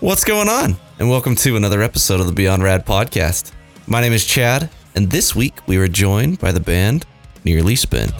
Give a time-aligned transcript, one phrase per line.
[0.00, 0.76] What's going on?
[1.00, 3.50] And welcome to another episode of the Beyond Rad podcast.
[3.88, 7.04] My name is Chad, and this week we were joined by the band
[7.42, 8.12] Nearly Spent.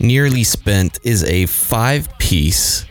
[0.00, 2.86] Nearly Spent is a five piece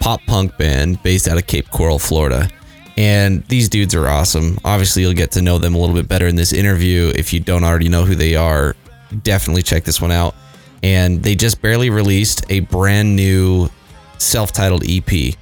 [0.00, 2.48] pop punk band based out of Cape Coral, Florida.
[2.96, 4.58] And these dudes are awesome.
[4.64, 7.12] Obviously, you'll get to know them a little bit better in this interview.
[7.14, 8.74] If you don't already know who they are,
[9.22, 10.34] definitely check this one out.
[10.82, 13.68] And they just barely released a brand new
[14.18, 15.34] self titled EP.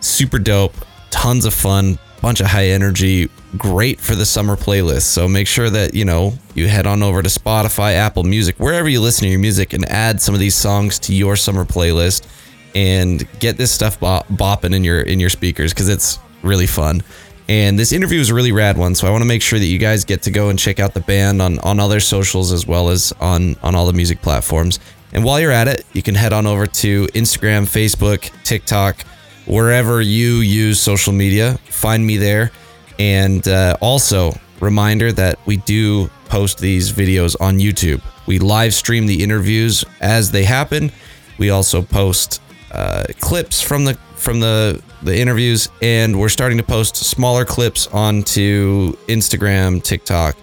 [0.00, 0.74] Super dope,
[1.10, 5.02] tons of fun, bunch of high energy, great for the summer playlist.
[5.02, 8.88] So make sure that, you know, you head on over to Spotify, Apple Music, wherever
[8.88, 12.26] you listen to your music and add some of these songs to your summer playlist
[12.74, 17.02] and get this stuff bop- bopping in your in your speakers cuz it's really fun.
[17.46, 19.66] And this interview is a really rad one, so I want to make sure that
[19.66, 22.52] you guys get to go and check out the band on on all their socials
[22.52, 24.78] as well as on on all the music platforms.
[25.12, 29.02] And while you're at it, you can head on over to Instagram, Facebook, TikTok,
[29.46, 31.58] wherever you use social media.
[31.70, 32.50] Find me there.
[32.98, 38.02] And uh, also, reminder that we do post these videos on YouTube.
[38.26, 40.90] We live stream the interviews as they happen.
[41.38, 42.40] We also post
[42.74, 47.86] uh, clips from the from the the interviews, and we're starting to post smaller clips
[47.88, 50.36] onto Instagram, TikTok.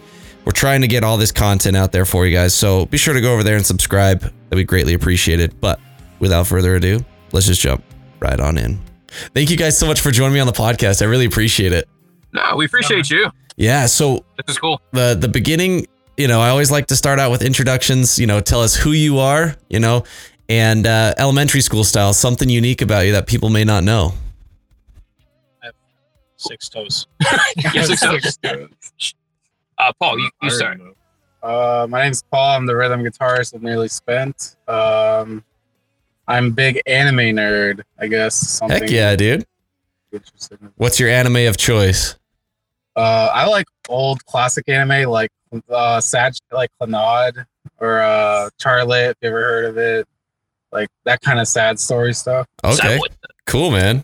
[0.46, 3.14] We're trying to get all this content out there for you guys, so be sure
[3.14, 4.22] to go over there and subscribe.
[4.22, 5.60] That'd be greatly appreciated.
[5.62, 5.80] But
[6.20, 7.84] without further ado, let's just jump
[8.20, 8.80] right on in.
[9.36, 11.02] Thank you guys so much for joining me on the podcast.
[11.02, 11.88] I really appreciate it.
[12.34, 13.30] No, we appreciate you.
[13.58, 14.82] Yeah, so This is cool.
[14.94, 15.86] the the beginning,
[16.18, 18.18] you know, I always like to start out with introductions.
[18.18, 19.56] You know, tell us who you are.
[19.70, 20.06] You know,
[20.52, 24.14] and uh, elementary school style, something unique about you that people may not know.
[26.36, 27.08] six toes.
[27.74, 28.38] Yes, six
[29.78, 30.80] Uh, Paul, you, you start.
[31.42, 32.58] Uh, my name's Paul.
[32.58, 34.58] I'm the rhythm guitarist of Nearly Spent.
[34.68, 35.44] Um,
[36.28, 37.82] I'm a big anime nerd.
[37.98, 38.82] I guess something.
[38.82, 39.46] Heck yeah, dude.
[40.76, 42.16] What's your anime of choice?
[42.96, 45.32] Uh, I like old classic anime like
[45.70, 47.46] uh, Sag, like Clannad
[47.80, 49.12] or uh, Charlotte.
[49.12, 50.08] If you ever heard of it,
[50.72, 52.48] like that kind of sad story stuff.
[52.64, 53.00] Okay,
[53.46, 54.04] cool, man.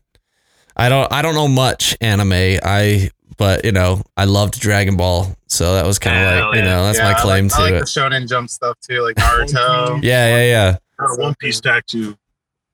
[0.76, 2.32] I don't I don't know much anime.
[2.34, 6.56] I but you know I loved Dragon Ball, so that was kind of Hell like
[6.56, 6.68] you yeah.
[6.68, 7.80] know that's Yeah, my claim I like, I to like it.
[7.80, 10.04] the Shonen Jump stuff too, like Naruto.
[10.04, 10.78] Yeah, yeah, yeah.
[11.00, 12.18] a One Piece tattoo.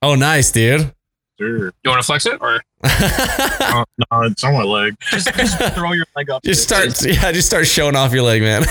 [0.01, 0.93] Oh, nice, dude.
[1.39, 1.65] Sure.
[1.83, 4.95] You want to flex it or Uh, no, it's on my leg.
[5.09, 6.43] Just, just throw your leg up.
[6.43, 8.63] just start, yeah, just start showing off your leg, man.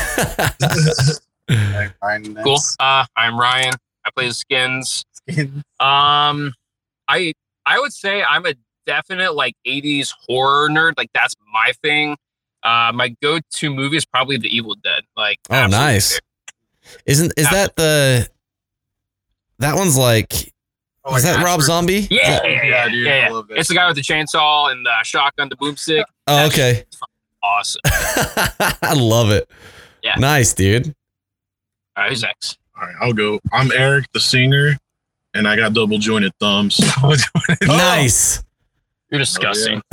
[2.45, 2.59] cool?
[2.79, 3.73] Uh, I'm Ryan.
[4.05, 5.05] I play the skins.
[5.31, 5.63] Skin.
[5.81, 6.53] Um,
[7.09, 7.33] I
[7.67, 8.55] I would say I'm a
[8.87, 10.95] definite like 80s horror nerd.
[10.97, 12.17] Like that's my thing.
[12.65, 15.03] Uh, my go-to movie is probably The Evil Dead.
[15.17, 15.85] Like, Oh, absolutely.
[15.87, 16.21] nice.
[17.07, 18.29] Isn't is that the
[19.59, 20.53] that one's like
[21.05, 22.07] Oh, is like that Rob Ashford- Zombie?
[22.11, 23.29] Yeah, yeah, Yeah, yeah, dude, yeah, I yeah.
[23.31, 26.05] love that It's the guy with the chainsaw and the shotgun, the boomstick.
[26.29, 26.85] Oh, okay.
[27.43, 27.81] Awesome.
[27.85, 29.51] I love it.
[30.05, 30.15] Yeah.
[30.19, 30.95] Nice, dude.
[31.97, 32.59] All right, who's next?
[32.81, 33.41] All right, I'll go.
[33.53, 34.79] I'm Eric, the singer,
[35.35, 36.81] and I got double jointed thumbs.
[37.63, 38.43] Nice.
[39.11, 39.83] You're disgusting.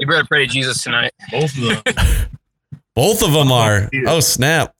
[0.00, 1.12] You better pray to Jesus tonight.
[1.30, 2.28] Both of them.
[2.94, 3.90] Both of them are.
[4.06, 4.72] Oh, snap.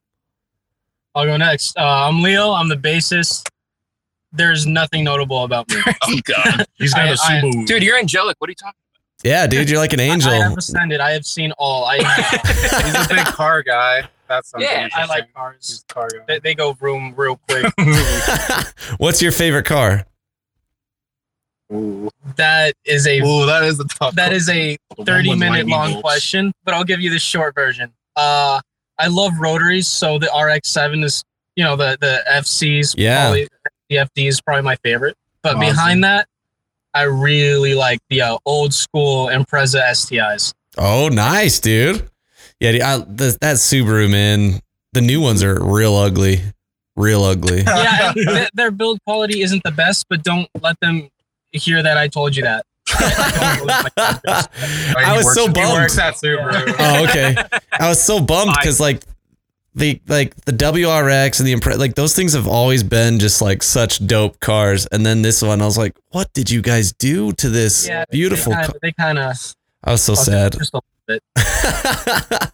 [1.14, 1.76] I'll go next.
[1.76, 2.52] Uh, I'm Leo.
[2.52, 3.48] I'm the bassist.
[4.32, 5.76] There's nothing notable about me.
[6.04, 7.66] Oh God, He's got I- a I- Subaru.
[7.66, 8.36] dude, you're angelic.
[8.38, 8.78] What are you talking?
[9.24, 10.30] Yeah, dude, you're like an angel.
[10.30, 11.00] I, I have ascended.
[11.00, 11.84] I have seen all.
[11.86, 14.08] I He's a big car guy.
[14.28, 14.68] That's something.
[14.70, 15.84] Yeah, I like cars.
[15.88, 16.08] a car.
[16.26, 17.72] They, they go vroom real quick.
[18.98, 20.04] What's your favorite car?
[21.72, 22.08] Ooh.
[22.36, 24.14] That is a Ooh, that is a tough.
[24.14, 26.02] that is a The one 30 with minute lightning long bolts.
[26.02, 27.92] question, but I'll give you the short version.
[28.16, 28.60] Uh,
[28.98, 31.22] I love rotaries, so the RX7 is
[31.56, 32.94] you know the the FCs.
[32.96, 33.24] Yeah.
[33.26, 33.48] probably-
[33.90, 35.16] the FD is probably my favorite.
[35.42, 35.60] But Awesome.
[35.60, 36.28] behind that,
[36.92, 40.52] I really like the uh, old school Impreza STIs.
[40.76, 42.10] Oh, nice, dude.
[42.60, 44.60] Yeah, I, the, that Subaru, man.
[44.92, 46.40] The new ones are real ugly.
[46.96, 47.62] Real ugly.
[47.66, 51.08] yeah, th- their build quality isn't the best, but don't let them
[51.52, 52.64] hear that I told you that.
[54.96, 55.72] I was so bummed.
[55.72, 56.74] works at Subaru.
[56.78, 57.36] Oh, okay.
[57.72, 59.02] I was so bummed because like
[59.74, 63.62] the like the WRX and the Impre- like those things have always been just like
[63.62, 67.32] such dope cars, and then this one I was like, what did you guys do
[67.34, 68.52] to this Yeah, beautiful?
[68.52, 69.54] They kinda- They kind of
[69.84, 70.56] I was so sad.
[71.08, 72.50] Just a little bit.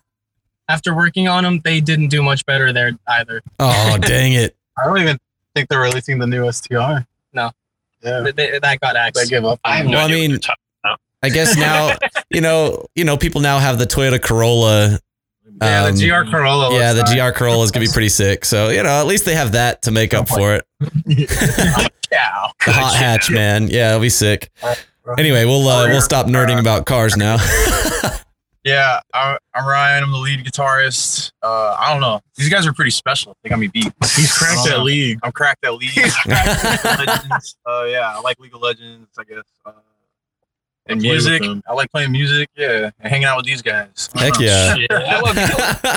[0.68, 3.42] After working on them, they didn't do much better there either.
[3.58, 4.56] oh dang it!
[4.78, 5.18] I don't even
[5.54, 7.04] think they're releasing the new STI.
[7.34, 7.50] No.
[8.02, 8.20] Yeah.
[8.20, 9.28] They- they- that got They axed.
[9.30, 9.60] give up.
[9.64, 11.96] I have no Well, I idea what mean- you're I guess now
[12.30, 14.98] you know you know people now have the Toyota Corolla.
[15.62, 16.74] Yeah, Um, the GR Corolla.
[16.74, 18.44] yeah, the looks GR Corolla is gonna be pretty sick.
[18.44, 20.64] So you know at least they have that to make up for it.
[22.10, 22.50] Cow.
[22.66, 23.68] The hot hatch, man.
[23.68, 24.50] Yeah, it'll be sick.
[25.18, 27.36] Anyway, we'll uh, we'll stop nerding about cars now.
[28.64, 30.04] Yeah, I, I'm Ryan.
[30.04, 31.32] I'm the lead guitarist.
[31.42, 32.20] Uh, I don't know.
[32.36, 33.36] These guys are pretty special.
[33.42, 33.92] They got me beat.
[34.16, 35.18] He's cracked that league.
[35.22, 35.90] I'm cracked at League.
[35.94, 36.26] Cracked
[36.64, 37.56] at League of Legends.
[37.66, 39.08] Uh, yeah, I like League of Legends.
[39.18, 39.44] I guess.
[39.66, 39.72] Uh,
[40.86, 41.42] and I music.
[41.68, 42.48] I like playing music.
[42.56, 44.08] Yeah, and hanging out with these guys.
[44.14, 44.76] I Heck don't yeah.
[44.90, 45.36] I love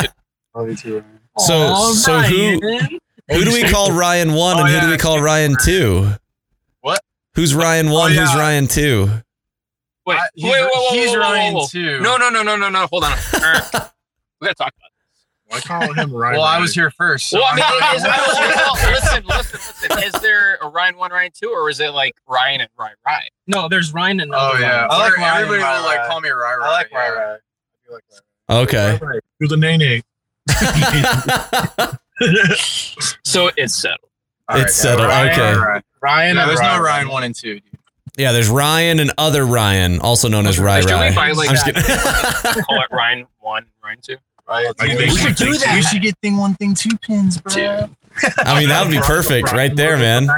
[0.03, 0.09] you.
[0.55, 1.03] Love you too,
[1.37, 2.99] So Aw, so who Ryan.
[3.29, 6.09] who do we call Ryan one Oh, and who do we call I Ryan two?
[6.81, 6.99] What?
[7.35, 8.11] Who's Ryan one?
[8.11, 8.35] Oh, Who's.
[8.35, 9.09] Ryan two?
[10.07, 11.68] Wait, I- he's, wait, whoa, whoa, he's whoa, whoa, Ryan whoa, whoa.
[11.68, 12.00] too.
[12.00, 12.88] No, no, no, no, no, no.
[12.92, 13.18] Hold on.
[13.33, 13.62] Uh,
[14.39, 15.07] we gotta talk about This.
[15.48, 16.38] Why call him Ryan?
[16.38, 17.27] Well, I was here first.
[17.30, 19.59] so Well, I mean, I'm- is, well, listen, listen,
[19.89, 20.04] listen.
[20.04, 23.30] Is there a Ryan one, Ryan two, or is it like Ryan and Ryan, Ryan?
[23.48, 24.92] No, there's Ryan and Oh yeah, Ryan.
[24.92, 26.68] I like Ryan, everybody Ryan, will like call me Rai Rai.
[26.68, 26.98] I like yeah.
[26.98, 27.13] Ryan.
[27.18, 27.39] Ryan.
[27.39, 27.42] I
[27.86, 28.24] feel like Ryan.
[28.63, 29.00] Okay.
[29.42, 30.03] Do the nene.
[33.24, 34.10] So it's settled.
[34.50, 35.53] All It's settled, Ryan, okay.
[35.56, 36.81] Ryan, Ryan Yeah, and there's no Ryan.
[36.81, 37.60] Ryan one and two.
[38.17, 38.23] Dude.
[38.23, 40.87] yeah, there's Ryan and other Ryan, also known as Ryan.
[40.87, 41.83] Should we buy, like, I'm just kidding.
[42.63, 44.17] Call it Ryan one, Ryan two.
[44.47, 45.75] Ryan, I dude, We should do that.
[45.75, 47.53] We should get thing one, thing two pins, bro.
[47.53, 47.95] Dude.
[48.39, 50.25] I mean, that would be perfect right there, man.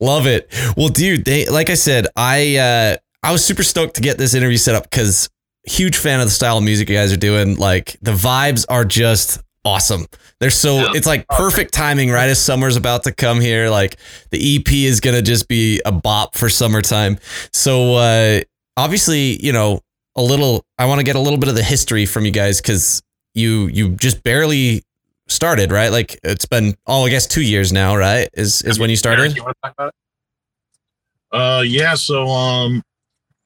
[0.00, 0.52] Love it.
[0.76, 4.34] Well, dude, they like I said, I uh I was super stoked to get this
[4.34, 5.28] interview set up because
[5.64, 7.56] huge fan of the style of music you guys are doing.
[7.56, 10.06] Like the vibes are just awesome.
[10.40, 10.92] They're so Yeah.
[10.94, 12.28] it's like perfect timing, right?
[12.28, 13.68] As summer's about to come here.
[13.70, 13.96] Like
[14.30, 17.18] the EP is gonna just be a bop for summertime.
[17.52, 18.40] So uh
[18.76, 19.80] obviously, you know,
[20.16, 22.60] a little I want to get a little bit of the history from you guys
[22.60, 23.02] because
[23.34, 24.82] you you just barely
[25.28, 25.88] started, right?
[25.90, 28.28] Like it's been oh I guess two years now, right?
[28.34, 29.36] Is is when you started?
[29.36, 29.94] You want to talk about it?
[31.36, 31.94] Uh, yeah.
[31.94, 32.82] So, um,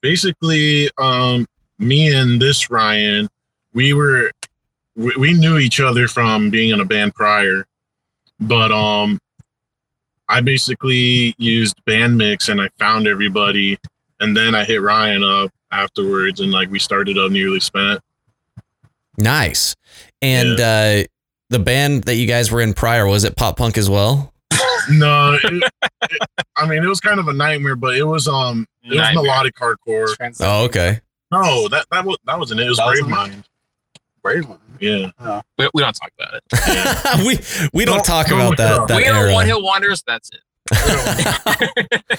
[0.02, 1.46] basically, um,
[1.78, 3.28] me and this Ryan,
[3.72, 4.30] we were,
[4.96, 7.66] we, we knew each other from being in a band prior,
[8.40, 9.18] but um,
[10.28, 13.78] I basically used band mix and I found everybody,
[14.20, 18.00] and then I hit Ryan up afterwards, and like we started up nearly spent.
[19.18, 19.74] Nice.
[20.22, 21.04] And uh
[21.50, 24.32] the band that you guys were in prior was it pop punk as well?
[24.90, 28.66] No, it, it- I mean it was kind of a nightmare, but it was um,
[28.82, 30.08] it was melodic hardcore.
[30.40, 31.00] Oh, okay.
[31.30, 32.66] No, that that was that wasn't it.
[32.66, 33.44] It was Brave wasn't Mind.
[34.22, 34.58] Brave one.
[34.82, 35.40] Yeah.
[35.58, 37.18] We, we don't talk about it.
[37.26, 37.38] we
[37.72, 38.88] we don't Don't- talk don't about look that up.
[38.88, 39.32] that we know era.
[39.32, 40.02] One Hill Wonders.
[40.06, 40.40] That's it.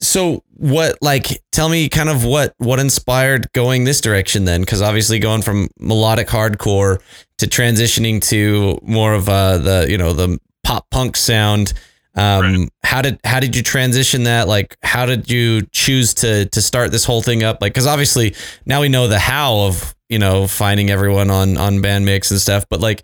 [0.00, 4.82] so what like tell me kind of what what inspired going this direction then because
[4.82, 7.00] obviously going from melodic hardcore
[7.38, 11.72] to transitioning to more of uh the you know the pop punk sound
[12.16, 16.60] um how did how did you transition that like how did you choose to to
[16.60, 18.34] start this whole thing up like because obviously
[18.66, 22.40] now we know the how of you know finding everyone on on band mix and
[22.40, 23.02] stuff but like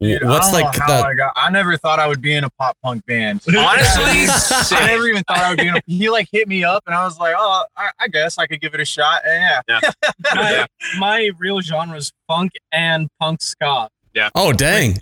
[0.00, 2.20] Dude, what's I don't like know how the I, got, I never thought I would
[2.20, 3.40] be in a pop punk band.
[3.56, 5.80] Honestly, I never even thought I would be in a.
[5.86, 8.60] He like hit me up, and I was like, "Oh, I, I guess I could
[8.60, 9.80] give it a shot." And yeah,
[10.34, 10.66] my,
[10.98, 14.30] my real genre is funk and punk ska, Yeah.
[14.34, 14.98] oh dang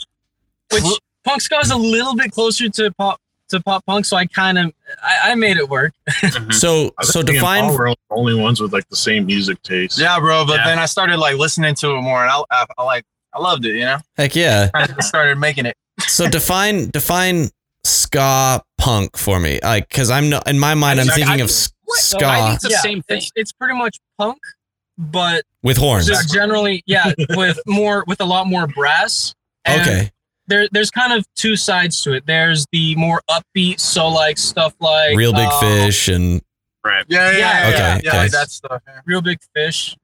[0.73, 0.85] which
[1.25, 3.19] punk ska is a little bit closer to pop
[3.49, 4.73] to pop punk, so I kind of
[5.03, 5.93] I, I made it work.
[6.09, 6.53] Mhm.
[6.53, 9.27] so so think me and define Paul were the only ones with like the same
[9.27, 9.99] music taste.
[9.99, 10.45] yeah, bro.
[10.47, 10.65] But Yeah.
[10.67, 13.65] then I started like listening to it more, and I, I, I like, I loved
[13.65, 13.75] it.
[13.75, 15.77] You know, heck yeah I just started making it.
[16.01, 17.49] so define define
[17.85, 21.45] ska punk for me like because i'm not in my mind i'm I- thinking I-
[21.45, 23.19] of s- So ska I think it's the same thing.
[23.19, 24.39] It's, it's pretty much punk,
[24.97, 29.35] but with horns just generally, yeah, with more with a lot more brass.
[29.65, 30.11] And okay
[30.49, 32.27] There, there's kind of two sides to it.
[32.27, 36.41] There's the more upbeat, so like stuff like real big uh, fish and
[36.85, 37.05] Right.
[37.09, 37.39] Yeah, yeah, Yeah.
[37.39, 38.29] yeah, Okay, yeah, yeah, okay.
[38.29, 38.83] that's stuff.
[38.89, 39.01] Yeah.
[39.07, 39.97] Real Big Fish.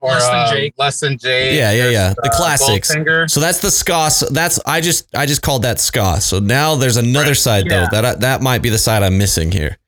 [0.00, 0.74] Or Less Than uh, Jake.
[0.76, 1.54] Less than Jake.
[1.56, 1.90] Yeah, yeah, yeah.
[1.90, 2.92] There's, The classics.
[2.94, 3.30] Goldfinger.
[3.30, 6.74] so that's the ska so that's i just i just called that ska so now
[6.74, 7.36] there's another Right.
[7.36, 7.86] side Yeah.
[7.90, 9.78] though that that might be the side i'm missing here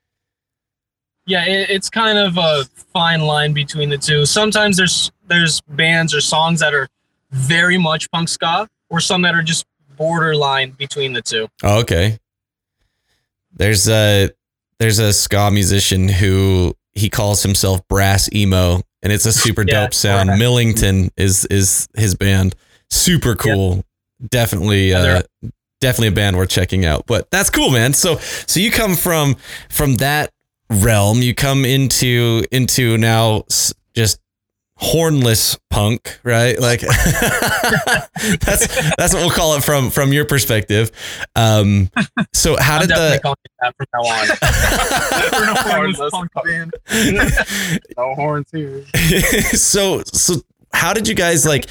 [1.27, 4.25] Yeah, it, it's kind of a fine line between the two.
[4.25, 6.89] Sometimes there's there's bands or songs that are
[7.33, 11.49] very much punk ska, or some that are just borderline between the two.
[11.63, 12.19] oh, okay.
[13.53, 14.31] There's a
[14.79, 19.85] there's a ska musician who he calls himself brass emo and it's a super Yeah,
[19.85, 20.29] dope sound.
[20.31, 20.39] Right.
[20.39, 22.55] millington is is his band.
[22.91, 23.83] Super cool.
[24.29, 25.23] Definitely uh
[25.81, 27.93] definitely a band worth checking out but that's cool man.
[27.95, 29.37] So so you come from
[29.71, 30.31] from that
[30.71, 31.23] realm.
[31.23, 33.45] You come into into now
[33.95, 34.21] just
[34.79, 36.59] hornless punk, right?
[36.61, 36.81] Like
[38.41, 38.67] that's
[38.97, 40.91] that's what we'll call it from from your perspective.
[41.35, 41.91] Um,
[42.33, 44.29] so how I'm did the calling that from now on.
[45.47, 47.87] No Hornless hornless punk punk.
[47.97, 48.85] No horns here.
[49.57, 50.35] so so
[50.73, 51.67] how did you guys like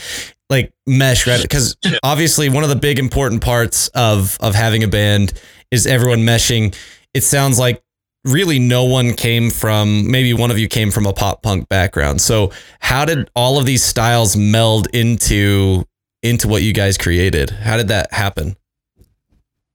[0.50, 4.88] like mesh right because obviously one of the big important parts of of having a
[4.88, 5.34] band
[5.72, 6.76] is everyone meshing
[7.14, 7.82] it sounds like
[8.26, 12.20] really no one came from maybe one of you came from a pop punk background
[12.20, 15.86] so how did all of these styles meld into
[16.24, 18.58] into what you guys created how did that happen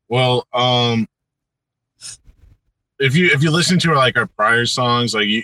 [0.09, 1.07] Well, um,
[2.99, 5.42] if you if you listen to like our prior songs, like you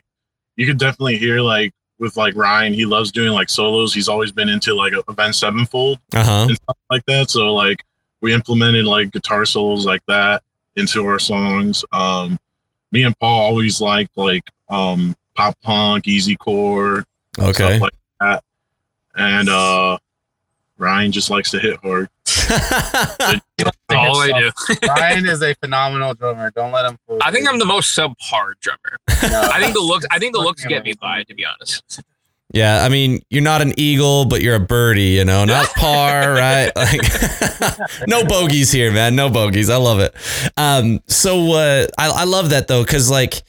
[0.56, 3.94] you could definitely hear like with like Ryan, he loves doing like solos.
[3.94, 7.30] He's always been into like Avenged Sevenfold uh-huh and stuff like that.
[7.30, 7.84] So like
[8.20, 10.42] we implemented like guitar solos like that
[10.74, 11.84] into our songs.
[11.92, 12.38] Um,
[12.92, 17.04] me and Paul always liked like um pop punk, easy core,
[17.38, 18.44] okay stuff like that.
[19.16, 19.98] And uh
[20.78, 22.08] Ryan just likes to hit hard.
[22.48, 23.40] That's
[23.90, 24.50] all I do.
[24.86, 26.50] Ryan is a phenomenal drummer.
[26.50, 27.50] Don't let him fool I think you.
[27.50, 28.98] I'm the most subpar drummer.
[29.22, 29.48] No.
[29.52, 30.06] I think the looks.
[30.10, 31.24] I think the looks get me by.
[31.24, 32.02] To be honest.
[32.56, 36.32] Yeah, I mean, you're not an eagle, but you're a birdie, you know, not par,
[36.32, 36.74] right?
[36.74, 37.02] Like,
[38.08, 39.14] no bogeys here, man.
[39.14, 39.68] No bogeys.
[39.68, 40.14] I love it.
[40.56, 43.42] Um, so uh, I, I love that though, because like,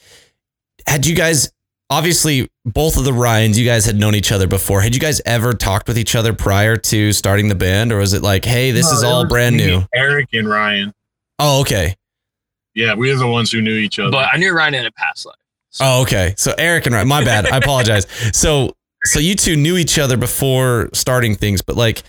[0.86, 1.50] had you guys
[1.88, 4.82] obviously both of the Ryans, you guys had known each other before.
[4.82, 8.12] Had you guys ever talked with each other prior to starting the band, or was
[8.12, 9.84] it like, hey, this No, is all brand new?
[9.94, 10.92] Eric and Ryan.
[11.38, 11.94] Oh, okay.
[12.74, 14.10] Yeah, we are the ones who knew each other.
[14.10, 15.34] But I knew Ryan in a past life.
[15.80, 16.34] Oh, okay.
[16.36, 17.46] So Eric and Ryan, my bad.
[17.46, 18.06] I apologize.
[18.36, 18.74] So
[19.04, 22.02] so you two knew each other before starting things, but like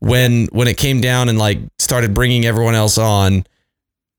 [0.00, 3.44] when when it came down and like started bringing everyone else on,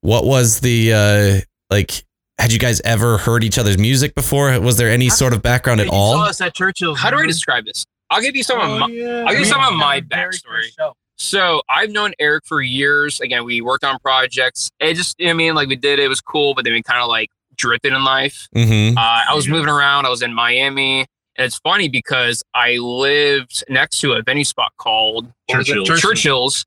[0.02, 2.04] what was the uh like
[2.40, 4.60] had you guys ever heard each other's music before?
[4.60, 6.18] Was there any sort of background at You saw all?
[6.22, 7.00] us at Churchill's.
[7.00, 7.84] How do I describe this?
[8.10, 8.88] I'll give you some of my.
[8.88, 9.24] yeah.
[9.26, 10.94] I'll give you some of my Very backstory.
[11.20, 13.20] So I've known Eric for years.
[13.20, 14.70] Again, we worked on projects.
[14.80, 16.74] It just, you know what I mean, like we did, it was cool, but then
[16.74, 18.48] we kind of like drifted in life.
[18.56, 18.96] Mm-hmm.
[18.98, 20.06] Uh, I was moving around.
[20.06, 21.08] I was in Miami.
[21.38, 25.86] And it's funny because I lived next to a venue spot called what was it?
[25.86, 26.02] Churchill's.
[26.02, 26.66] Churchill's.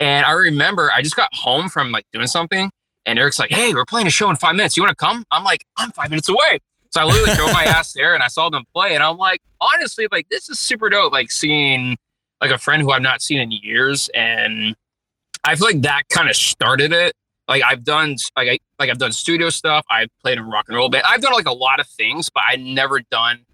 [0.00, 2.70] And I remember I just got home from like doing something.
[3.04, 4.76] And Eric's like, hey, we're playing a show in five minutes.
[4.76, 5.24] You want to come?
[5.32, 6.60] I'm like, I'm five minutes away.
[6.90, 8.94] So I literally drove my ass there and I saw them play.
[8.94, 11.12] And I'm like, honestly, like, this is super dope.
[11.12, 11.96] Like seeing
[12.40, 14.08] like a friend who I've not seen in years.
[14.14, 14.76] And
[15.44, 17.14] I feel like that kind of started it.
[17.48, 19.84] Like I've done like I like I've done studio stuff.
[19.90, 21.04] I've played in rock and roll band.
[21.06, 23.44] I've done like a lot of things, but I never done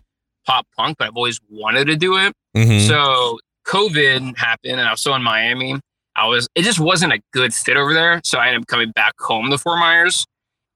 [0.49, 2.33] pop punk, but I've always wanted to do it.
[2.57, 2.89] Mm-hmm.
[2.89, 5.79] So COVID happened and I was still in Miami.
[6.17, 8.21] I was it just wasn't a good fit over there.
[8.25, 10.25] So I ended up coming back home to Fort Myers.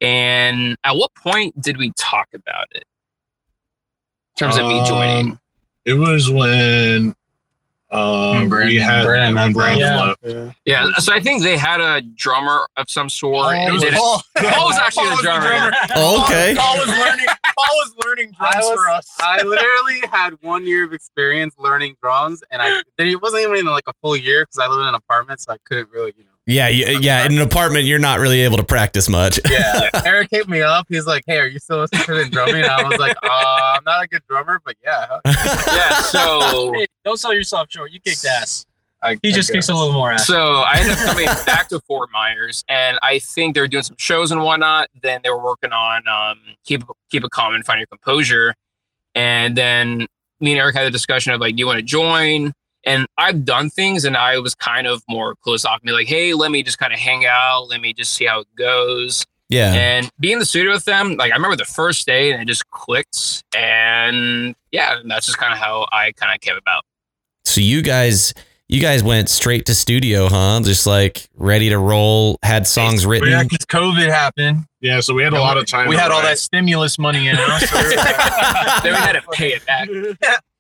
[0.01, 2.85] And at what point did we talk about it?
[4.35, 5.33] In terms of me joining.
[5.33, 5.39] Um,
[5.85, 7.15] It was when
[7.93, 10.45] um, Brandon- we had Brandon when and Brandon Brandon.
[10.47, 10.57] left.
[10.65, 10.91] Yeah.
[10.99, 13.47] So I think they had a drummer of some sort.
[13.47, 14.23] Oh, It was they did- Paul.
[14.39, 15.73] Paul was actually the drummer.
[15.95, 16.55] Oh, okay.
[16.57, 17.27] Paul was learning.
[17.27, 19.09] Paul was learning drums was- for us.
[19.21, 23.85] I literally had one year of experience learning drums, and I it wasn't even like
[23.87, 26.31] a full year because I live in an apartment, so I couldn't really, you know.
[26.47, 27.25] Yeah, yeah, yeah.
[27.25, 29.39] In an apartment, you're not really able to practice much.
[29.49, 29.89] Yeah.
[30.05, 30.87] Eric hit me up.
[30.89, 33.85] He's like, "Hey, are you still interested in drumming?" And I was like, uh, "I'm
[33.85, 36.01] not a good drummer, but yeah." Yeah.
[36.01, 37.93] So Hey, don't sell yourself short.
[37.93, 38.67] You kicked ass.
[39.03, 40.27] I, He just I kicks a little more ass.
[40.27, 43.83] So I ended up coming back to Fort Myers, and I think they were doing
[43.83, 44.89] some shows and whatnot.
[45.01, 48.55] Then they were working on um, keep keep it calm and find your composure.
[49.15, 50.07] And then
[50.41, 52.53] me and Eric had a discussion of like, do you want to join?
[52.85, 56.35] And I've done things, and I was kind of more close off me, like, hey,
[56.35, 59.25] let me just kind of hang out, let me just see how it goes.
[59.49, 59.75] Yeah.
[59.75, 62.47] And be in the studio with them, like I remember the first day, and it
[62.47, 63.45] just clicked.
[63.55, 66.85] And yeah, that's just kind of how I kind of came about.
[67.45, 68.33] So you guys,
[68.69, 70.61] you guys went straight to studio, huh?
[70.65, 72.39] Just like ready to roll.
[72.43, 73.29] Had songs written.
[73.29, 74.65] Yeah, because COVID happened.
[74.81, 75.89] Yeah, so we had a lot of time.
[75.89, 76.31] We had all write.
[76.31, 77.63] that stimulus money in us.
[77.71, 79.89] So we then we had to pay it back.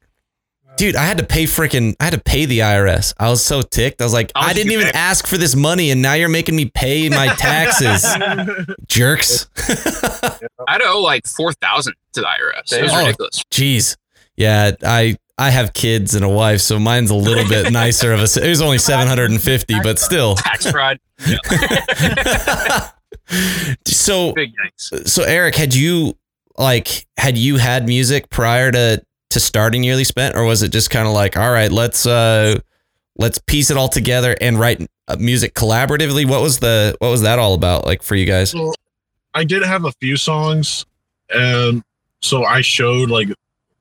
[0.76, 3.14] Dude, I had to pay freaking I had to pay the IRS.
[3.18, 4.00] I was so ticked.
[4.00, 4.92] I was like, How much I didn't even pay?
[4.92, 8.04] ask for this money and now you're making me pay my taxes.
[8.88, 9.48] Jerks.
[10.68, 12.72] I owe like four thousand to the IRS.
[12.72, 12.98] It was Oh.
[13.04, 13.42] ridiculous.
[13.50, 13.96] Jeez.
[14.36, 18.20] Yeah, I I have kids and a wife, so mine's a little bit nicer of
[18.20, 20.36] a it was only 750, but still.
[20.36, 20.98] Tax fraud.
[23.86, 24.34] so
[25.06, 26.16] so Eric, had you
[26.58, 29.02] like had you had music prior to
[29.32, 32.58] to starting Nearly Spent or was it just kind of like, all right, let's uh
[33.16, 36.26] let's piece it all together and write uh, music collaboratively?
[36.26, 38.54] What was the what was that all about like for you guys?
[39.34, 40.84] I did have a few songs,
[41.30, 41.82] and
[42.20, 43.28] so I showed like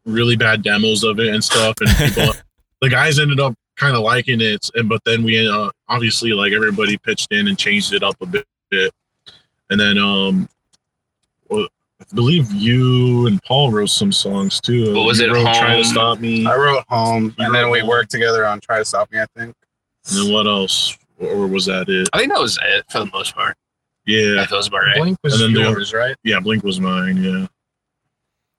[0.06, 2.34] really bad demos of it and stuff, and people,
[2.82, 6.54] the guys ended up kind of liking it, and but then we uh, obviously like
[6.54, 8.46] everybody pitched in and changed it up a bit,
[9.70, 10.50] and then um, well,
[12.02, 14.94] I believe you and Paul wrote some songs too.
[14.96, 15.84] What was You it, Wrote Try Home?
[15.84, 16.46] to stop me.
[16.46, 17.90] I wrote home, You and then we Home.
[17.90, 19.20] worked together on Try to Stop Me.
[19.20, 19.56] I think.
[20.10, 20.98] And then what else?
[21.20, 22.10] Or was that it?
[22.14, 23.56] I think that was it for the most part.
[24.08, 24.98] Yeah, That was about right.
[24.98, 26.16] Blink was And then the- yours, right?
[26.24, 26.40] yeah.
[26.40, 27.24] Blink was mine.
[27.24, 27.46] Yeah.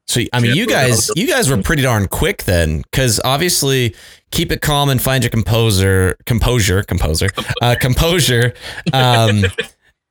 [0.07, 3.95] So I mean, Yeah, you guys, you guys were pretty darn quick then, because obviously,
[4.31, 7.29] keep it calm and find your composer, composure, composer,
[7.61, 8.53] uh, composure.
[8.93, 9.45] Um,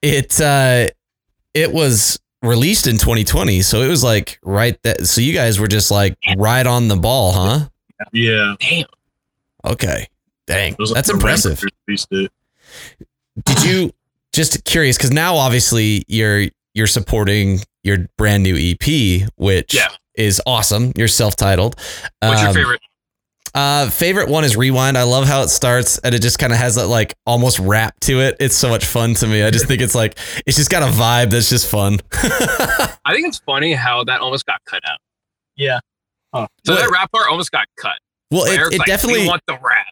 [0.02, 0.88] it uh,
[1.54, 5.08] it was released in 2020, so it was like right that.
[5.08, 7.68] So you guys were just like right on the ball, huh?
[8.14, 8.56] Yeah.
[8.60, 8.86] Damn.
[9.66, 10.08] Okay,
[10.48, 11.52] dang, like that's impressive.
[11.62, 12.32] Rampart released it.
[13.46, 13.92] Did you
[14.34, 14.98] just curious?
[14.98, 19.90] Because now obviously you're you're supporting your brand new EP, which Yeah.
[20.16, 20.94] is awesome.
[20.96, 21.76] You're self-titled.
[22.22, 22.82] What's your Um, favorite?
[23.54, 24.98] Uh, favorite one is Rewind.
[24.98, 28.00] I love how it starts and it just kind of has that like almost rap
[28.02, 28.38] to it.
[28.40, 29.44] It's so much fun to me.
[29.44, 32.00] I just think it's like it's just got a vibe that's just fun.
[32.14, 35.00] I think it's funny how that almost got cut out.
[35.56, 35.80] Yeah.
[36.34, 37.98] So Well, that rap part almost got cut.
[38.30, 39.88] well, it, it like, definitely want the rap.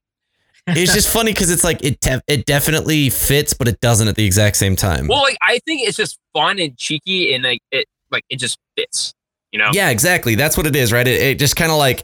[0.68, 4.16] it's just funny because it's like it te- it definitely fits, but it doesn't at
[4.16, 5.08] the exact same time.
[5.08, 8.58] Well, like I think it's just fun and cheeky, and like it, like it just
[8.78, 9.14] fits.
[9.52, 9.70] You know?
[9.74, 10.36] Yeah, exactly.
[10.36, 11.08] That's what it is, right?
[11.08, 12.04] It, it just kind of like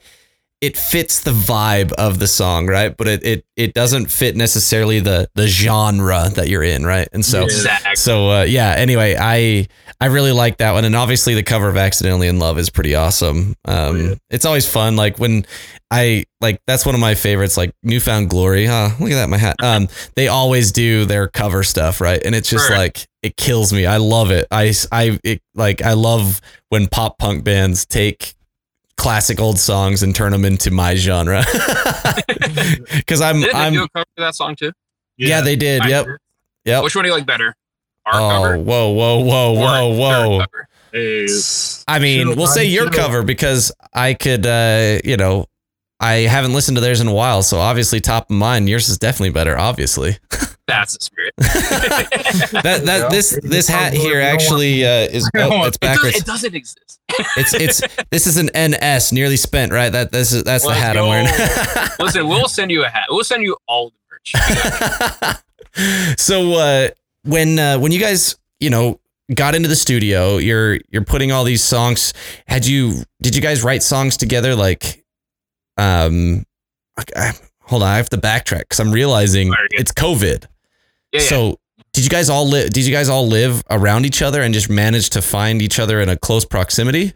[0.61, 2.95] it fits the vibe of the song, right?
[2.95, 7.07] But it it it doesn't fit necessarily the the genre that you're in, right?
[7.13, 7.95] And so Exactly.
[7.95, 8.73] so uh, yeah.
[8.77, 9.67] Anyway, I
[10.01, 12.95] I really like that one, and obviously the cover of "Accidentally in Love" is pretty
[12.95, 13.55] awesome.
[13.65, 14.15] Um, Oh, yeah.
[14.29, 14.95] it's always fun.
[14.95, 15.45] Like when
[15.91, 17.57] I like that's one of my favorites.
[17.57, 18.89] Like "New Found Glory." Huh?
[18.99, 19.57] Look at that, my hat.
[19.61, 22.21] Um, they always do their cover stuff, right?
[22.25, 23.85] And it's just like it kills me.
[23.85, 24.47] I love it.
[24.51, 28.34] I I it, like I love when pop punk bands take
[28.97, 31.43] classic old songs and turn them into my genre.
[32.95, 34.71] Because I'm Didn't they I'm do a cover of that song too?
[35.17, 35.41] yeah.
[35.41, 35.81] they did.
[35.81, 36.05] I Yep.
[36.05, 36.19] heard.
[36.65, 36.83] Yep.
[36.83, 37.55] Which one do you like better?
[38.05, 38.57] Our Oh, cover?
[38.57, 39.89] whoa, whoa, whoa, or whoa,
[40.29, 40.39] whoa.
[40.39, 40.67] cover?
[40.91, 41.27] Hey,
[41.87, 45.45] I mean, Should've we'll say your should've- cover because I could, uh, you know,
[45.99, 48.69] I haven't listened to theirs in a while, so obviously top of mind.
[48.69, 50.17] Yours is definitely better, obviously.
[50.67, 51.33] That's the spirit.
[52.63, 53.07] That that Yeah.
[53.09, 56.99] this this hat here actually uh, is oh, want- it's It, does, it doesn't exist.
[57.37, 59.91] It's it's this is an NS, nearly spent, right?
[59.91, 61.27] That this is that's the Let's hat I'm wearing.
[61.99, 63.05] Listen, we'll send you a hat.
[63.09, 64.33] We'll send you all the merch.
[66.17, 66.89] so uh,
[67.23, 68.99] when uh, when you guys you know
[69.33, 72.13] got into the studio, you're you're putting all these songs.
[72.47, 74.55] Had you did you guys write songs together?
[74.55, 75.03] Like,
[75.77, 76.45] um,
[77.15, 80.45] I, hold on, I have to backtrack because I'm realizing it's COVID.
[81.11, 81.27] Yeah, yeah.
[81.27, 81.59] So
[81.95, 82.69] did you guys all live?
[82.71, 85.99] Did you guys all live around each other and just manage to find each other
[86.01, 87.13] in a close proximity?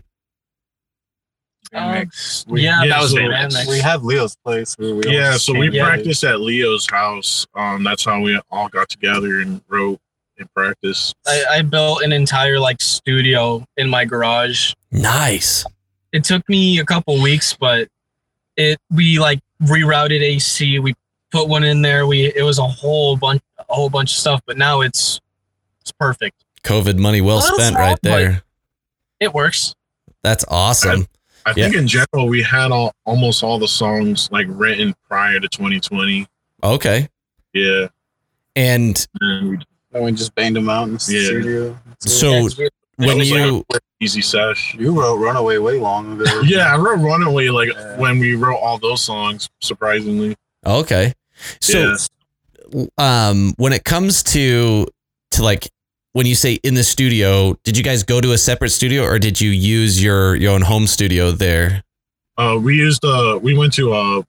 [1.74, 2.46] Um, Mix.
[2.48, 4.76] yeah, that was so- We had Leo's place.
[4.80, 5.90] Where we yeah, so we together.
[5.92, 7.46] practiced at Leo's house.
[7.54, 10.00] Um, that's how we all got together and wrote
[10.40, 11.14] and practiced.
[11.28, 14.74] I, I built an entire like studio in my garage.
[14.92, 15.64] Nice.
[16.12, 17.88] It took me a couple weeks, but
[18.58, 20.80] it we like rerouted AC.
[20.80, 20.96] We
[21.32, 22.08] put one in there.
[22.08, 25.20] We it was a whole bunch a whole bunch of stuff, but now it's
[25.82, 26.44] it's perfect.
[26.64, 28.44] COVID money well Little spent small, right there.
[29.20, 29.76] It works.
[30.24, 31.08] That's awesome.
[31.46, 35.48] I think in general we had all almost all the songs like written prior to
[35.48, 36.28] 2020.
[36.64, 37.08] Okay.
[37.54, 37.88] Yeah,
[38.56, 41.26] And and we, just banged them out in the Yeah.
[41.26, 41.80] studio.
[42.00, 43.66] so Yeah, 'cause we- when it was like you
[44.02, 44.76] easy sesh.
[44.78, 46.42] You wrote Runaway way long ago.
[46.46, 47.98] Yeah, I wrote Runaway like Yeah.
[47.98, 49.50] when we wrote all those songs.
[49.62, 51.14] Surprisingly, okay.
[51.62, 51.96] So yeah.
[52.98, 54.88] Um when it comes to
[55.32, 55.70] to like
[56.14, 59.20] when you say in the studio, did you guys go to a separate studio or
[59.20, 61.84] did you use your your own home studio there?
[62.38, 64.22] Uh, we used uh, we went to uh,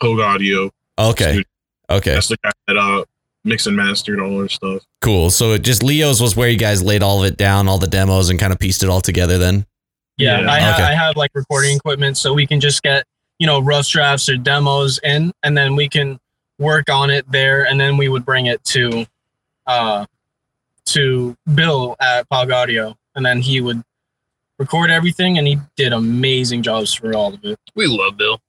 [0.00, 0.70] Pogue Audio.
[0.98, 1.24] Okay.
[1.32, 1.44] Studio.
[1.90, 2.14] Okay.
[2.14, 3.04] That's the guy that uh
[3.44, 4.82] mixed and mastered all our stuff.
[5.00, 5.30] Cool.
[5.30, 7.86] So it just Leo's was where you guys laid all of it down, all the
[7.86, 9.66] demos and kind of pieced it all together then.
[10.18, 10.50] Yeah, Yeah.
[10.52, 10.82] I, ha- Okay.
[10.84, 13.04] I have like recording equipment, so we can just get
[13.38, 16.18] you know rough drafts or demos in, and then we can
[16.60, 19.04] work on it there, and then we would bring it to,
[19.66, 20.06] uh,
[20.86, 23.82] to Bill at Pog Audio, and then he would
[24.58, 27.58] record everything, and he did amazing jobs for all of it.
[27.74, 28.40] we love Bill.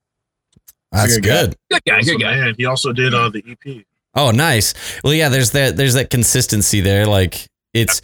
[0.92, 1.30] That's good guy.
[1.46, 1.56] good.
[1.70, 2.34] Good guy, He's good guy.
[2.36, 2.54] man.
[2.58, 3.84] He also did uh the EP.
[4.14, 4.74] Oh, nice.
[5.02, 7.06] Well, yeah, there's that there's that consistency there.
[7.06, 8.02] Like it's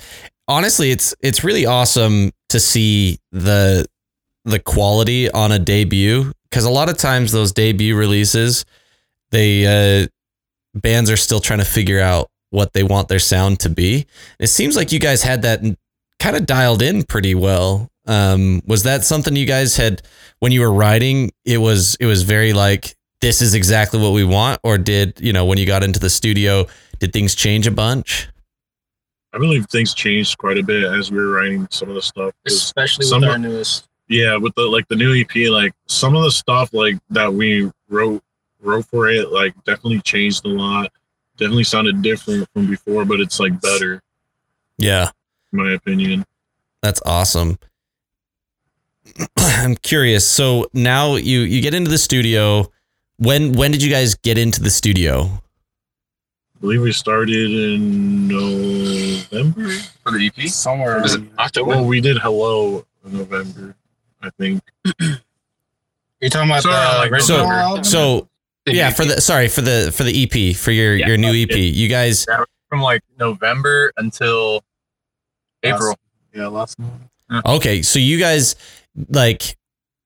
[0.49, 3.85] honestly it's it's really awesome to see the
[4.47, 8.64] the quality on a debut cuz a lot of times those debut releases
[9.31, 10.07] they uh
[10.75, 14.07] bands are still trying to figure out what they want their sound to be.
[14.38, 15.61] It seems like you guys had that
[16.19, 20.01] kind of dialed in pretty well Um, was that something you guys had
[20.41, 21.31] when you were writing?
[21.45, 25.33] It was it was very like this is exactly what we want, or did you
[25.33, 26.67] know when you got into the studio,
[27.01, 28.29] did things change a bunch?
[29.35, 32.33] I believe things changed quite a bit as we were writing some of the stuff,
[32.47, 33.85] especially with some- our newest.
[34.09, 37.71] yeah, with the like the new EP, like some of the stuff like that we
[37.91, 38.23] wrote
[38.61, 40.92] wrote for it, like definitely changed a lot.
[41.37, 44.03] Definitely sounded different from before, but it's like better,
[44.77, 45.11] Yeah,
[45.53, 46.25] in my opinion.
[46.83, 47.59] that's awesome.
[49.37, 50.29] I'm curious.
[50.29, 52.71] So now you you get into the studio.
[53.18, 55.23] When when did you guys get into the studio?
[56.57, 59.71] I believe we started in November.
[60.03, 60.49] for the EP.
[60.49, 61.01] Somewhere.
[61.01, 61.68] Was it October?
[61.71, 63.77] Well, we did Hello in November,
[64.23, 64.62] I think.
[66.21, 67.85] You're talking about So, the like, original so- album?
[67.85, 68.29] So
[68.74, 71.09] yeah, for the sorry for the for the EP for your Yeah.
[71.09, 71.57] your new EP.
[71.57, 72.26] You guys
[72.68, 74.62] from like November until
[75.62, 75.96] April.
[76.35, 76.92] yeah, last month.
[77.46, 78.54] Okay, so you guys
[79.11, 79.57] like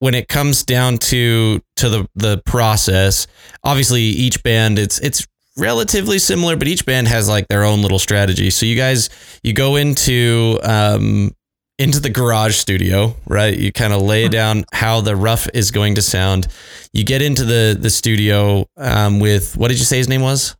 [0.00, 3.26] when it comes down to to the the process,
[3.64, 7.98] obviously each band it's it's relatively similar, but each band has like their own little
[7.98, 8.50] strategy.
[8.50, 9.10] So you guys
[9.42, 11.32] you go into um
[11.78, 13.56] into the garage studio, right?
[13.56, 16.46] You kind of lay down how the rough is going to sound.
[16.92, 20.56] You get into the the studio um with what did you say his name was?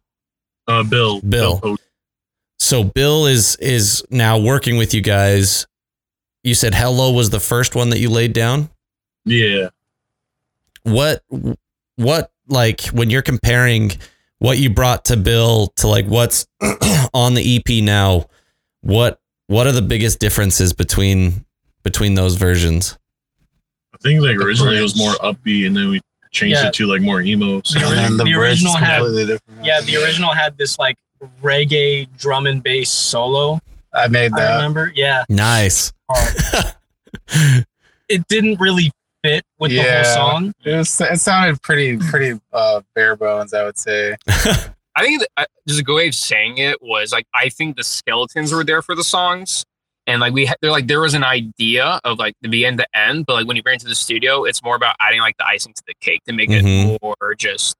[0.66, 1.20] Uh, Bill.
[1.20, 1.60] Bill.
[1.60, 1.82] Post-
[2.58, 5.66] So Bill is is now working with you guys.
[6.44, 8.68] You said Hello was the first one that you laid down.
[9.24, 9.68] Yeah.
[10.82, 11.22] What
[11.96, 13.92] what like when you're comparing
[14.38, 16.46] what you brought to Bill to like what's
[17.14, 18.26] on the EP now,
[18.80, 19.20] what
[19.52, 21.44] what are the biggest differences between
[21.82, 22.96] between those versions?
[23.94, 25.04] I think like The originally it was bridge.
[25.04, 26.68] more upbeat and then we changed Yeah.
[26.68, 27.60] it to like more emo.
[27.60, 27.84] The sound.
[27.86, 29.64] ori- And the bridge original had- different.
[29.64, 30.96] Yeah, the original had this like
[31.42, 33.60] reggae drum and bass solo.
[33.94, 34.40] I made that.
[34.40, 34.56] I that.
[34.56, 34.90] remember.
[34.94, 35.92] Yeah, Nice.
[38.08, 38.90] it didn't really
[39.22, 40.54] fit with the whole song.
[40.64, 41.00] It was.
[41.00, 43.52] It sounded pretty, pretty uh, bare bones.
[43.54, 44.16] I would say.
[44.94, 47.76] I think that, uh, just a good way of saying it was like I think
[47.76, 49.64] the skeletons were there for the songs,
[50.06, 52.86] and like we had, they're like there was an idea of like the beginning to
[52.94, 55.36] end, but like when you bring it to the studio, it's more about adding like
[55.38, 56.96] the icing to the cake to make Mhm.
[56.96, 57.74] it more just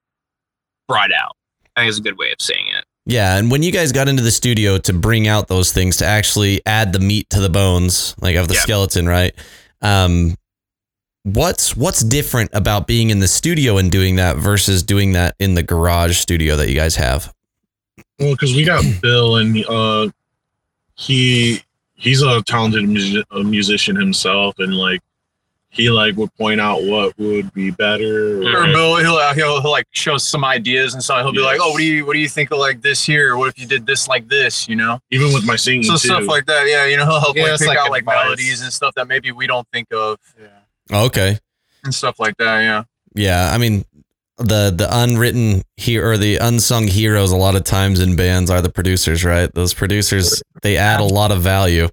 [0.89, 1.37] brought out.
[1.77, 2.85] I think it's a good way of saying it.
[3.05, 6.07] Yeah, and when you guys got into the studio to bring out those things to
[6.07, 8.61] actually add the meat to the bones, like of the Yeah.
[8.61, 9.35] skeleton, right?
[9.81, 10.37] Um,
[11.25, 15.55] what's what's different about being in the studio and doing that versus doing that in
[15.55, 17.33] the garage studio that you guys have?
[18.19, 20.09] Well, because we got Bill and uh,
[20.95, 21.63] he
[21.95, 25.01] he's a talented mu- a musician himself, and like
[25.71, 28.43] he like would point out what would be better.
[28.43, 31.23] Or Or, Bill, he'll, uh, he'll he'll like show us some ideas and stuff.
[31.23, 31.47] He'll be Yes.
[31.47, 33.37] like, "Oh, what do you what do you think of like this here?
[33.39, 34.69] What if you did this like this?
[34.69, 35.99] You know, even with my singing so too.
[36.09, 36.67] stuff like that.
[36.69, 39.09] Yeah, you know, he'll help Yeah, like pick like out like melodies and stuff that
[39.09, 40.49] maybe we don't think of Yeah.
[40.93, 41.39] Okay.
[41.85, 42.61] and stuff like that.
[42.61, 43.85] Yeah, Yeah, I mean
[44.39, 48.61] the the unwritten here or the unsung heroes a lot of times in bands are
[48.61, 49.53] the producers, right?
[49.55, 51.89] Those producers they add a lot of value.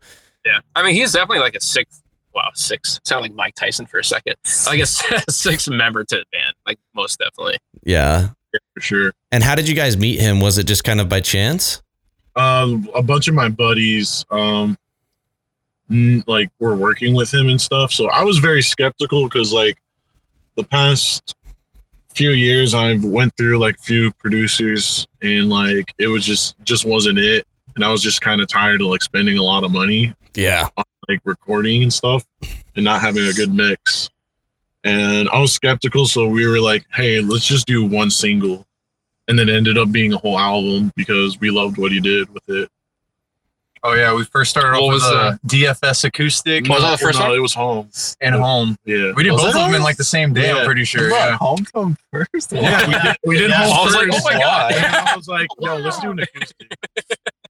[0.45, 2.01] Yeah, I mean he's definitely like a six.
[2.33, 2.99] Wow, six.
[3.03, 4.35] Sound like Mike Tyson for a second.
[4.67, 7.57] Like a six member to the band, like most definitely.
[7.83, 8.29] Yeah.
[8.73, 9.13] for sure.
[9.31, 10.39] And how did you guys meet him?
[10.39, 11.81] Was it just kind of by chance?
[12.35, 14.77] Um, a bunch of my buddies, um, n-
[15.89, 17.91] like were working with him and stuff.
[17.91, 19.77] So I was very skeptical because like
[20.55, 21.35] the past
[22.13, 27.17] few years I've went through like few producers and like it was just just wasn't
[27.19, 27.45] it.
[27.75, 30.67] And I was just kind of tired of like spending a lot of money Yeah.
[31.07, 32.25] like recording and stuff
[32.75, 34.09] and not having a good mix.
[34.83, 38.65] And I was skeptical, so we were like, "Hey, let's just do one single,"
[39.27, 42.47] and then ended up being a whole album because we loved what he did with
[42.47, 42.69] it.
[43.83, 46.97] Oh yeah, we first started What off was with a DFS acoustic was that the
[46.97, 47.35] first no, one?
[47.35, 47.89] It was home.
[48.21, 48.75] and home.
[48.85, 50.51] Yeah, We did Was both of them in like the same day.
[50.51, 51.07] I'm pretty sure.
[51.09, 51.37] You Yeah.
[51.37, 52.51] home to him first.
[52.51, 53.63] yeah, we did, we did Yeah.
[53.69, 54.19] home I was like, first.
[54.27, 54.73] oh my God.
[54.73, 56.75] And I was like, "Yo, let's do an acoustic."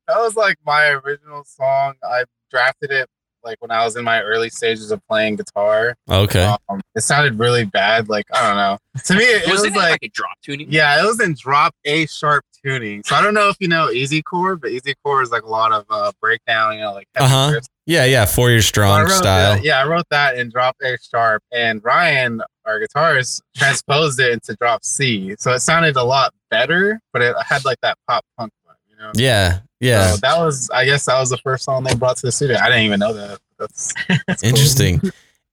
[0.07, 1.93] That was like my original song.
[2.03, 3.07] I drafted it
[3.43, 5.95] like when I was in my early stages of playing guitar.
[6.09, 6.51] Okay.
[6.67, 8.09] Um, it sounded really bad.
[8.09, 8.77] Like I don't know.
[9.05, 10.65] To me, it, was was it like, like a drop tuning?
[10.71, 13.04] yeah, it was in drop A sharp tuning.
[13.04, 15.72] So I don't know if you know easycore, but easy chord is like a lot
[15.72, 16.74] of uh, breakdown.
[16.76, 17.54] You know, like heavy Uh-huh.
[17.58, 17.67] riffs.
[17.86, 18.26] Yeah, yeah.
[18.26, 19.56] Four year strong wrote style.
[19.56, 24.32] that- yeah, I wrote that in drop A sharp, and Ryan, our guitarist, transposed it
[24.32, 25.36] into drop C.
[25.39, 28.98] So it sounded a lot better, but it had like that pop punk vibe, you
[28.98, 29.12] know.
[29.15, 29.60] Yeah.
[29.80, 30.12] Yeah.
[30.12, 32.58] So that was, I guess, that was the first song they brought to the studio.
[32.58, 33.39] I didn't even know that.
[33.58, 33.93] That's,
[34.28, 34.50] that's cool.
[34.50, 35.02] Interesting.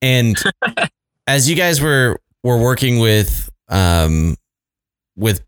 [0.01, 0.37] And
[1.27, 4.35] as you guys were were working with um
[5.15, 5.41] with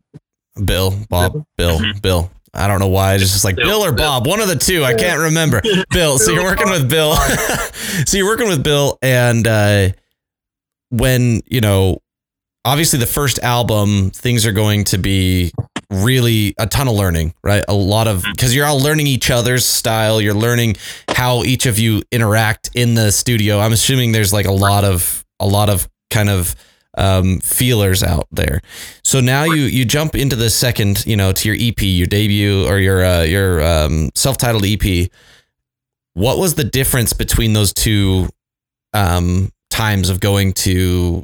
[0.66, 2.02] Bill, Bob, Bill, Mhm.
[2.02, 3.16] Bill, I don't know why.
[3.16, 3.66] It's just like Bill.
[3.66, 4.84] Bill or Bob, one of the two.
[4.84, 5.62] I can't remember.
[5.92, 6.18] Bill.
[6.18, 7.16] So you're working with Bill.
[8.06, 9.90] so you're working with Bill, and uh,
[10.90, 12.00] when you know,
[12.66, 15.52] obviously the first album, things are going to be
[15.92, 17.64] really a ton of learning, right?
[17.68, 20.20] A lot of because you're all learning each other's style.
[20.22, 20.76] You're learning
[21.10, 23.60] how each of you interact in the studio.
[23.60, 26.56] I'm assuming there's like a lot of a lot of kind of
[26.98, 28.62] um, feelers out there.
[29.04, 32.68] So now you you jump into the second, you know, to your EP, your debut
[32.68, 35.10] or your uh, your um, self-titled EP.
[36.14, 38.30] What was the difference between those two
[38.94, 41.24] um, times of going to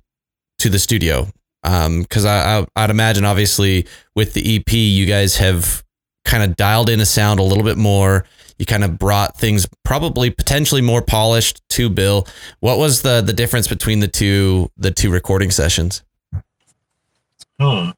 [0.60, 1.28] to the studio?
[1.64, 5.84] Because I, I I'd imagine obviously with the EP, you guys have
[6.24, 8.26] kind of dialed in a sound a little bit more.
[8.58, 12.28] You kind of brought things probably potentially more polished to Bill.
[12.60, 16.04] What was the the difference between the two the two recording sessions?
[17.60, 17.94] Huh.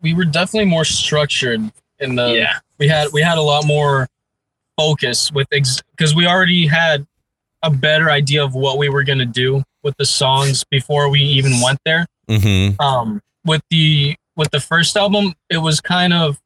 [0.00, 1.60] We were definitely more structured
[2.00, 2.32] in the.
[2.32, 2.58] yeah.
[2.78, 4.08] We had we had a lot more
[4.76, 7.06] focus with because we already had
[7.62, 11.60] a better idea of what we were gonna do with the songs before we even
[11.60, 12.06] went there.
[12.28, 12.80] Mm-hmm.
[12.80, 16.38] um with the with the first album it was kind of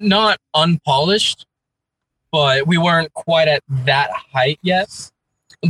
[0.00, 1.44] not unpolished
[2.30, 4.88] but we weren't quite at that height yet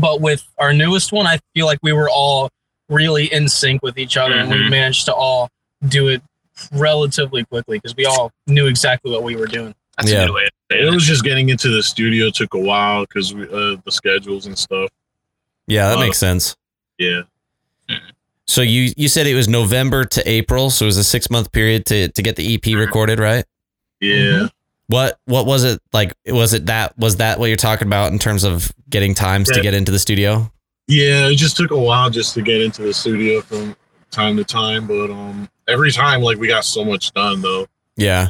[0.01, 2.51] but with our newest one i feel like we were all
[2.88, 4.71] really in sync with each other and we Mhm.
[4.71, 5.51] managed to all
[5.88, 6.23] do it
[6.73, 10.23] relatively quickly because we all knew exactly what we were doing That's Yeah.
[10.23, 10.95] a good way to say It it.
[10.95, 14.91] was just getting into the studio took a while because uh, the schedules and stuff.
[15.67, 16.57] Yeah, that Uh, makes sense.
[16.99, 17.23] Yeah.
[18.47, 21.53] So you you said it was November to April, so it was a six month
[21.53, 23.45] period to to get the EP recorded, right?
[24.01, 24.49] Yeah.
[24.87, 26.15] What what was it like?
[26.27, 29.61] Was it that was that what you're talking about in terms of getting times to
[29.61, 30.51] get into the studio?
[30.87, 31.29] Yeah.
[31.29, 33.77] It just took a while just to get into the studio from
[34.11, 37.67] time to time, but um, every time like we got so much done though.
[37.97, 38.29] Yeah.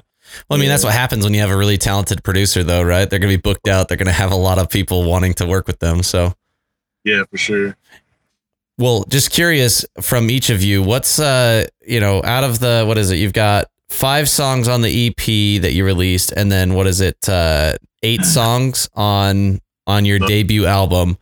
[0.50, 3.08] Well, I mean, that's what happens when you have a really talented producer, though, right?
[3.08, 3.88] They're going to be booked out.
[3.88, 6.02] They're going to have a lot of people wanting to work with them.
[6.02, 6.34] So,
[7.02, 7.76] Yeah, for sure.
[8.76, 12.98] well, just curious from each of you, what's, uh, you know, out of the, what
[12.98, 13.16] is it?
[13.16, 17.28] You've got five songs on the EP that you released, and then what is it?
[17.28, 21.18] Uh, eight songs on on your debut album.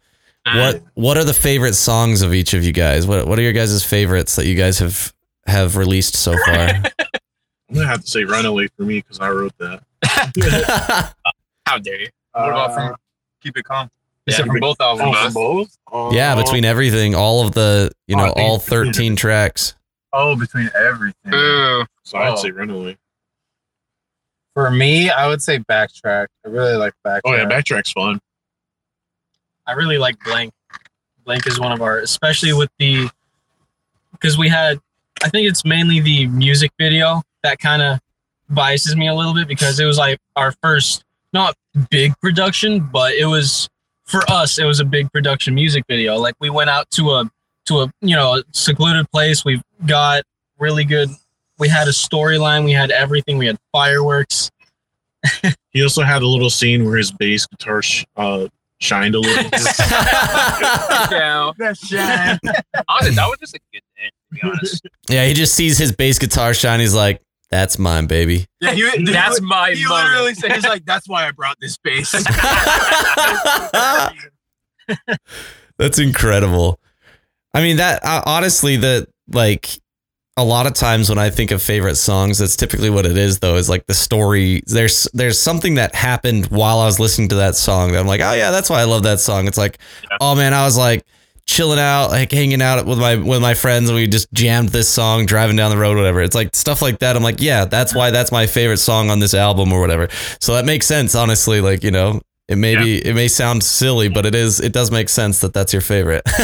[0.55, 3.07] What what are the favorite songs of each of you guys?
[3.07, 5.13] What what are your guys' favorites that you guys have
[5.47, 6.55] have released so far?
[7.69, 9.83] I'm gonna have to say "Runaway" for me because I wrote that.
[11.67, 12.09] How dare you?
[12.33, 12.97] What about Uh, from
[13.43, 13.91] Keep It Calm?
[14.27, 15.17] Yeah, from both albums.
[15.17, 15.79] Oh, from both?
[15.93, 19.75] Oh, yeah, between everything, all of the, you Oh, know, all 13 tracks.
[20.19, 21.35] Oh, between everything.
[21.35, 21.85] Ooh.
[22.05, 22.37] So I'd Oh.
[22.37, 22.97] say "Runaway."
[24.55, 26.29] For me, I would say backtrack.
[26.45, 27.21] I really like backtrack.
[27.27, 28.19] Oh yeah, backtrack's fun.
[29.67, 30.53] I really like Blank.
[31.25, 33.11] Blank is one of our, especially with the,
[34.13, 34.79] because we had,
[35.25, 37.99] I think it's mainly the music video that kind of
[38.49, 41.55] biases me a little bit because it was like our first, not
[41.91, 43.69] big production, but it was
[44.05, 46.17] for us, it was a big production music video.
[46.17, 47.31] Like we went out to a,
[47.67, 49.45] to a, you know, secluded place.
[49.45, 50.23] We've got
[50.59, 51.11] really good,
[51.59, 54.51] we had a storyline, we had everything, we had fireworks.
[55.71, 58.49] He also had a little scene where his bass guitar sh- uh,
[58.81, 59.45] shined a little.
[61.11, 61.53] yeah.
[61.59, 62.39] That's shine.
[62.89, 64.87] Honestly, that was just a good day, to be honest.
[65.11, 66.81] Yeah, he just sees his bass guitar shine.
[66.81, 70.09] He's like, "That's mine, baby." yeah, he, That's my he moment.
[70.09, 72.13] literally said, he's like, that's why I brought this bass.
[75.79, 76.81] That's incredible.
[77.57, 79.69] I mean, that uh, honestly, the like
[80.37, 83.39] a lot of times when I think of favorite songs, that's typically what it is.
[83.39, 84.63] Though is like the story.
[84.67, 88.21] There's there's something that happened while I was listening to that song that I'm like,
[88.21, 89.47] oh yeah, that's why I love that song.
[89.49, 89.79] It's like,
[90.11, 90.19] Yeah.
[90.21, 91.05] oh man, I was like
[91.47, 94.89] chilling out, like hanging out with my with my friends, and we just jammed this
[94.91, 96.21] song driving down the road, whatever.
[96.21, 97.17] It's like stuff like that.
[97.17, 100.09] I'm like, yeah, that's why that's my favorite song on this album or whatever.
[100.41, 101.63] So that makes sense, honestly.
[101.63, 102.83] Like you know, it may Yeah.
[102.85, 105.81] be it may sound silly, but it is it does make sense that that's your
[105.83, 106.23] favorite.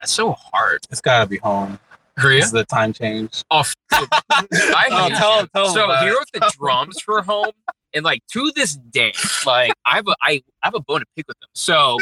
[0.00, 0.80] That's so hard.
[0.90, 1.78] It's gotta be home.
[2.18, 2.38] Korea?
[2.38, 3.44] It's the time change.
[3.50, 5.40] Oh, f- I Oh, hate tell him.
[5.44, 6.12] him- tell him So about he it.
[6.12, 7.52] wrote the drums for home,
[7.94, 9.12] and like to this day,
[9.46, 11.48] like I have a I, I have a bone to pick with him.
[11.54, 11.98] So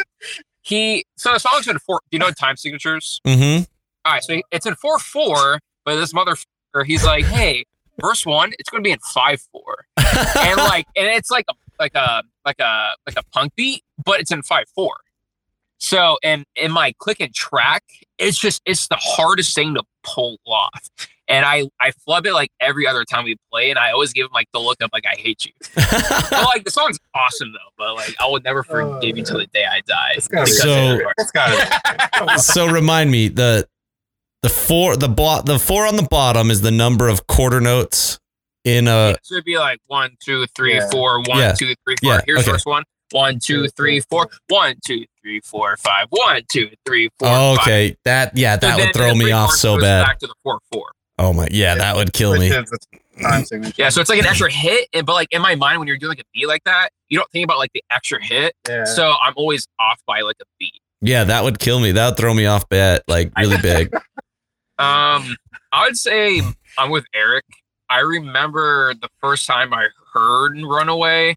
[0.63, 2.01] he so the song's in four.
[2.11, 3.21] Do you know time signatures?
[3.25, 3.63] mm-hmm.
[4.05, 7.65] All right, so he- it's in four four, but this motherfucker, he's like, hey,
[8.01, 11.93] verse one, it's gonna be in five four, and like, and it's like a like
[11.95, 14.95] a like a like a punk beat, but it's in five four.
[15.79, 17.83] So, and in my click and track,
[18.17, 20.89] it's just it's the hardest thing to pull off,
[21.27, 24.25] and I I flub it like every other time we play, and I always give
[24.25, 25.51] him like the look of like I hate you.
[25.75, 29.45] But like the song's awesome though, but like I will never forgive you till the
[29.47, 30.13] day I die.
[30.15, 31.01] It's gotta So- it.
[31.19, 33.67] It's gotta so remind me the
[34.41, 38.19] the four the bo- the four on the bottom is the number of quarter notes
[38.63, 40.89] in a So it'd be like one, two, three, Yeah.
[40.89, 41.51] four, one, Yeah.
[41.53, 42.13] two, three, four.
[42.13, 42.51] Yeah, Here's okay.
[42.51, 42.83] first one.
[43.11, 44.27] One, two, three, four.
[44.49, 46.07] One, two, three, four, five.
[46.09, 47.63] One, two, three, four, Oh, five.
[47.67, 47.97] okay.
[48.05, 50.05] That yeah, that then would throw me off so bad.
[50.05, 50.91] Back to the four, four.
[51.19, 52.47] Oh my yeah, that would kill Which me.
[52.49, 52.77] is the
[53.21, 53.73] time signature.
[53.77, 55.97] Yeah, so it's like an extra hit, and but like in my mind, when you're
[55.97, 58.53] doing like a beat like that, you don't think about like the extra hit.
[58.67, 58.83] Yeah.
[58.85, 60.79] So I'm always off by like a beat.
[61.01, 61.91] Yeah, that would kill me.
[61.91, 63.93] That would throw me off bad like really big.
[64.79, 65.35] Um,
[65.71, 66.39] I would say
[66.77, 67.45] I'm with Eric.
[67.89, 71.35] I remember the first time I heard Runaway,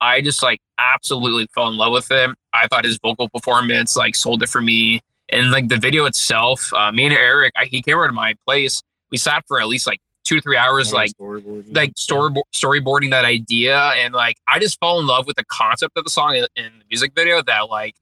[0.00, 0.60] I just like
[0.94, 2.34] absolutely fell in love with him.
[2.52, 5.00] I thought his vocal performance like sold it for me.
[5.28, 8.34] And like the video itself, uh, me and Eric, I, he came over to my
[8.46, 8.82] place.
[9.10, 11.74] We sat for at least like two to three hours, like storyboard.
[11.74, 15.96] like storyboard storyboarding that idea, and like I just fell in love with the concept
[15.96, 17.42] of the song and, in the music video.
[17.42, 17.94] That like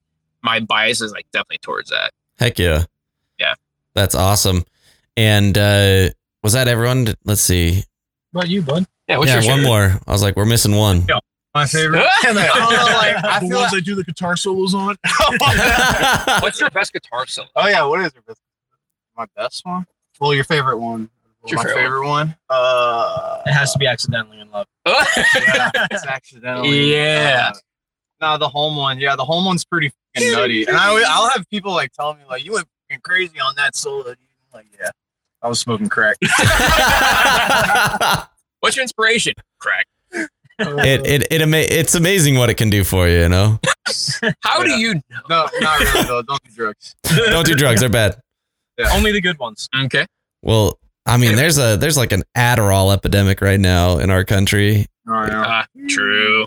[0.43, 2.12] my bias is like definitely towards that.
[2.38, 2.85] Heck yeah.
[3.38, 3.55] Yeah.
[3.95, 4.64] That's awesome.
[5.17, 6.11] And uh
[6.43, 7.14] was that everyone?
[7.25, 7.83] Let's see.
[8.33, 8.87] What about you, bud?
[9.09, 9.69] Yeah, what's yeah, your one favorite?
[9.69, 10.01] more.
[10.07, 11.05] I was like, we're missing one.
[11.09, 11.19] Yeah.
[11.59, 12.07] My favorite.
[12.23, 14.97] I don't like I the feel ones like, I do the guitar solos on.
[16.40, 17.49] What's your best guitar solo?
[17.57, 18.40] Oh yeah, what is your best?
[19.16, 19.85] My best one?
[20.21, 21.11] Well, your favorite one.
[21.40, 22.37] What's your my favorite favorite one.
[22.49, 24.68] Uh, It has to be accidentally in love.
[24.87, 26.94] yeah, it's accidentally.
[26.94, 27.51] Yeah.
[27.53, 27.59] Uh,
[28.21, 29.01] no, the home one.
[29.01, 30.64] Yeah, the home one's pretty fucking nutty.
[30.64, 33.75] And I, I'll have people like tell me like, "You went fucking crazy on that
[33.75, 34.16] solo." I'm
[34.55, 34.90] like, yeah,
[35.42, 36.16] I was smoking crack.
[38.61, 39.35] What's your inspiration?
[39.59, 39.87] Crack.
[40.59, 43.59] It it it ama- it's amazing what it can do for you, you know.
[44.40, 44.77] How do Yeah.
[44.77, 44.94] you?
[45.29, 46.23] No, not really though.
[46.23, 46.94] Don't do drugs.
[47.05, 48.16] Don't do drugs; they're bad.
[48.92, 49.68] Only the good ones.
[49.85, 50.07] Okay.
[50.42, 54.87] Well, I mean, there's a there's like an Adderall epidemic right now in our country
[55.11, 55.42] Oh, yeah.
[55.42, 56.47] Uh, true.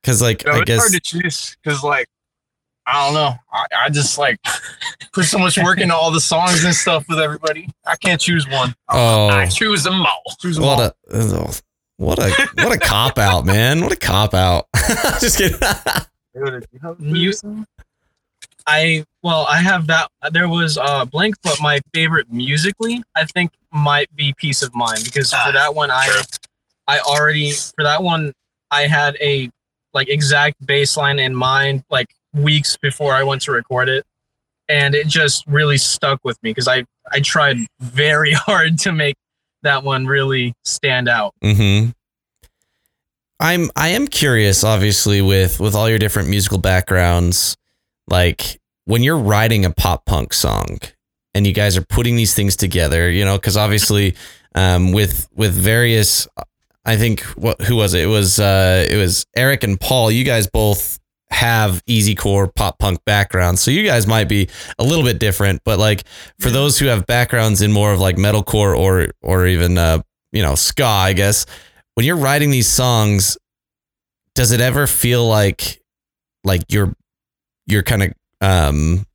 [0.00, 2.06] because, like, Yeah, I it's hard to choose because, like,
[2.86, 3.34] I don't know.
[3.52, 4.38] I, I just like
[5.12, 7.68] put so much work into all the songs and stuff with everybody.
[7.84, 8.76] I can't choose one.
[8.88, 10.22] Oh, I choose them all.
[10.40, 10.76] Choose them all.
[10.76, 11.62] what a
[11.98, 12.30] what a
[12.62, 13.82] what a cop out, man!
[13.82, 14.66] What a cop out.
[15.20, 15.58] Just kidding.
[16.34, 17.66] Dude, you have You-
[18.66, 20.10] I well, I have that.
[20.32, 25.04] There was uh blank, but my favorite musically, I think, might be Peace of Mind
[25.04, 26.22] because for that one, I.
[26.88, 28.32] I already for that one,
[28.70, 29.50] I had a
[29.92, 34.04] like exact baseline in mind like weeks before I went to record it,
[34.68, 39.16] and it just really stuck with me because I I tried very hard to make
[39.66, 41.34] that one really stand out.
[41.42, 41.90] hmm
[43.38, 47.56] I'm I am curious, obviously, with with all your different musical backgrounds,
[48.08, 50.78] like when you're writing a pop punk song
[51.34, 54.14] and you guys are putting these things together, you know, because obviously,
[54.54, 56.26] um, with with various,
[56.86, 58.04] I think what who was it?
[58.04, 60.10] It was uh, it was Eric and Paul.
[60.10, 60.98] You guys both
[61.30, 65.62] have easycore pop punk backgrounds, so you guys might be a little bit different.
[65.64, 66.04] But like
[66.38, 70.42] for those who have backgrounds in more of like metalcore or or even uh, you
[70.42, 71.46] know ska, I guess
[71.94, 73.36] when you're writing these songs,
[74.34, 75.82] does it ever feel like
[76.44, 76.94] like you're
[77.66, 79.06] you're kind of um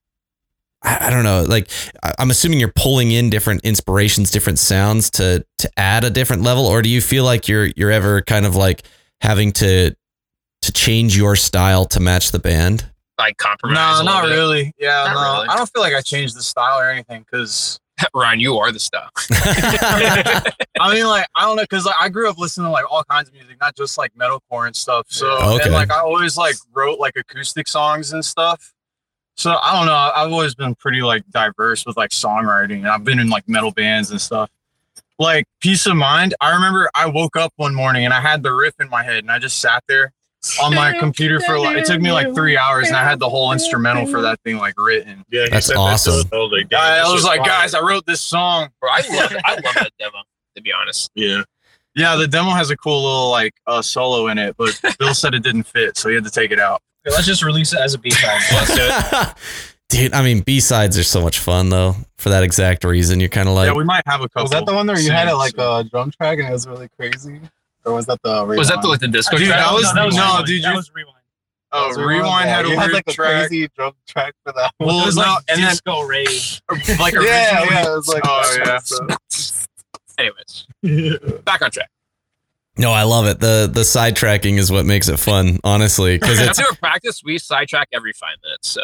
[0.84, 1.70] I, I don't know like
[2.20, 6.66] I'm assuming you're pulling in different inspirations, different sounds to to add a different level,
[6.66, 8.84] or do you feel like you're you're ever kind of like
[9.22, 9.96] having to
[10.62, 12.86] to change your style to match the band?
[13.18, 13.76] Like compromise.
[13.76, 14.30] No, a little not bit.
[14.36, 14.74] really.
[14.80, 15.34] Yeah, Not no.
[15.38, 15.48] really.
[15.50, 17.80] I don't feel like I changed the style or anything because
[18.16, 19.12] Ryan, you are the stuff.
[19.32, 23.04] I mean, like, I don't know, because like, I grew up listening to like all
[23.04, 25.06] kinds of music, not just like metalcore and stuff.
[25.10, 25.66] So, Okay.
[25.66, 28.74] and like, I always like wrote like acoustic songs and stuff.
[29.38, 29.94] So, I don't know.
[29.94, 33.72] I've always been pretty like diverse with like songwriting, and I've been in like metal
[33.72, 34.50] bands and stuff.
[35.20, 38.52] Like, Peace of Mind, I remember I woke up one morning and I had the
[38.52, 40.12] riff in my head, and I just sat there
[40.62, 43.30] on my computer for like, it took me like three hours, and I had the
[43.30, 45.24] whole instrumental for that thing like written.
[45.30, 46.24] Yeah, That's said that awesome.
[46.30, 47.48] to- I was like, I, I was like, fire.
[47.48, 48.70] guys, I wrote this song.
[48.80, 50.18] Bro, I love I love that demo.
[50.56, 51.12] To be honest.
[51.16, 51.44] Yeah.
[51.96, 55.34] Yeah, the demo has a cool little like uh, solo in it, but Bill said
[55.34, 56.82] it didn't fit, so he had to take it out.
[57.06, 58.40] Okay, let's just release it as a B side.
[58.52, 59.34] Let's do it.
[59.90, 61.96] Dude, I mean, B sides are so much fun though.
[62.18, 64.44] For that exact reason, you're kind of like, yeah, we might have a couple.
[64.44, 66.66] Was that the one where you had it like a drum track and it was
[66.68, 67.42] really crazy?
[67.86, 69.60] Or was that the Was that the like the disco Dude, track?
[69.60, 70.46] that was- no, Rewind.
[70.46, 71.18] dude, that you- was rewind.
[71.74, 73.48] Oh, Rewind had a you weird had like a track.
[73.48, 74.74] crazy drum track for that.
[74.80, 76.62] Well, it was no, like and then disco rave.
[77.00, 77.24] like yeah, originally,
[77.72, 79.18] yeah, it was like Oh, that.
[79.40, 79.56] yeah.
[80.84, 81.90] Anyways, back on track.
[82.78, 83.40] no, I love it.
[83.40, 87.88] The the sidetracking is what makes it fun, honestly, because it's After practice, we sidetrack
[87.94, 88.70] every five minutes.
[88.70, 88.82] So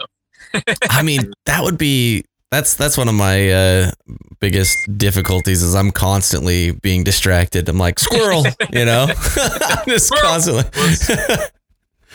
[0.89, 3.91] I mean, that would be that's that's one of my uh,
[4.39, 7.67] biggest difficulties is I'm constantly being distracted.
[7.67, 9.07] I'm like squirrel, you know,
[9.87, 10.63] just constantly.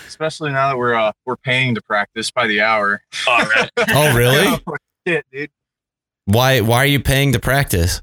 [0.07, 3.03] especially now that we're uh, we're paying to practice by the hour.
[3.27, 3.71] all right.
[3.91, 4.59] oh, really?
[5.07, 5.51] Shit, dude.
[6.25, 8.01] Why why are you paying to practice?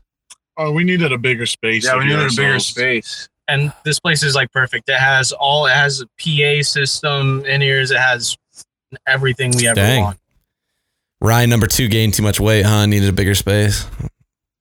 [0.58, 1.86] Oh, we needed a bigger space.
[1.86, 3.30] Yeah, we do needed a bigger space.
[3.48, 4.90] and this place is like perfect.
[4.90, 5.66] It has all.
[5.66, 7.92] It has a PA system in ears.
[7.92, 8.38] It has
[9.08, 10.04] everything we ever Dang.
[10.04, 10.20] want.
[11.22, 12.86] Ryan number two gained too much weight, huh?
[12.86, 13.86] Needed a bigger space.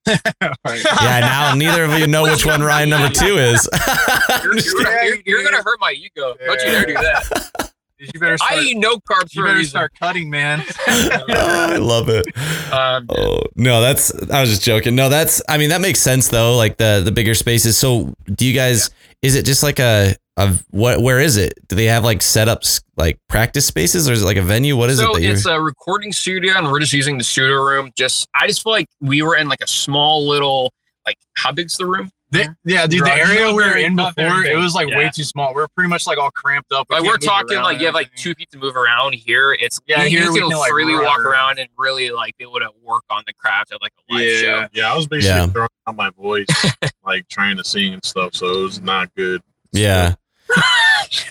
[0.07, 3.69] Yeah, now neither of you know which one Ryan number two is.
[4.43, 6.33] You're, you're, you're, you're gonna hurt my ego.
[6.43, 7.71] Don't you dare do that.
[7.99, 8.53] You better start.
[8.53, 10.63] I eat no carbs you for better start cutting, man.
[10.87, 12.25] I love it.
[12.71, 14.95] Um, Oh no, that's I was just joking.
[14.95, 16.55] No, that's I mean that makes sense though.
[16.55, 17.77] Like the the bigger spaces.
[17.77, 18.89] So do you guys?
[19.21, 21.01] Is it just like a a what?
[21.01, 21.53] Where is it?
[21.67, 24.75] Do they have like setups like practice spaces or is it like a venue?
[24.77, 25.33] What is so it that you're?
[25.33, 27.91] it's a recording studio, and we're just using the studio room.
[27.95, 30.73] Just I just feel like we were in like a small little
[31.05, 32.09] like how big's the room?
[32.31, 35.51] The- yeah, dude, the area we were in before, it was like way too small.
[35.55, 36.85] We are pretty much like all cramped up.
[36.87, 39.15] We like we're talking like and you have like two feet to move around.
[39.15, 41.25] Here it's Yeah, here you we can can, like, freely walk around.
[41.25, 44.23] around and really like be able to work on the craft at like a live
[44.23, 44.39] Yeah.
[44.41, 44.67] show.
[44.73, 45.47] Yeah, I was basically Yeah.
[45.47, 46.45] throwing out my voice,
[47.03, 48.35] like trying to sing and stuff.
[48.35, 49.41] So it was not good.
[49.71, 50.13] yeah.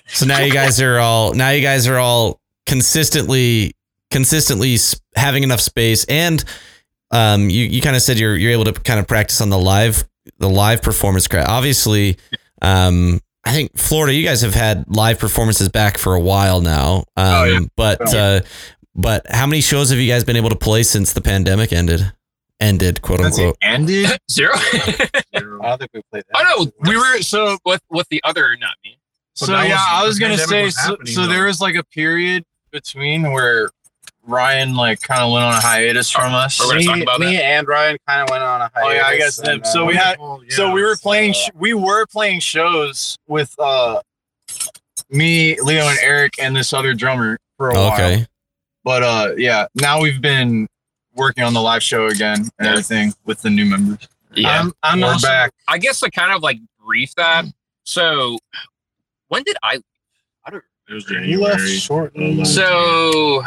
[0.08, 3.74] So now you guys are all now you guys are all consistently
[4.10, 4.76] consistently
[5.16, 6.44] having enough space and
[7.10, 9.58] um you you kind of said you're you're able to kind of practice on the
[9.58, 10.08] live
[10.38, 11.48] the live performance craft.
[11.48, 12.16] Obviously,
[12.60, 16.96] um I think Florida you guys have had live performances back for a while now.
[17.16, 17.60] Um Oh, yeah.
[17.76, 18.18] but Oh.
[18.18, 18.40] uh
[18.94, 22.12] but how many shows have you guys been able to play since the pandemic ended?
[22.60, 23.56] Ended, quote Since it unquote.
[23.62, 24.10] ended.
[24.30, 24.50] Zero.
[24.54, 25.10] I
[25.40, 26.34] don't think we played that.
[26.34, 28.98] oh no, We were so with with the other not me.
[29.38, 29.68] So so yeah.
[29.68, 33.70] was- I was gonna say was so, so there was like a period between where
[34.24, 36.60] Ryan like kind of went on a hiatus from us.
[36.60, 38.82] We're me, talk about me and Ryan kind of went on a hiatus.
[38.84, 40.36] Oh, yeah, I guess and, that- so uh, we had- yeah.
[40.50, 41.32] So we were playing.
[41.34, 44.00] Sh- we were playing shows with uh
[45.10, 47.92] me, Leo, and Eric, and this other drummer for a while.
[47.94, 48.26] Okay.
[48.84, 50.66] But uh, yeah, now we've been
[51.14, 52.70] working on the live show again and Yeah.
[52.70, 54.06] everything with the new members.
[54.34, 54.60] Yeah.
[54.60, 55.52] I'm, I'm We're also, back.
[55.66, 57.44] I guess to kind of like brief that.
[57.84, 58.38] So
[59.28, 59.82] when did I leave?
[60.44, 61.76] I don't It was You left January.
[61.78, 62.40] shortly.
[62.42, 63.42] Uh, so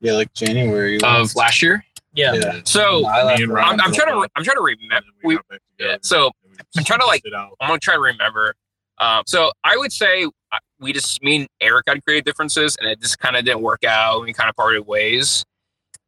[0.00, 0.92] Yeah, like January.
[0.92, 1.36] you of left.
[1.36, 1.84] last year?
[2.14, 2.34] Yeah.
[2.34, 2.60] Yeah.
[2.64, 5.06] So I left Me and around I'm, I'm trying to I'm trying to remember.
[5.22, 5.92] we We, got back together.
[5.92, 6.30] yeah, so
[6.76, 8.54] I'm trying to, like- I'm gonna try to remember.
[8.98, 12.88] Um, so I would say uh, we just me and Eric had creative differences, and
[12.90, 14.22] it just kind of didn't work out.
[14.24, 15.44] We kind of parted ways,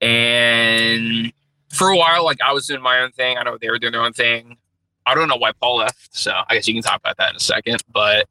[0.01, 1.33] and
[1.69, 3.37] for a while, like I was doing my own thing.
[3.39, 4.57] I know they were doing their own thing.
[5.07, 7.37] I don't know why Paul left, so I guess you can talk about that in
[7.37, 7.83] a second.
[7.93, 8.27] But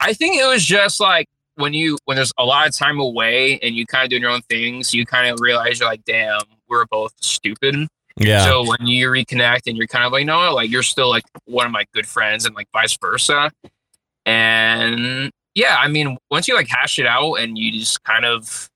[0.00, 3.58] I think it was just like when you when there's a lot of time away
[3.62, 6.40] and you kind of doing your own things, you kind of realize you're like, damn,
[6.68, 7.88] we're both stupid.
[8.18, 8.44] Yeah.
[8.44, 11.66] So when you reconnect and you're kind of like, no, like you're still like one
[11.66, 13.50] of my good friends and like vice versa.
[14.24, 18.68] And yeah, I mean, once you like hash it out and you just kind of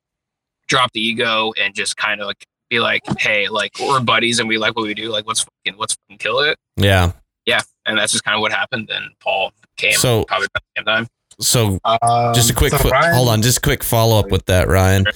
[0.69, 4.49] drop the ego and just kind of like be like, hey, like we're buddies and
[4.49, 6.57] we like what we do, like let's fucking let's fucking kill it.
[6.77, 7.13] yeah.
[7.47, 7.63] Yeah.
[7.87, 8.89] And that's just kind of what happened.
[8.89, 11.07] Then Paul came So- probably about the same time.
[11.41, 14.45] So Um, just a quick so fo- Ryan- hold on just a quick follow-up with
[14.47, 15.07] that ryan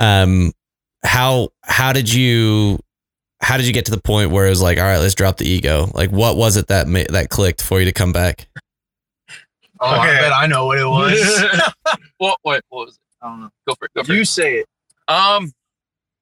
[0.00, 0.52] um
[1.02, 2.78] how how did you
[3.40, 5.38] how did you get to the point where it was like all right let's drop
[5.38, 8.46] the ego like what was it that ma- that clicked for you to come back
[9.80, 11.44] Oh, I bet I know what it was.
[12.18, 13.00] what what what was it?
[13.20, 13.50] I don't know.
[13.66, 13.90] Go for it.
[13.96, 14.26] Go for You it.
[14.28, 14.66] say it.
[15.08, 15.52] Um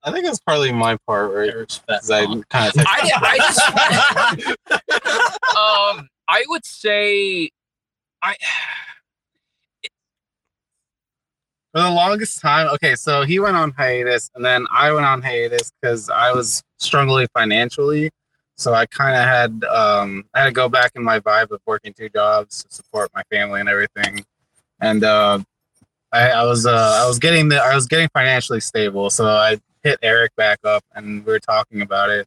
[0.03, 1.51] I think it's probably my part, right?
[1.51, 2.45] Eric's I kind of
[2.87, 3.61] I, I just
[5.57, 7.51] um I would say
[8.23, 8.37] I
[11.75, 12.69] for the longest time.
[12.75, 16.63] Okay, so he went on hiatus, and then I went on hiatus because I was
[16.79, 18.11] struggling financially.
[18.57, 21.61] So I kind of had um, I had to go back in my vibe of
[21.67, 24.25] working two jobs to support my family and everything,
[24.81, 25.39] and uh,
[26.13, 29.09] I, I was uh, I was getting the I was getting financially stable.
[29.11, 32.27] So I hit Eric back up, and we were talking about it.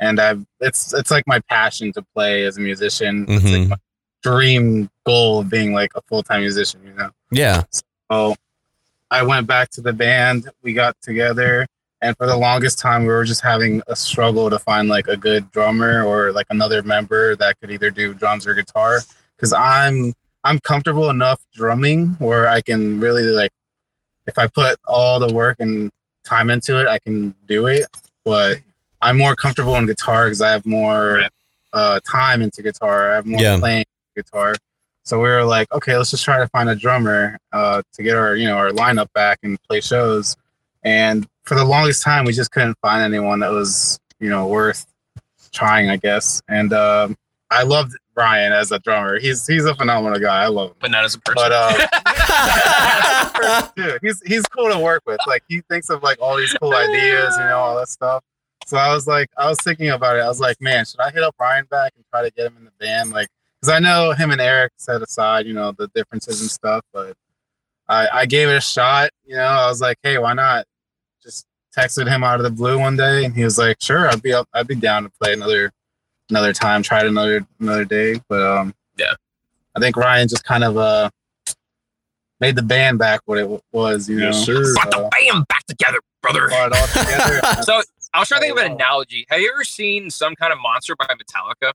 [0.00, 3.26] And I've it's it's like my passion to play as a musician.
[3.28, 3.76] It's like my
[4.22, 6.80] dream goal of being like a full time musician.
[6.84, 7.10] You know.
[7.30, 7.62] yeah
[8.10, 8.34] So
[9.10, 10.48] I went back to the band.
[10.62, 11.66] We got together,
[12.02, 15.16] and for the longest time, we were just having a struggle to find like a
[15.16, 19.00] good drummer or like another member that could either do drums or guitar.
[19.36, 20.12] Because I'm
[20.44, 23.50] I'm comfortable enough drumming where I can really like,
[24.26, 25.90] if I put all the work and
[26.24, 27.86] time into it, I can do it.
[28.24, 28.58] But
[29.00, 31.22] I'm more comfortable in guitar because I have more
[31.72, 33.12] uh, time into guitar.
[33.12, 33.58] I have more Yeah.
[33.58, 33.84] playing
[34.22, 34.54] guitar.
[35.04, 38.16] So we were like, okay, let's just try to find a drummer uh, to get
[38.16, 40.36] our, you know, our lineup back and play shows.
[40.82, 44.86] And for the longest time, we just couldn't find anyone that was, you know, worth
[45.52, 46.42] trying, I guess.
[46.48, 47.16] And um,
[47.50, 49.18] I loved Brian as a drummer.
[49.18, 50.42] He's he's a phenomenal guy.
[50.42, 50.76] I love him.
[50.80, 51.36] but not as a person.
[51.36, 51.86] But uh,
[53.76, 55.20] dude, he's he's cool to work with.
[55.26, 58.22] Like he thinks of like all these cool ideas, you know, all that stuff.
[58.66, 60.20] So I was like, I was thinking about it.
[60.20, 62.56] I was like, man, should I hit up Ryan back and try to get him
[62.58, 63.10] in the band?
[63.12, 63.28] Like,
[63.60, 67.14] because I know him and Eric set aside, you know, the differences and stuff, but
[67.88, 69.10] I, I gave it a shot.
[69.24, 70.64] You know, I was like, hey, why not?
[71.22, 71.46] Just
[71.76, 74.32] texted him out of the blue one day, and he was like, sure, I'd be
[74.32, 75.72] up, I'd be down to play another
[76.30, 78.20] another time, try it another another day.
[78.28, 79.14] But um, Yeah.
[79.76, 81.10] I think Ryan just kind of uh
[82.40, 84.08] made the band back what it was.
[84.08, 84.74] You Yes, know, sir.
[84.74, 86.48] Brought the band back together, brother.
[86.48, 87.40] brought it all together.
[87.62, 87.80] So
[88.14, 89.26] I was trying to think of an analogy.
[89.30, 91.72] Have you ever seen some kind of monster by Metallica,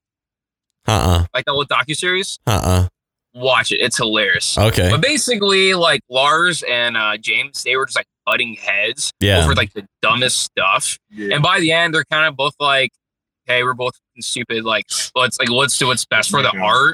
[0.88, 2.40] Uh like the old docu series?
[2.48, 2.52] uh.
[2.64, 2.88] Uh
[3.36, 4.56] Watch it; it's hilarious.
[4.60, 4.92] Okay.
[4.92, 9.44] But basically, like Lars and uh, James, they were just like butting heads Yeah.
[9.44, 11.00] over like the dumbest stuff.
[11.10, 11.34] yeah.
[11.34, 12.92] And by the end, they're kind of both like,
[13.48, 14.66] "Hey, we're both stupid.
[14.66, 16.62] Like, let's like let's do what's best for the Yeah.
[16.62, 16.94] art."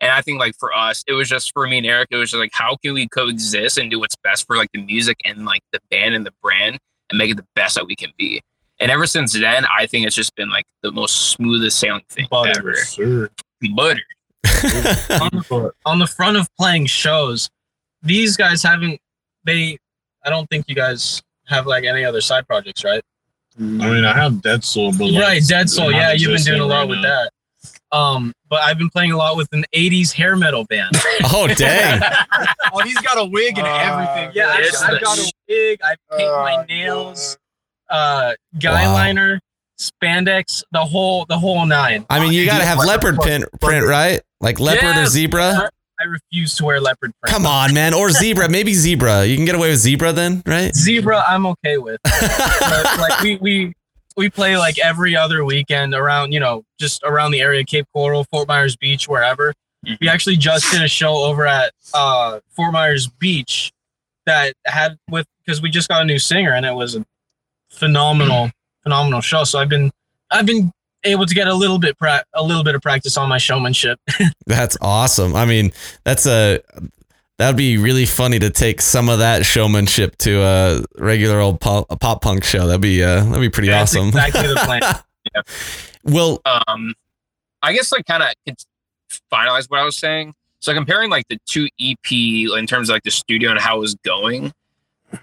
[0.00, 2.08] And I think like for us, it was just for me and Eric.
[2.10, 4.80] It was just like, how can we coexist and do what's best for like the
[4.82, 6.78] music and like the band and the brand
[7.10, 8.40] and make it the best that we can be.
[8.80, 12.26] And ever since then, I think it's just been like the most smoothest sailing thing
[12.30, 12.52] Butter.
[12.58, 12.74] ever.
[12.76, 13.30] Sir.
[13.74, 14.00] Butter.
[14.44, 17.48] on, the, on the front of playing shows,
[18.02, 19.00] these guys haven't.
[19.44, 19.78] They,
[20.24, 23.02] I don't think you guys have like any other side projects, right?
[23.58, 25.92] I mean, I have Dead Soul, but like, right, Dead Soul.
[25.92, 27.24] Yeah, you've been doing a lot right with now.
[27.24, 27.30] that.
[27.96, 30.90] Um, but I've been playing a lot with an '80s hair metal band.
[31.26, 32.02] oh dang.
[32.72, 34.32] oh, he's got a wig and Uh, everything.
[34.34, 35.78] Yeah, I, It's I've got a wig.
[35.84, 37.38] I paint my Oh, nails,
[37.94, 38.94] uh, guy Wow.
[38.94, 39.40] liner,
[39.78, 42.06] spandex, the whole the whole nine.
[42.10, 44.20] I mean, you gotta have leopard print, print, right?
[44.40, 45.70] Like leopard or zebra.
[46.00, 47.32] I refuse to wear leopard print.
[47.32, 47.94] Come on, man.
[47.94, 48.48] Or zebra.
[48.48, 49.24] Maybe zebra.
[49.26, 50.74] You can get away with zebra then, right?
[50.74, 52.00] Zebra, I'm okay with.
[52.98, 53.72] Like we we
[54.16, 58.24] we play like every other weekend around you know just around the area, Cape Coral,
[58.30, 59.52] Fort Myers Beach, wherever.
[60.00, 63.70] We actually just did a show over at uh, Fort Myers Beach
[64.26, 67.04] that had with because we just got a new singer and it was a
[67.74, 68.50] phenomenal
[68.82, 69.44] phenomenal show.
[69.44, 69.90] So I've been
[70.30, 70.72] I've been
[71.04, 73.98] able to get a little bit pra- a little bit of practice on my showmanship.
[74.46, 75.36] That's awesome.
[75.36, 75.72] I mean,
[76.04, 76.60] that's a
[77.38, 81.86] that'd be really funny to take some of that showmanship to a regular old pop,
[81.90, 82.66] a pop punk show.
[82.66, 84.08] That'd be uh, that'd be pretty That's awesome.
[84.08, 84.82] exactly the plan.
[86.04, 86.94] well, um
[87.62, 88.56] i guess like kind of
[89.32, 93.02] finalize what i was saying so comparing like the two ep in terms of like
[93.04, 94.52] the studio and how it was going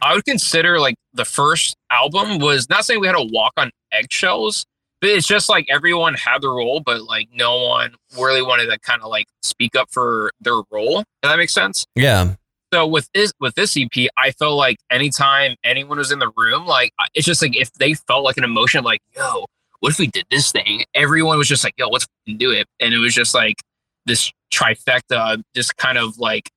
[0.01, 3.71] i would consider like the first album was not saying we had to walk on
[3.91, 4.65] eggshells
[4.99, 8.77] but it's just like everyone had their role but like no one really wanted to
[8.79, 11.85] kind of like speak up for their role if that makes sense.
[11.95, 12.35] Yeah,
[12.73, 16.65] so with this with this EP, I felt like anytime anyone was in the room,
[16.65, 19.45] like it's just like if they felt like an emotion, like yo,
[19.81, 20.85] what if we did this thing?
[20.93, 23.57] Everyone was just like, yo, let's do it, and it was just like
[24.05, 26.49] this trifecta, just kind of like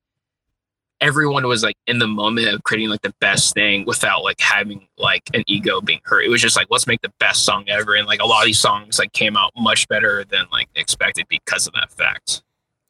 [1.01, 4.86] everyone was like in the moment of creating like the best thing without like having
[4.99, 6.24] like an ego being hurt.
[6.24, 8.47] It was just like let's make the best song ever, and like a lot of
[8.47, 12.42] these songs like came out much better than like expected because of that fact.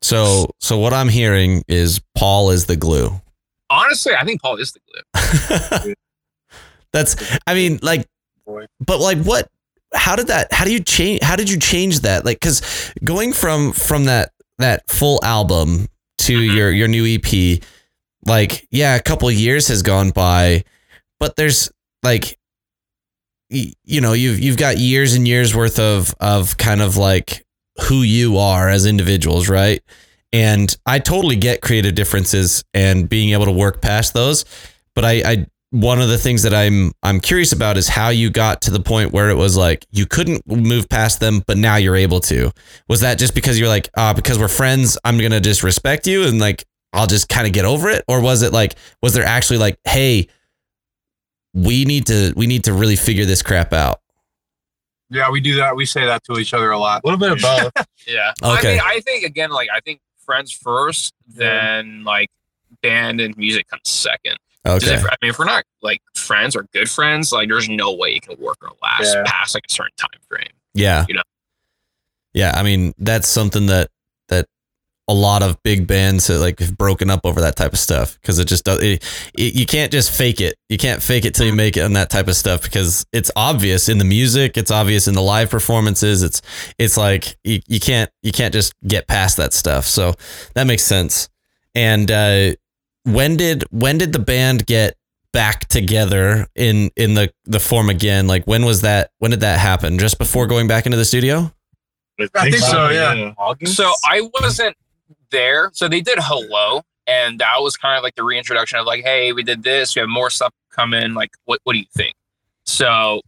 [0.02, 3.20] So so what I'm hearing is Paul is the glue.
[3.70, 4.80] Honestly, I think Paul is the
[5.84, 5.94] glue.
[6.92, 8.06] That's I mean like
[8.80, 9.48] but like what
[9.94, 12.24] how did that how do you change how did you change that?
[12.24, 15.88] Like cuz going from from that that full album
[16.18, 16.54] to Mhm.
[16.54, 17.60] your your new EP
[18.26, 20.64] like yeah, a couple years has gone by
[21.20, 21.70] but there's
[22.02, 22.38] like
[23.50, 27.46] you know, you've you've got years and years worth of of kind of like
[27.88, 29.82] who you are as individuals, right?
[30.32, 34.44] And I totally get creative differences and being able to work past those.
[34.94, 38.30] But I, I one of the things that I'm I'm curious about is how you
[38.30, 41.76] got to the point where it was like you couldn't move past them, but now
[41.76, 42.50] you're able to.
[42.88, 46.24] Was that just because you're like, ah, because we're friends, I'm gonna just respect you
[46.24, 46.64] and like
[46.94, 48.04] I'll just kind of get over it?
[48.08, 50.28] Or was it like, was there actually like, hey,
[51.52, 54.00] we need to we need to really figure this crap out?
[55.10, 55.76] Yeah, we do that.
[55.76, 57.02] We say that to each other a lot.
[57.04, 57.86] A little bit of both.
[58.06, 58.32] Yeah.
[58.42, 58.72] Okay.
[58.72, 62.28] I mean, I think again, like I think friends first, then like
[62.82, 64.36] band and music comes second.
[64.66, 64.94] Okay.
[64.94, 68.10] If, I mean, if we're not like friends or good friends, like there's no way
[68.10, 69.22] you can work or last Yeah.
[69.26, 70.48] past like a certain time frame.
[70.74, 71.04] Yeah.
[71.08, 71.22] you know.
[72.34, 73.90] Yeah, I mean that's something that that
[75.06, 78.18] a lot of big bands that like have broken up over that type of stuff
[78.20, 78.82] because it just does.
[78.82, 79.04] It,
[79.36, 80.56] it, you can't just fake it.
[80.68, 83.30] You can't fake it till you make it on that type of stuff because it's
[83.36, 84.56] obvious in the music.
[84.56, 86.22] It's obvious in the live performances.
[86.22, 86.40] It's
[86.78, 89.84] it's like you, you can't you can't just get past that stuff.
[89.84, 90.14] So
[90.54, 91.28] that makes sense.
[91.74, 92.54] And uh,
[93.02, 94.96] when did when did the band get
[95.34, 98.26] back together in in the the form again?
[98.26, 99.10] Like when was that?
[99.18, 99.98] When did that happen?
[99.98, 101.52] Just before going back into the studio?
[102.36, 103.32] I think so, yeah.
[103.36, 103.76] August.
[103.76, 104.76] So I wasn't
[105.34, 105.70] there.
[105.74, 109.32] So they did hello, and that was kind of like the reintroduction of like, hey,
[109.32, 109.94] we did this.
[109.94, 111.12] We have more stuff coming.
[111.12, 112.14] Like, what what do you think?
[112.64, 113.20] So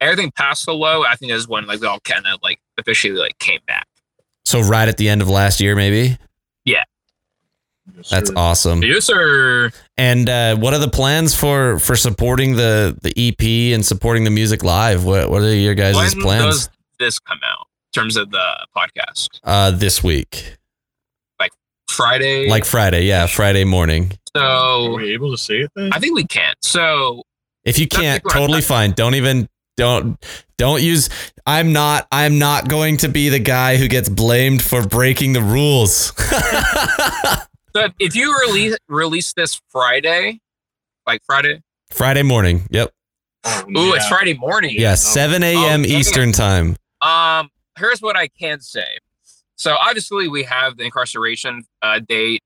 [0.00, 3.18] everything past the low, I think is when like we all kind of like officially
[3.18, 3.86] like came back.
[4.46, 6.16] So right at the end of last year, maybe.
[6.64, 8.34] Yes, That's sir.
[8.36, 8.82] awesome.
[8.82, 9.70] Yes, sir.
[9.96, 14.30] And uh, what are the plans for for supporting the the EP and supporting the
[14.30, 15.04] music live?
[15.04, 18.66] What what are your guys' When plans does this come out in terms of the
[18.76, 19.40] podcast?
[19.44, 20.56] uh, this week?
[21.90, 22.48] Friday.
[22.48, 24.12] Like Friday, yeah, Friday morning.
[24.34, 24.94] Are so.
[24.96, 25.90] we able to see it then?
[25.92, 26.54] I think we can.
[26.62, 27.22] So
[27.64, 28.92] If you can't, totally fine.
[28.92, 30.24] Don't even don't
[30.58, 31.08] don't use.
[31.46, 32.06] I'm not.
[32.12, 36.12] I'm not going to be the guy who gets blamed for breaking the rules.
[37.74, 40.40] So if you release release this Friday,
[41.06, 42.66] like Friday, Friday morning.
[42.70, 42.90] Yep.
[43.44, 44.08] Oh, ooh, it's.
[44.08, 44.74] Friday morning.
[44.76, 45.56] Yeah, 7 a.m.
[45.56, 45.90] Oh, dang it.
[45.90, 46.76] Eastern time.
[47.00, 48.98] Um, here's what I can say.
[49.60, 52.40] So obviously we have the incarceration uh, date.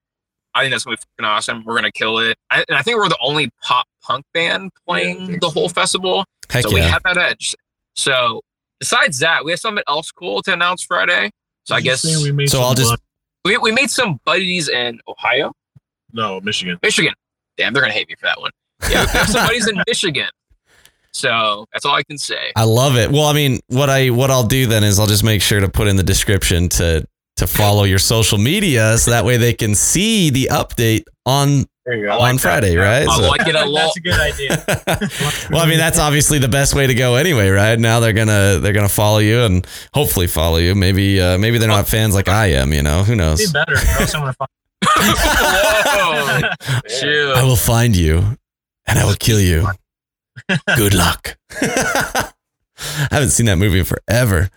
[0.52, 1.62] I think that's gonna be fucking awesome.
[1.64, 2.36] We're gonna kill it.
[2.50, 6.24] I, and I think we're the only pop punk band playing think the whole festival.
[6.50, 7.54] Heck so we have that edge.
[7.94, 8.40] So
[8.80, 11.30] besides that, we have something else cool to announce Friday.
[11.66, 12.96] So I Did you guess we made So some I'll just-
[13.44, 15.52] we, we made some buddies in Ohio,
[16.12, 16.78] no Michigan.
[16.82, 17.14] Michigan.
[17.56, 18.50] Damn, they're gonna hate me for that one.
[18.90, 20.28] Yeah, we have some buddies in Michigan.
[21.14, 22.52] So that's all I can say.
[22.56, 23.10] I love it.
[23.10, 25.68] Well, I mean, what I what I'll do then is I'll just make sure to
[25.68, 27.06] put in the description to
[27.36, 31.96] to follow your social media so that way they can see the update on There
[31.96, 32.18] you go.
[32.20, 33.08] on Friday, right?
[33.08, 33.92] I So- like it a lot.
[33.94, 34.64] That's a good idea.
[35.50, 37.78] well, I mean, that's obviously the best way to go anyway, right?
[37.78, 40.74] Now they're gonna they're gonna follow you and hopefully follow you.
[40.74, 42.72] Maybe uh, maybe they're not fans like I am.
[42.72, 43.52] You know, who Be knows?
[43.52, 43.74] better.
[43.74, 44.50] Or else I'm gonna find
[45.24, 46.40] Whoa.
[47.00, 47.34] Chill.
[47.34, 48.36] I will find you
[48.86, 49.66] and I will kill you.
[50.76, 51.37] Good luck.
[51.61, 52.32] I
[53.11, 54.51] haven't seen that movie in forever.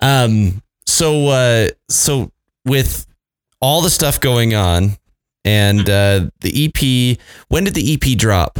[0.00, 2.32] Um, so uh, so
[2.64, 3.06] with
[3.60, 4.96] all the stuff going on
[5.44, 7.18] and uh, the EP,
[7.48, 8.58] when did the EP drop?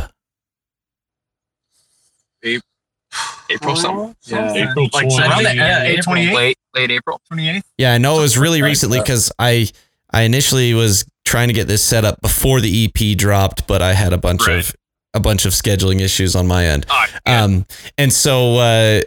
[3.50, 4.14] April something.
[4.26, 4.52] Yeah.
[4.52, 5.18] April Like 20.
[5.22, 6.16] around the- Yeah, April.
[6.16, 7.20] 28th, Late late April.
[7.32, 7.62] 28th.
[7.78, 9.68] Yeah, I know it was really recently because I
[10.10, 13.94] I initially was trying to get this set up before the EP dropped, but I
[13.94, 14.58] had a bunch Right.
[14.58, 14.74] of
[15.18, 16.86] a bunch of scheduling issues on my end.
[17.26, 17.44] Yeah.
[17.44, 17.66] Um,
[17.98, 19.00] and so uh,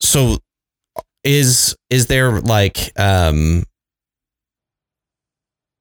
[0.00, 0.38] so
[1.24, 3.64] is is there like um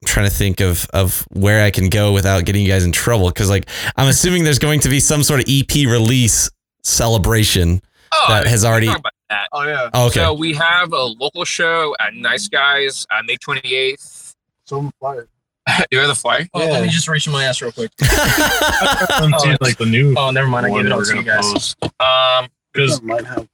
[0.02, 2.92] I'm trying to think of of where I can go without getting you guys in
[2.92, 6.50] trouble because like I'm assuming there's going to be some sort of EP release
[6.84, 7.82] celebration
[8.12, 8.88] oh, that has already-
[9.30, 9.48] that.
[9.54, 9.90] Oh yeah.
[9.94, 14.34] Oh, okay So we have a local show at Nice Guys on May 28th.
[14.66, 15.28] So flyer.
[15.92, 16.48] you have the flyer?
[16.54, 17.92] Oh, let me just reach in my ass real quick.
[18.02, 20.66] I'm like the new Oh, never mind.
[20.66, 21.54] I one gave it all to you gonna guys.
[21.54, 21.84] post.
[22.00, 23.48] Um, Because might have.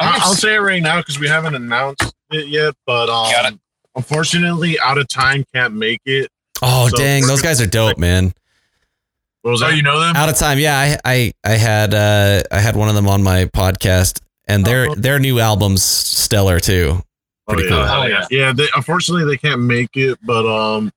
[0.00, 2.74] I'll say it right now because we haven't announced it yet.
[2.86, 3.60] But Got um,
[3.96, 6.30] unfortunately, out of time can't make it.
[6.62, 8.32] oh So- dang those guys are dope man
[9.42, 9.76] What was Oh, that?
[9.76, 10.16] you know them?
[10.16, 13.22] out of time yeah I I I had uh I had one of them on
[13.22, 14.94] my podcast and their Oh.
[14.94, 17.00] their new album's stellar too
[17.48, 17.78] pretty oh, cool.
[17.78, 17.96] yeah.
[17.98, 18.26] oh yeah.
[18.30, 20.90] Yeah, they, unfortunately they can't make it, but um,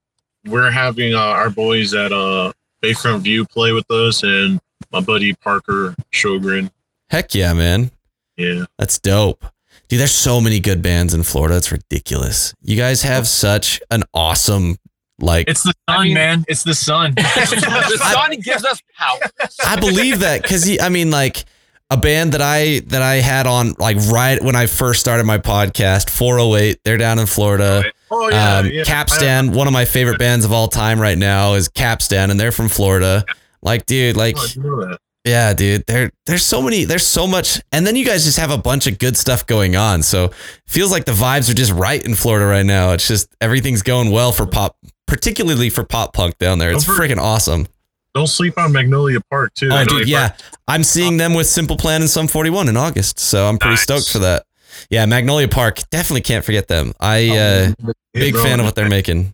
[0.45, 2.51] we're having uh, our boys at uh
[2.83, 4.59] Bayfront View play with us, and
[4.91, 6.71] my buddy Parker Shogren.
[7.09, 7.91] heck yeah man
[8.37, 9.45] Yeah, That's dope.
[9.87, 11.57] Dude, there's so many good bands in Florida.
[11.57, 12.53] It's ridiculous.
[12.61, 14.77] You guys have such an awesome
[15.19, 16.45] like It's the sun, I mean- man.
[16.47, 17.13] It's the sun.
[17.15, 19.19] the sun gives us power.
[19.65, 21.45] I believe that cuz I mean like
[21.89, 25.37] a band that I that I had on like right when I first started my
[25.37, 27.81] podcast 408 they're down in Florida.
[27.83, 27.93] Right.
[28.11, 32.29] Oh um, Capstan, one of my favorite bands of all time right now is Capstan
[32.29, 33.23] and they're from Florida.
[33.61, 34.97] Like dude, like Oh, I didn't know that.
[35.23, 35.85] Yeah, dude.
[35.85, 38.87] There there's so many there's so much and then you guys just have a bunch
[38.87, 40.01] of good stuff going on.
[40.03, 40.33] So it
[40.67, 42.91] feels like the vibes are just right in Florida right now.
[42.91, 44.75] It's just everything's going well for pop
[45.07, 46.71] particularly for pop punk down there.
[46.71, 47.67] It's freaking awesome.
[48.13, 49.69] Don't sleep on Magnolia Park too.
[49.71, 50.35] Oh dude, yeah.
[50.67, 53.19] I'm seeing them with Simple Plan and Sum 41 in August.
[53.19, 53.83] So I'm pretty Nice.
[53.83, 54.43] stoked for that.
[54.89, 56.93] Yeah, Magnolia Park, definitely can't forget them.
[56.99, 57.73] I uh
[58.13, 59.33] Hey, big fan of what they're making.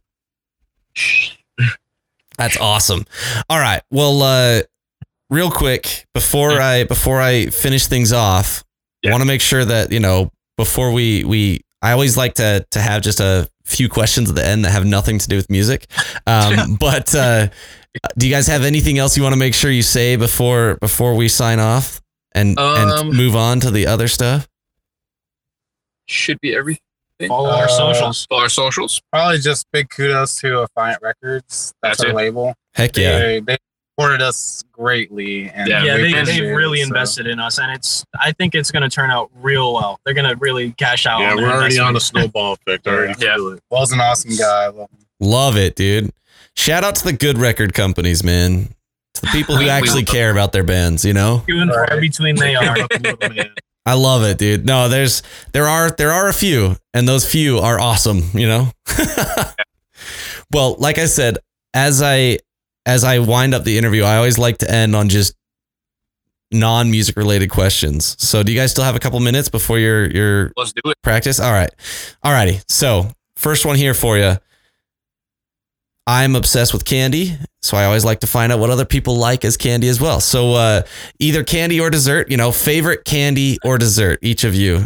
[2.37, 3.05] That's awesome.
[3.49, 3.81] All right.
[3.91, 4.61] Well, uh
[5.29, 8.63] real quick before I before I finish things off,
[9.05, 12.65] I want to make sure that, you know, before we we I always like to
[12.71, 15.49] to have just a few questions at the end that have nothing to do with
[15.49, 15.87] music.
[16.27, 17.47] Um but uh
[18.17, 21.15] do you guys have anything else you want to make sure you say before before
[21.15, 21.99] we sign off
[22.33, 24.47] and and Um, move on to the other stuff?
[26.07, 26.81] Should be everything.
[27.27, 28.25] Follow our Uh, socials.
[28.29, 29.01] Follow our socials.
[29.11, 31.73] Probably just big kudos to Affiant Records.
[31.81, 32.15] That's, That's our it.
[32.15, 32.53] label.
[32.75, 33.17] Heck yeah.
[33.19, 33.57] They, they
[33.97, 35.49] supported us greatly.
[35.49, 36.87] And Yeah, Yeah, they, they've really so.
[36.87, 38.05] invested in us, and it's.
[38.19, 39.99] I think it's going to turn out real well.
[40.05, 41.19] They're going to really cash out.
[41.21, 42.87] Yeah, on we're already on a snowball effect.
[42.87, 43.35] I already Yeah.
[43.35, 43.63] feel it.
[43.71, 44.67] Will's an awesome guy.
[44.67, 44.89] Love.
[45.19, 46.11] Love it, dude.
[46.55, 48.69] Shout out to the good record companies, man.
[49.15, 51.39] To the people who We- we- actually care about their bands, you know?
[51.47, 51.99] Few and far Right.
[51.99, 52.77] between they are.
[53.87, 54.65] I love it, dude.
[54.65, 55.23] No, there's
[55.53, 58.69] there are there are a few, and those few are awesome, you know?
[60.51, 61.37] well, like I said,
[61.73, 62.39] as I
[62.85, 65.35] as I wind up the interview, I always like to end on just
[66.51, 68.17] non-music related questions.
[68.19, 70.97] So do you guys still have a couple minutes before your your Let's do it.
[71.01, 71.39] practice?
[71.39, 71.69] All right.
[72.23, 72.59] All righty.
[72.67, 74.35] So first one here for you.
[76.09, 79.43] I'm obsessed with candy, so I always like to find out what other people like
[79.43, 80.21] as candy as well.
[80.21, 80.83] So uh,
[81.19, 84.85] either candy or dessert, you know, favorite candy or dessert, each of you.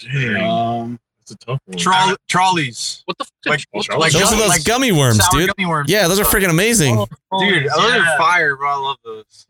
[0.00, 1.76] Dang, Um, that's a tough one.
[1.76, 3.02] Troll- trolleys.
[3.04, 3.34] What the fuck?
[3.46, 5.50] Like, what the like Those gummy- are those like gummy worms, dude.
[5.54, 5.90] gummy worms.
[5.90, 6.96] Yeah, those are freaking amazing.
[6.96, 8.14] Dude, those yeah.
[8.14, 8.70] are fire, bro.
[8.70, 9.46] I love those.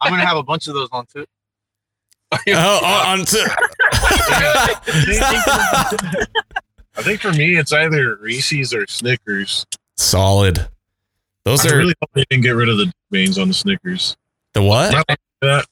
[0.00, 1.26] I'm gonna have a bunch of those on too.
[2.32, 3.56] Oh, oh, on to-
[6.96, 9.64] I think for me, it's either Reese's or Snickers.
[9.96, 10.66] Solid.
[11.44, 14.16] Those I are really hope they didn't get rid of the veins on the Snickers.
[14.54, 14.94] the what?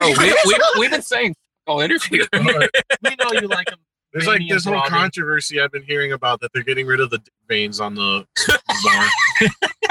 [0.00, 1.34] Oh, we, we, we've been saying
[1.68, 2.24] all interview.
[2.32, 3.78] we know you like them.
[4.12, 7.20] There's like this whole controversy I've been hearing about that they're getting rid of the
[7.48, 8.26] veins on the.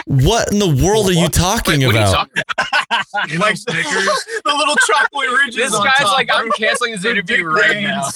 [0.08, 2.30] What in the world are you talking Wait, what are you about?
[2.30, 3.32] talking about?
[3.32, 4.26] You like Snickers?
[4.44, 5.56] the little chocolate ridges.
[5.56, 6.30] This on guy's top, like.
[6.32, 8.10] I'm canceling this interview right now.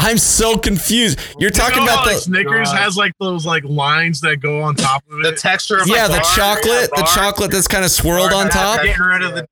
[0.00, 1.18] I'm so confused.
[1.38, 2.78] You're talking You know about how, like, the Snickers God.
[2.78, 5.22] has like those like lines that go on top of it.
[5.22, 8.82] the texture of yeah, the bar, chocolate, the chocolate that's kind of swirled on top.
[8.82, 9.46] Getting rid of the.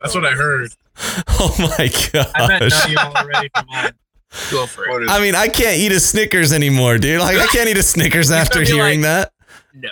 [0.00, 0.70] That's what I heard.
[1.38, 2.30] Oh my god!
[2.34, 2.84] I bet none gosh.
[2.86, 3.50] of you all are ready.
[4.50, 5.10] Go for it.
[5.10, 7.20] I mean, I can't eat a Snickers anymore, dude.
[7.20, 9.30] Like, I can't eat a Snickers after be hearing that.
[9.74, 9.90] No.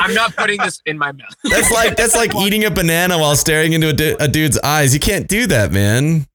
[0.00, 1.34] I'm not putting this in my mouth.
[1.44, 4.92] That's like that's like eating a banana while staring into a, du- a dude's eyes.
[4.92, 6.26] You can't do that, man.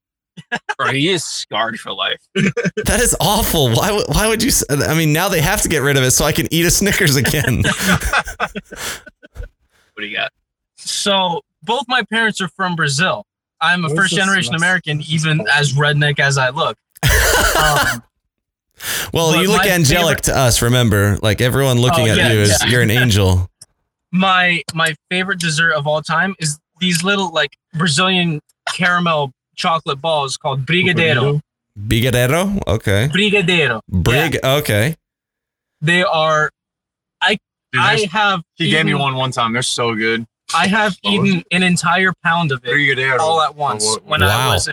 [0.78, 2.22] Bro, he is scarred for life.
[2.86, 3.72] That is awful.
[3.74, 4.52] Why would why would you?
[4.70, 6.72] I mean, now they have to get rid of it so I can eat a
[6.72, 7.64] Snickers again.
[9.94, 10.32] What do you got?
[10.78, 13.26] So both my parents are from Brazil.
[13.60, 16.78] I'm a What's first generation last- American, even as redneck as I look.
[17.04, 18.02] Um,
[19.14, 20.62] well, you look my angelic to us.
[20.62, 22.70] Remember, like everyone looking Oh, at yeah, you is yeah.
[22.70, 23.50] you're an angel.
[24.12, 28.40] my my favorite dessert of all time is these little like Brazilian
[28.74, 31.42] caramel chocolate balls called brigadeiro.
[31.78, 32.60] Bigadero.
[32.68, 33.10] Okay.
[33.14, 33.82] Brigadeiro.
[33.88, 34.40] Brig.
[34.44, 34.96] Okay.
[35.82, 36.50] They are.
[37.72, 38.42] Dude, I have.
[38.56, 39.54] he gave me one one time.
[39.54, 40.26] They're so good.
[40.56, 43.20] I have What was eaten an entire pound of it Brigadeiro.
[43.20, 44.50] all at once what- when Wow.
[44.50, 44.72] I was a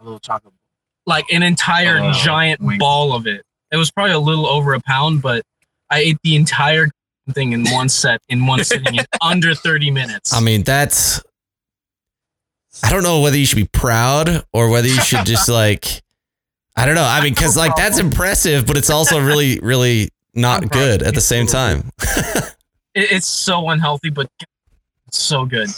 [0.00, 0.54] little chocolate.
[1.06, 2.78] like an entire Oh, giant wink.
[2.78, 3.42] ball of it.
[3.72, 5.42] It was probably a little over a pound, but
[5.90, 6.88] I ate the entire
[7.34, 10.32] thing in one set in one sitting in under 30 minutes.
[10.32, 11.20] I mean, that's.
[12.82, 16.02] I don't know whether you should be proud or whether you should just like.
[16.76, 17.04] I don't know.
[17.04, 21.22] I mean, because like that's impressive, but it's also really, really not good at the
[21.22, 21.90] same time.
[22.94, 24.30] It's so unhealthy, but
[25.06, 25.68] it's so good.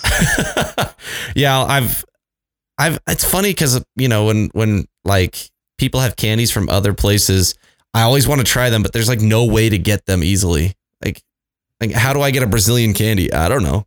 [1.37, 2.05] yeah, I've,
[2.79, 2.99] I've.
[3.09, 7.55] It's funny because you know when when like people have candies from other places,
[7.95, 10.75] I always want to try them, but there's like no way to get them easily.
[11.05, 11.23] Like,
[11.81, 13.33] like how do I get a Brazilian candy?
[13.33, 13.85] I don't know.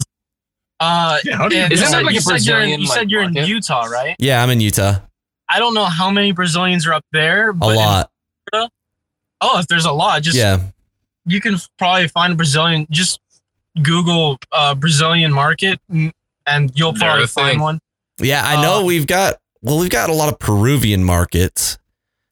[0.81, 3.21] Uh, Yeah, how and Isn't you like you said you're in, Brazilian, you said you're
[3.21, 3.33] in?
[3.35, 4.15] Utah, right?
[4.19, 4.95] Yeah, I'm in Utah.
[5.47, 7.49] I don't know how many Brazilians are up there.
[7.49, 8.09] A But in- lot.
[9.41, 10.59] oh, if there's a lot, just Yeah.
[11.25, 12.87] you can probably find a Brazilian.
[12.89, 13.19] Just
[13.81, 16.11] Google uh, Brazilian market, mm,
[16.45, 17.43] and you'll probably a thing.
[17.45, 17.79] find one.
[18.19, 21.77] Yeah, I know Uh, we've got well, we've got a lot of Peruvian markets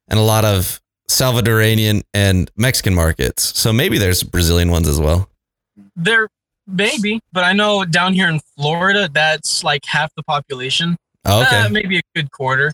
[0.08, 3.58] and a lot of Salvadorian and Mexican markets.
[3.60, 5.30] So maybe there's Brazilian ones as well.
[5.96, 6.30] There
[6.70, 10.96] maybe, but I know down here in Florida, that's like half the population.
[11.26, 11.62] Oh, okay.
[11.62, 12.72] Uh, maybe a good quarter.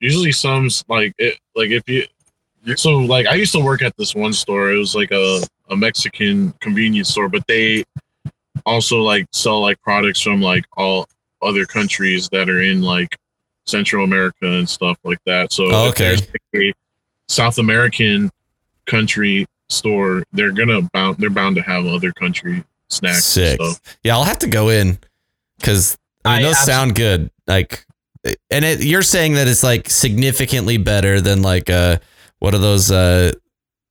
[0.00, 2.04] usually some like it like if you
[2.76, 4.72] so like I used to work at this one store.
[4.72, 7.84] It was like a, a Mexican convenience store, but they
[8.66, 11.06] also like sell like products from like all
[11.40, 13.16] other countries that are in like
[13.66, 15.52] Central America and stuff like that.
[15.52, 16.16] So Oh, okay.
[16.16, 16.72] like, a
[17.28, 18.30] South American
[18.86, 23.24] country store, they're gonna bound they're bound to have other country snacks.
[23.24, 23.60] Sick.
[23.60, 23.78] And.
[24.02, 24.98] Yeah, I'll have to go in
[25.58, 27.30] because I mean I those sound good.
[27.46, 27.84] Like,
[28.50, 31.98] and it, you're saying that it's like significantly better than like uh,
[32.40, 33.32] what are those uh,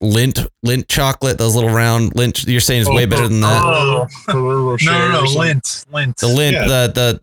[0.04, 1.38] Lindt Lindt chocolate?
[1.38, 2.48] Those little round Lindt.
[2.48, 3.64] You're saying it's way better than that.
[3.64, 6.16] Oh, No, no, no, Lindt, Lindt.
[6.18, 6.68] The Lindt, Yeah.
[6.88, 7.22] the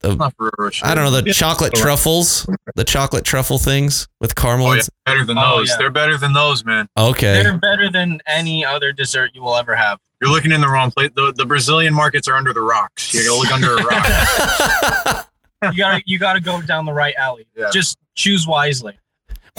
[0.00, 0.86] the Not Ferrero Rocher.
[0.86, 1.32] I don't know the Yeah.
[1.32, 4.68] chocolate truffles, the chocolate truffle things with caramel.
[4.68, 5.70] Oh, and yeah, better than Oh, those.
[5.70, 5.76] yeah.
[5.78, 6.88] They're better than those, man.
[6.96, 7.42] Okay.
[7.42, 9.98] They're better than any other dessert you will ever have.
[10.20, 11.10] You're looking in the wrong place.
[11.14, 13.12] The, the Brazilian markets are under the rocks.
[13.12, 15.22] You gotta look under a rock.
[15.62, 17.46] You gotta you gotta go down the right alley.
[17.56, 17.70] Yeah.
[17.72, 18.98] Just choose wisely.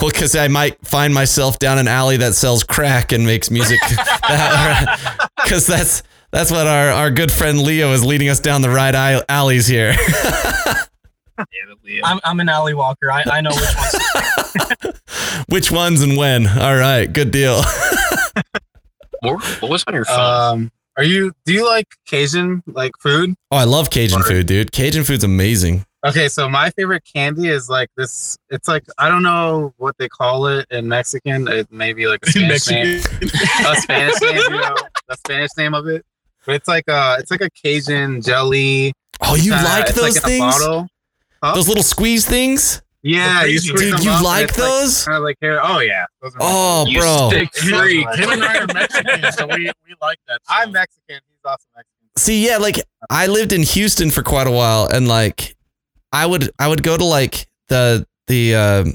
[0.00, 3.80] Well, because I might find myself down an alley that sells crack and makes music.
[5.44, 8.94] Because that's that's what our, our good friend Leo is leading us down the right
[8.94, 9.92] aisle- alleys here.
[9.92, 11.46] Damn
[11.84, 13.10] it, I'm, I'm an alley walker.
[13.10, 13.74] I, I know which
[14.84, 15.00] ones.
[15.48, 16.46] Which ones and when?
[16.46, 17.62] All right, good deal.
[19.20, 20.18] What, what was on your phone?
[20.60, 21.32] Um, are you?
[21.44, 23.34] Do you like Cajun like food?
[23.50, 24.72] Oh, I love Cajun food, dude.
[24.72, 25.84] Cajun food's amazing.
[26.06, 28.36] Okay, so my favorite candy is like this.
[28.50, 31.48] It's like I don't know what they call it in Mexican.
[31.48, 33.00] It may be like a Spanish name.
[33.66, 34.76] A Spanish name, you know,
[35.08, 36.04] the Spanish name of it.
[36.46, 38.92] But it's like a it's like a Cajun jelly.
[39.20, 40.58] Oh, you Uh, like it's those like in a things?
[40.58, 40.86] bottle.
[41.42, 41.54] Huh?
[41.54, 42.80] Those little squeeze things?
[43.02, 45.04] Yeah, you Dude, squeeze Dude, them you up and like those?
[45.04, 45.60] Kind of like here.
[45.62, 46.04] Oh yeah.
[46.20, 47.30] Those are my Oh, you bro.
[47.30, 48.08] sick freak.
[48.16, 50.40] Him and I are Mexican, so we, we like that.
[50.48, 50.72] I'm.
[50.72, 51.20] Mexican.
[51.28, 51.94] He's also Mexican.
[52.16, 55.54] See, yeah, like I lived in Houston for quite a while, and like
[56.12, 58.94] I would I would go to like the the um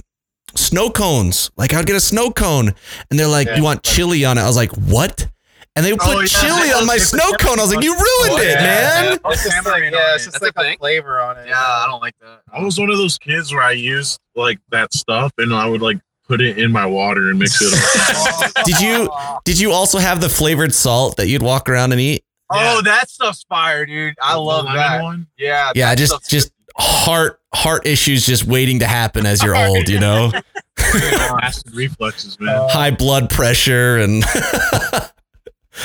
[0.56, 1.50] snow cones.
[1.56, 2.74] Like I'd get a snow cone,
[3.10, 3.56] and they're like, Yeah.
[3.58, 5.30] "You want chili on it?" I was like, "What?"
[5.76, 7.58] And they put Oh, yeah, chili they- on my snow cone.
[7.60, 8.62] I was like, "You ruined Oh, it, yeah.
[8.62, 10.78] man!" It's just like yeah, it's just That's like a a thing?
[10.78, 11.48] flavor on it.
[11.48, 12.42] Yeah, I don't like that.
[12.54, 15.82] I was one of those kids where I used like that stuff and I would
[15.82, 15.98] like
[16.28, 18.54] put it in my water and mix it up.
[18.66, 19.10] Did you
[19.46, 22.24] did you also have the flavored salt that you'd walk around and eat?
[22.52, 24.14] Oh, that stuff's fire, dude.
[24.24, 25.02] I The love that.
[25.02, 25.26] One.
[25.40, 25.72] Yeah.
[25.74, 30.32] Yeah, just just heart heart issues just waiting to happen as you're old, you know,
[30.78, 32.70] Acid reflexes, man.
[32.70, 34.24] high blood pressure and.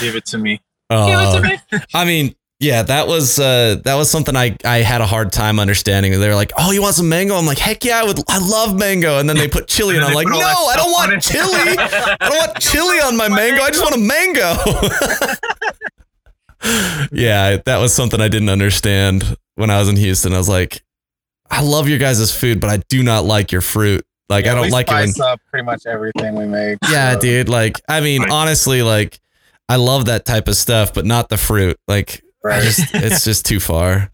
[0.01, 0.61] Give it to me.
[0.91, 1.49] Uh,
[1.95, 5.61] I mean, yeah, that was uh, that was something I, I had a hard time
[5.61, 6.18] understanding.
[6.18, 8.18] They were like, "Oh, you want some mango?" I'm like, "Heck yeah, I would.
[8.28, 11.22] I love mango." And then they put chili, and I'm like, "No, I don't want
[11.22, 11.45] chili.
[11.78, 13.62] I don't want chili on my mango.
[13.62, 14.57] I just want a mango."
[17.12, 20.32] yeah, that was something I didn't understand when I was in Houston.
[20.34, 20.82] I was like,
[21.51, 24.05] "I love your guys' food, but I do not like your fruit.
[24.28, 26.78] Like, I don't we like it when." spice up pretty much everything we make.
[26.91, 27.49] Yeah, so- dude.
[27.49, 29.20] Like, I mean, honestly, like,
[29.68, 31.76] I love that type of stuff, but not the fruit.
[31.86, 32.62] Like, Right.
[32.62, 34.10] just it's just too far.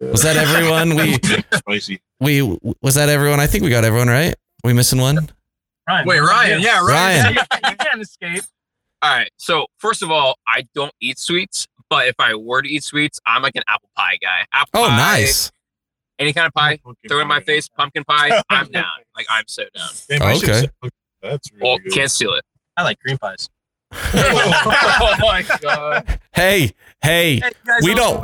[0.00, 0.96] Was that everyone?
[0.96, 1.14] We
[1.54, 2.00] Spicy.
[2.20, 2.42] we
[2.82, 3.38] was that everyone?
[3.40, 4.34] I think we got everyone right.
[4.64, 5.28] we missing one?
[5.88, 6.06] Ryan.
[6.08, 6.60] Wait, Ryan.
[6.60, 7.34] Yeah, Ryan.
[7.36, 7.46] Ryan.
[7.70, 8.42] you can't escape.
[9.00, 9.30] All right.
[9.36, 13.20] So first of all, I don't eat sweets, but if I were to eat sweets,
[13.26, 14.44] I'm like an apple pie guy.
[14.52, 15.50] Apple Oh, pie, nice.
[16.18, 17.44] Any kind of pie, Pumpkin throw it in my pie.
[17.44, 18.42] face, pumpkin pie.
[18.50, 18.84] I'm down.
[19.16, 19.88] Like I'm so down.
[20.08, 20.68] Damn, I should Okay.
[21.22, 21.92] That's really Well, good.
[21.92, 22.44] can't steal it.
[22.76, 23.48] I like green pies.
[23.92, 26.20] Oh my god.
[26.32, 26.72] Hey,
[27.02, 27.42] hey,
[27.82, 28.22] We don't-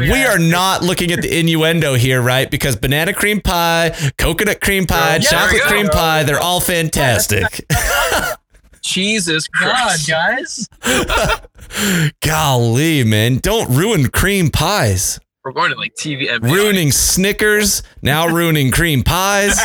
[0.00, 2.50] we are not looking at the innuendo here, right?
[2.50, 7.64] Because banana cream pie, coconut cream pie, Yeah, chocolate cream pie, they're all fantastic.
[8.82, 10.68] Jesus God, Christ.
[10.84, 12.10] guys.
[12.24, 15.18] Golly, man, don't ruin cream pies.
[15.44, 19.60] We're going to like TV uh, and Ruining Snickers, now ruining cream pies.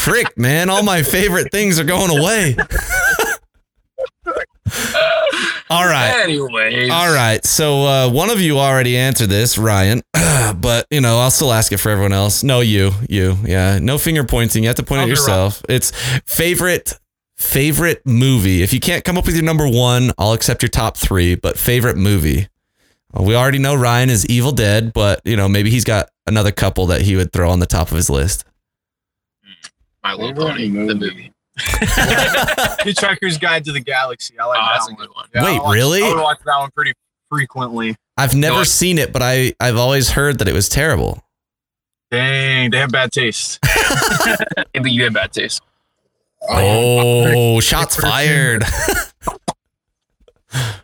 [0.00, 2.56] Frick, man, all my favorite things are going away.
[5.70, 6.22] All right.
[6.24, 6.90] Anyways.
[6.90, 7.44] All right.
[7.44, 11.72] So uh, one of you already answered this, Ryan, but you know I'll still ask
[11.72, 12.42] it for everyone else.
[12.42, 13.78] No, you, you, yeah.
[13.80, 14.62] No finger pointing.
[14.62, 15.62] You have to point I'll at yourself.
[15.68, 15.92] It's
[16.26, 16.98] favorite
[17.36, 18.62] favorite movie.
[18.62, 21.34] If you can't come up with your number one, I'll accept your top three.
[21.34, 22.48] But favorite movie.
[23.12, 26.52] Well, we already know Ryan is Evil Dead, but you know maybe he's got another
[26.52, 28.44] couple that he would throw on the top of his list.
[30.02, 31.32] My Little Pony, the movie.
[31.58, 31.86] Movie.
[32.92, 34.38] Hitchhiker's Guide to the Galaxy.
[34.38, 35.00] I like Oh, that that's a one.
[35.00, 35.26] good one.
[35.34, 36.02] Yeah, Wait, I watch- really?
[36.02, 36.92] I watch that one pretty
[37.28, 37.96] frequently.
[38.16, 41.22] I've never No, seen it, but I I've always heard that it was terrible.
[42.10, 43.58] Dang, they have bad taste.
[44.74, 45.60] Yeah, but you had bad taste.
[46.48, 48.64] Oh, shots fired.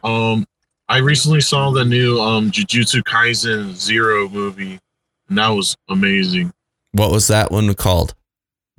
[0.02, 0.46] Um,
[0.88, 4.78] I recently saw the new um Jujutsu Kaisen Zero movie,
[5.28, 6.52] and that was amazing.
[6.92, 8.14] what was that one called?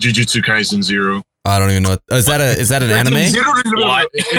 [0.02, 1.24] Jujutsu Kaisen Zero.
[1.46, 1.90] I don't even know.
[1.90, 3.14] What, is that a is that an anime?
[3.18, 3.36] It's,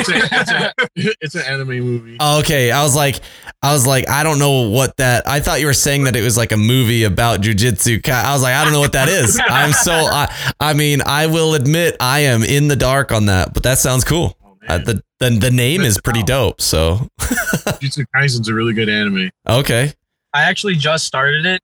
[0.08, 0.74] a, it's, a,
[1.20, 2.16] it's an anime movie.
[2.20, 3.20] Oh, okay, I was like,
[3.62, 5.28] I was like, I don't know what that.
[5.28, 8.06] I thought you were saying that it was like a movie about jujitsu.
[8.08, 9.40] I was like, I don't know what that is.
[9.48, 9.92] I'm so.
[9.92, 13.78] I, I mean, I will admit I am in the dark on that, but that
[13.78, 14.36] sounds cool.
[14.42, 16.60] Oh, Uh, the, the the name is pretty dope.
[16.60, 19.30] So Jujutsu Kaisen's a really good anime.
[19.48, 19.92] okay,
[20.34, 21.60] I actually just started it.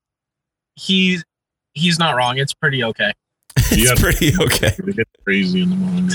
[0.77, 1.25] He's
[1.75, 2.39] he's not wrong.
[2.39, 3.13] It's pretty okay.
[3.57, 3.95] it's Yeah.
[3.97, 4.75] pretty okay.
[4.85, 6.15] They get crazy in the manga.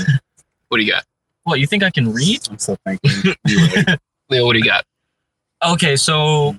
[0.68, 1.04] What do you got?
[1.44, 2.40] What you think I can read?
[2.50, 3.10] I'm so thankful.
[4.30, 4.84] Leo, what do you got?
[5.64, 6.54] Okay, so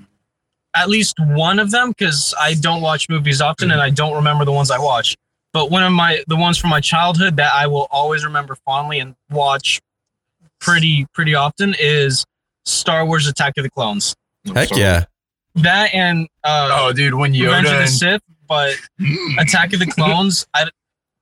[0.75, 4.45] at least one of them, because I don't watch movies often and I don't remember
[4.45, 5.15] the ones I watch.
[5.53, 8.99] But one of my the ones from my childhood that I will always remember fondly
[8.99, 9.79] and watch
[10.59, 12.23] pretty pretty often is
[12.65, 14.15] Star Wars: Attack of the Clones.
[14.47, 15.05] I'm Heck yeah.
[15.55, 19.39] That and uh, Oh, dude, when Revenge of the and Sith, but Mm.
[19.41, 20.69] Attack of the Clones, I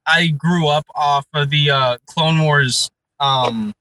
[0.07, 3.73] I grew up off of the uh, Clone Wars um,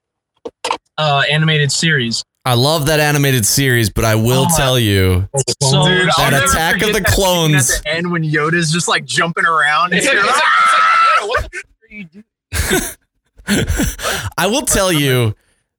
[0.98, 2.22] uh, animated series.
[2.44, 5.28] I love that animated series, but I will Oh, tell you,
[5.62, 7.70] So Dude, I'll that Attack of the that Clones.
[7.70, 9.92] at the end when Yoda's just like jumping around.
[9.94, 12.24] It's like- it's like, what the f- are you doing?
[14.38, 15.34] I will tell you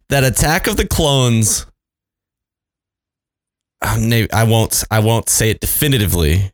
[0.10, 1.66] that Attack of the Clones.
[4.00, 4.84] maybe- I won't.
[4.92, 6.52] I won't say it definitively,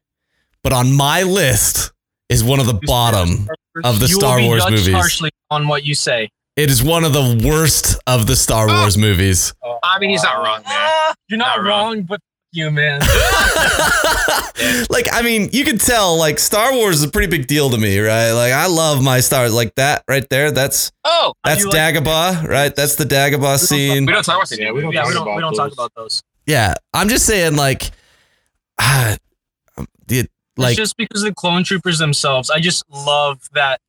[0.64, 1.92] but on my list
[2.30, 3.48] is one of the bottom
[3.84, 4.94] of the you Star will be Wars judged movies.
[4.94, 6.30] harshly on what you say.
[6.56, 8.82] It is one of the worst of the Star Oh.
[8.82, 9.54] Wars movies.
[9.84, 10.66] I mean, he's not wrong, man.
[10.68, 11.96] Ah, you're not, Not wrong.
[11.98, 12.20] wrong, but
[12.52, 13.00] you, man.
[14.90, 16.16] like, I mean, you can tell.
[16.18, 18.32] Like, Star Wars is a pretty big deal to me, right?
[18.32, 19.50] Like, I love my Star.
[19.50, 20.52] Like that right there.
[20.52, 22.76] That's Oh, that's you like- Dagobah, right?
[22.76, 24.06] That's the Dagobah scene.
[24.06, 25.74] we don't talk about Yeah, we don't yeah, talk we don't, we don't talk those.
[25.74, 26.22] about those.
[26.46, 27.90] Yeah, I'm just saying, like,
[28.80, 29.20] ah, the
[30.58, 32.50] like it's just because of the clone troopers themselves.
[32.50, 33.80] I just love that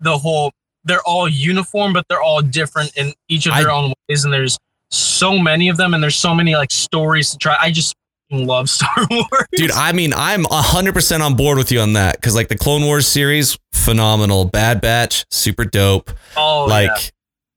[0.00, 0.52] the whole
[0.84, 4.32] they're all uniform, but they're all different in each of their I- own ways, and
[4.32, 4.58] there's
[4.90, 7.56] so many of them, and there's so many like stories to try.
[7.60, 7.94] I just
[8.30, 12.34] love Star Wars, Dude, I mean, I'm 100% on board with you on that because,
[12.34, 14.44] like, the Clone Wars series, phenomenal.
[14.46, 16.10] Bad Batch, super dope.
[16.36, 17.10] oh, like, yeah.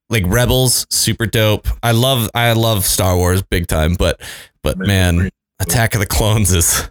[0.09, 1.67] like Rebels, super dope.
[1.81, 3.95] I love, I love Star Wars big time.
[3.95, 4.21] But,
[4.61, 6.89] but man, Attack of the Clones is,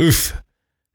[0.00, 0.32] oof.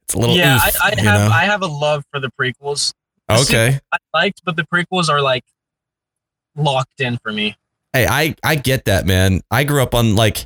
[0.06, 0.76] It's a little yeah, oof.
[0.82, 1.28] I, I have know?
[1.34, 2.94] I have a love for the prequels.
[3.30, 3.80] okay.
[3.92, 5.44] I liked, but the prequels are like
[6.56, 7.56] locked in for me.
[7.92, 9.42] Hey, I, I get that, man.
[9.50, 10.46] I grew up on like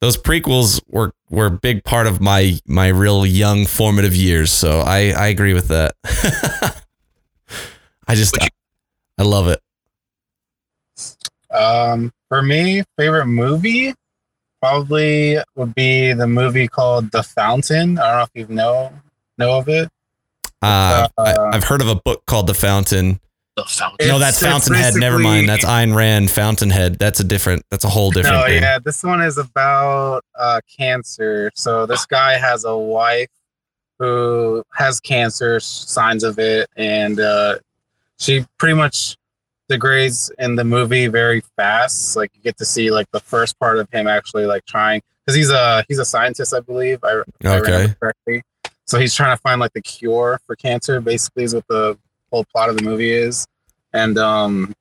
[0.00, 4.52] those prequels were were a big part of my my real young formative years.
[4.52, 5.96] So I I agree with that.
[8.06, 8.50] I just But
[9.18, 9.60] I love it.
[11.50, 13.94] Um, for me, favorite movie
[14.64, 17.98] probably would be the movie called The Fountain.
[17.98, 18.92] I don't know if you know
[19.36, 19.90] know of it.
[20.62, 23.20] Uh, Uh, I, I've heard of a book called The Fountain.
[23.56, 24.08] The fountain.
[24.08, 24.94] no, that's it's Fountainhead.
[24.94, 25.46] Never mind.
[25.46, 26.30] basically- That's Ayn Rand.
[26.30, 26.98] Fountainhead.
[26.98, 27.62] That's a different.
[27.70, 28.62] That's a whole different no, thing.
[28.62, 31.52] yeah, this one is about uh, cancer.
[31.54, 33.28] So this guy has a wife
[33.98, 37.58] who has cancer, signs of it, and uh,
[38.18, 39.16] she pretty much
[39.68, 42.16] degrades in the movie very fast.
[42.16, 45.36] Like you get to see like the first part of him actually like trying because
[45.36, 46.98] he's a he's a scientist, I believe.
[47.02, 47.60] I, I Okay.
[47.72, 48.42] remember correctly.
[48.86, 51.00] So he's trying to find like the cure for cancer.
[51.00, 51.96] Basically, is what the
[52.30, 53.46] whole plot of the movie is.
[53.92, 54.74] And um,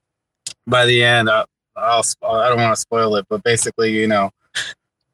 [0.68, 4.32] by the end, uh, I'll, I don't want to spoil it, but basically, you know,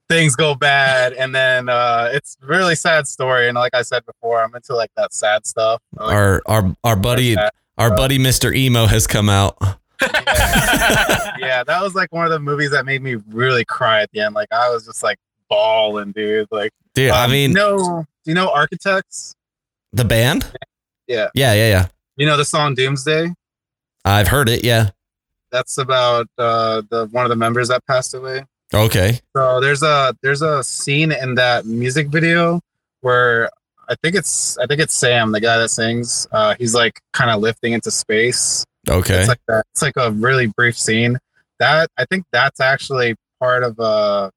[0.10, 3.48] things go bad, and then uh, it's really sad story.
[3.48, 5.82] And like I said before, I'm into like that sad stuff.
[5.96, 7.36] Like Our our our buddy.
[7.80, 8.56] Our buddy Mr.
[8.56, 9.58] Emo has come out.
[10.02, 14.20] yeah, that was like one of the movies that made me really cry at the
[14.20, 14.36] end.
[14.36, 15.18] Like I was just like
[15.50, 16.48] bawling, dude.
[16.52, 19.36] Like, Dude, I um, mean, you know, you know Architects?
[19.94, 20.52] the band.
[21.08, 21.88] Yeah, Yeah, yeah, yeah.
[22.18, 23.34] you know the song Doomsday.
[24.06, 24.64] I've heard it.
[24.64, 24.92] Yeah.
[25.52, 28.46] That's about uh, the one of the members that passed away.
[28.74, 29.20] Okay.
[29.36, 32.62] So there's a there's a scene in that music video
[33.02, 33.50] where
[33.90, 36.28] I think it's I think it's Sam, the guy that sings.
[36.32, 38.64] Uh, he's like kind of lifting into space.
[38.88, 39.20] Okay.
[39.20, 39.66] It's like that.
[39.74, 41.18] It's like a really brief scene.
[41.60, 44.30] That I think that's actually part of uh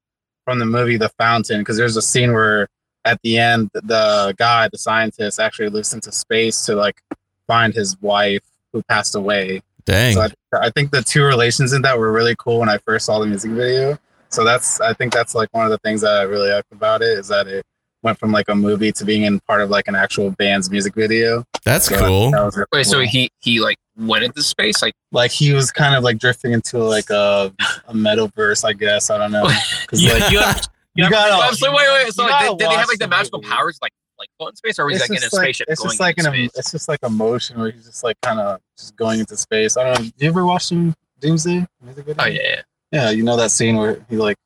[0.44, 2.68] from the movie The Fountain because there's a scene where
[3.05, 7.00] at the end the guy, the scientist, actually lifts into space to like
[7.46, 8.42] find his wife
[8.72, 9.62] who passed away.
[9.84, 10.14] Dang.
[10.14, 13.07] So I, I think the two relations in that were really cool when I first
[13.07, 13.98] saw the music video.
[14.30, 17.03] So that's I think that's like one of the things that I really like about
[17.03, 17.66] it is that it
[18.03, 20.94] went from like a movie to being in part of like an actual band's music
[20.94, 21.44] video.
[21.64, 22.30] That's So cool.
[22.32, 24.82] that was really Wait, so he he like went into space?
[24.82, 27.53] Like, like he was kind of like drifting into like a,
[27.88, 29.11] a metaverse, I guess.
[29.11, 29.44] I don't know.
[29.86, 32.12] 'Cause, You, like, you have, you have- gotta- oh, so wait, wait.
[32.12, 33.50] So like, did, did they have like the the magical movie.
[33.55, 35.66] powers, like like float in space, or was he like in a just like spaceship
[35.68, 36.59] it's going just like an into em- space?
[36.59, 39.76] it's just like a motion where he's just like kind of just going into space.
[39.76, 40.05] I don't know.
[40.05, 42.22] Do you ever watch some Doomsday music video?
[42.24, 42.61] Oh yeah, yeah.
[42.92, 44.36] Yeah, you know that scene where he like,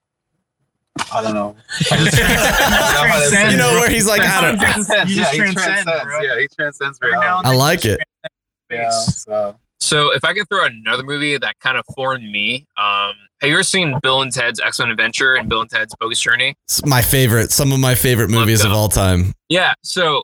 [1.13, 1.57] I don't know.
[3.51, 4.59] You know where he's like, I don't.
[4.61, 5.11] Transcends.
[5.15, 6.03] You Yeah, just he transcends.
[6.05, 6.21] bro.
[6.21, 7.49] Yeah, he transcends Every now reality.
[7.49, 8.01] I like it.
[8.71, 13.13] Yeah, so So if I could throw another movie that kind of formed me, um,
[13.41, 16.55] have you ever seen Bill and Ted's Excellent Adventure and Bill and Ted's Bogus Journey?
[16.65, 17.51] It's my favorite.
[17.53, 19.33] Some of my favorite movies of all time.
[19.49, 19.75] Yeah.
[19.83, 20.23] So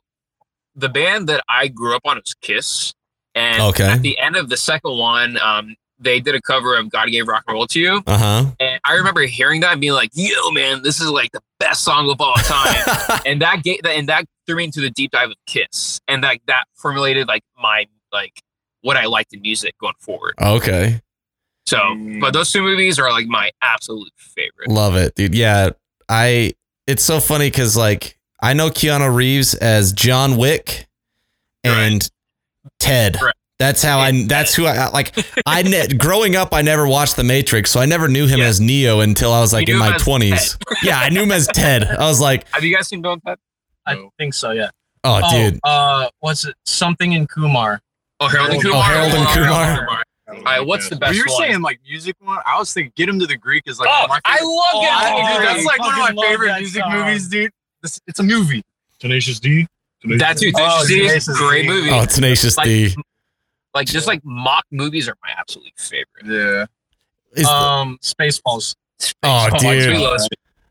[0.75, 2.95] the band that I grew up on was Kiss,
[3.35, 3.91] and Okay.
[3.91, 7.29] at the end of the second one, um, they did a cover of "God Gave
[7.29, 8.45] Rock and Roll to You," Uh huh.
[8.59, 11.85] and I remember hearing that and being like, "Yo, man, this is like the best
[11.85, 15.12] song of all time." and that gave that and that threw me into the deep
[15.12, 18.43] dive of Kiss, and that that formulated like my like
[18.80, 20.35] what I liked in music going forward.
[20.41, 21.01] okay.
[21.64, 22.20] So, mm.
[22.20, 24.68] but those two movies are like my absolute favorite.
[24.68, 25.35] Love it, dude.
[25.35, 25.70] Yeah,
[26.09, 26.53] I.
[26.89, 30.89] It's so funny because like I know Keanu Reeves as John Wick,
[31.62, 32.11] and
[32.78, 33.18] Ted.
[33.18, 33.39] Correct.
[33.62, 34.24] That's how I.
[34.26, 35.14] That's who I like.
[35.46, 38.46] I ne- growing up, I never watched The Matrix, so I never knew him Yeah.
[38.46, 40.58] as Neo until I was like in my twenties.
[40.82, 41.84] Yeah, I knew him as Ted.
[41.84, 43.38] I was like, Have you guys seen Bill and Ted?
[43.86, 44.10] I No.
[44.18, 44.50] think so.
[44.50, 44.70] Yeah.
[45.04, 45.60] oh, dude.
[45.62, 46.56] uh, what's it?
[46.66, 47.80] Something in Kumar.
[48.18, 48.82] Oh, Harold and Oh, Kumar.
[48.82, 50.02] Harold and Oh, Kumar.
[50.28, 51.42] All right, what's the best you were one?
[51.42, 52.40] saying like music one.
[52.44, 54.42] I was thinking "Get Him to the Greek" is like Oh, of my I love
[54.74, 55.48] Oh, Get Him to Oh, the dude, Greek.
[55.54, 56.92] that's like one of my favorite music song.
[56.92, 57.52] movies, dude.
[57.84, 58.62] It's, it's a movie.
[58.98, 59.66] Tenacious D.
[60.00, 60.52] Tenacious That too.
[60.56, 61.68] Oh, Tenacious D is Tenacious a great D.
[61.68, 61.90] movie.
[61.92, 62.94] Oh, Tenacious Like- D.
[63.75, 66.25] like just like mock movies are my absolute favorite.
[66.27, 66.66] Yeah.
[67.35, 68.77] Is the- Um, Spaceballs.
[69.23, 69.97] Oh, dude.
[69.97, 70.20] love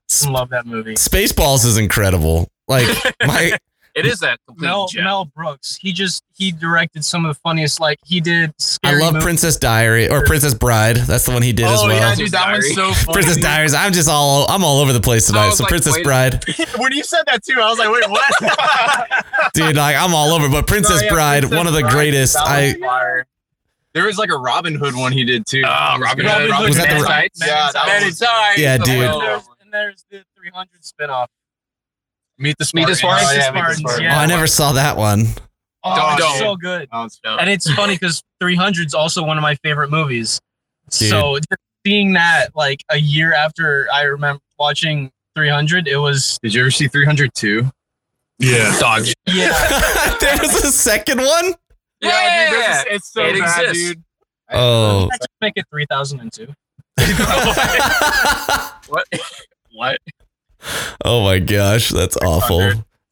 [0.09, 0.93] S- Love that movie.
[0.95, 2.49] Spaceballs is incredible.
[2.67, 2.87] Like
[3.25, 3.57] my
[3.93, 5.03] It is that complete Mel gem.
[5.03, 5.75] Mel Brooks.
[5.75, 7.79] He just he directed some of the funniest.
[7.79, 8.53] Like he did.
[8.83, 9.23] I love Movie.
[9.23, 10.95] Princess Diary or Princess Bride.
[10.97, 11.97] That's the one he did oh, as oh well.
[11.97, 13.13] yeah, dude, that one's so funny.
[13.13, 13.73] Princess Diaries.
[13.73, 15.51] I'm just all I'm all over the place tonight.
[15.51, 16.03] So like, Princess wait.
[16.05, 16.43] Bride,
[16.77, 19.53] when you said that too, I was like, wait, what?
[19.53, 19.75] dude.
[19.75, 20.47] Like I'm all over.
[20.47, 22.37] But Princess No, yeah, Bride, Princess one of the Bride, greatest.
[22.37, 23.25] I fire.
[23.93, 25.63] There was like a Robin Hood one he did too.
[25.65, 26.49] Oh, Robin Yeah, Hood.
[26.49, 27.39] Robin Was that the- Men in Tights?
[27.45, 28.21] Yeah, that was-
[28.57, 28.87] Yeah, dude.
[29.03, 31.27] And there's, and there's the 300 spinoff.
[32.41, 33.29] Meet the Meet the Spartans.
[33.29, 33.29] Spartans.
[33.29, 34.03] Oh, yeah, Spartans, Spartans.
[34.03, 34.17] yeah.
[34.17, 35.25] oh, I never saw that one.
[35.83, 36.89] Oh, Don't- it's so good.
[36.91, 40.39] Oh, that was And it's funny because 300 is also one of my favorite movies.
[40.89, 41.37] So
[41.85, 46.71] seeing that like a year after I remember watching 300, it was Did you ever
[46.71, 47.69] see 302?
[48.39, 48.77] Yeah.
[48.79, 50.15] Dog yeah.
[50.19, 51.53] there was a second one.
[52.01, 53.89] Yeah, dude, this is- it's so It bad, exists.
[53.93, 54.03] dude.
[54.51, 55.07] Oh.
[55.09, 56.53] Let's make it 3002.
[58.87, 59.07] What?
[59.73, 59.97] What?
[61.05, 62.59] Oh my gosh, that's awful.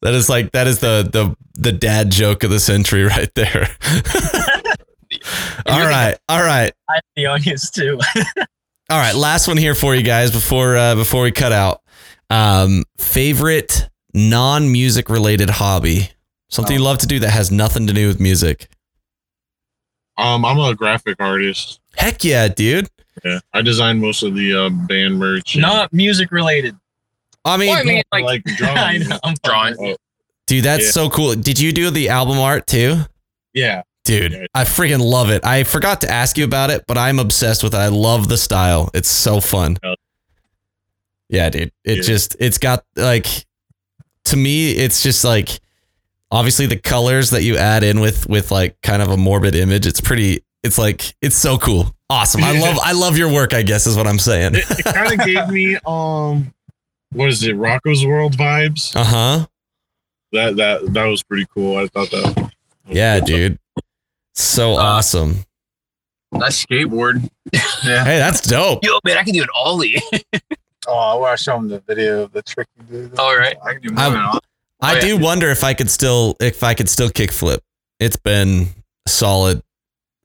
[0.02, 3.68] That is like that is the the the dad joke of the century right there.
[5.66, 6.72] all right, all right.
[6.88, 7.98] I have the onions too.
[8.90, 11.80] All right, last one here for you guys before uh, before we cut out.
[12.28, 16.10] Um, favorite non-music related hobby,
[16.48, 18.68] something you love to do that has nothing to do with music.
[20.18, 21.78] Um, I'm a graphic artist.
[21.94, 22.88] Heck yeah, dude!
[23.24, 25.56] Yeah, I design most of the uh, band merch.
[25.56, 26.76] Not music related.
[27.44, 28.76] I mean, I mean, like, like drawing.
[28.78, 29.18] I know.
[29.24, 29.74] I'm drawing.
[29.80, 29.96] Oh,
[30.46, 30.90] dude, that's Yeah.
[30.90, 31.34] so cool.
[31.34, 32.96] Did you do the album art too?
[33.54, 35.44] yeah, Dude, I freaking love it.
[35.44, 37.78] I forgot to ask you about it, but I'm obsessed with it.
[37.78, 38.90] I love the style.
[38.94, 39.76] It's so fun.
[39.84, 39.94] Yeah.
[41.28, 41.72] Yeah, dude.
[41.84, 42.02] It Yeah.
[42.02, 43.26] just it's got like
[44.24, 45.60] to me it's just like
[46.30, 49.86] obviously the colors that you add in with with like kind of a morbid image.
[49.86, 51.94] It's pretty it's like it's so cool.
[52.08, 52.42] Awesome.
[52.42, 54.54] I love I love your work, I guess is what I'm saying.
[54.56, 56.52] it, it kind of gave me um,
[57.12, 58.94] what is it, Rocko's World vibes.
[58.96, 59.46] Uh-huh.
[60.32, 61.76] That that that was pretty cool.
[61.76, 62.52] I thought that.
[62.88, 63.58] Yeah, dude.
[64.34, 65.44] So Uh, awesome.
[66.32, 67.28] That skateboard.
[67.82, 68.84] Hey, that's dope.
[68.84, 69.96] Yo, man, I can do an ollie.
[70.88, 73.18] Oh, I want to show him the video of the trick you did.
[73.18, 73.54] All right.
[73.62, 74.16] I can do more than.
[74.16, 74.40] I
[74.80, 75.00] Oh, yeah.
[75.00, 77.58] do wonder if I could still if I could still kickflip.
[78.00, 78.68] It's been
[79.06, 79.62] solid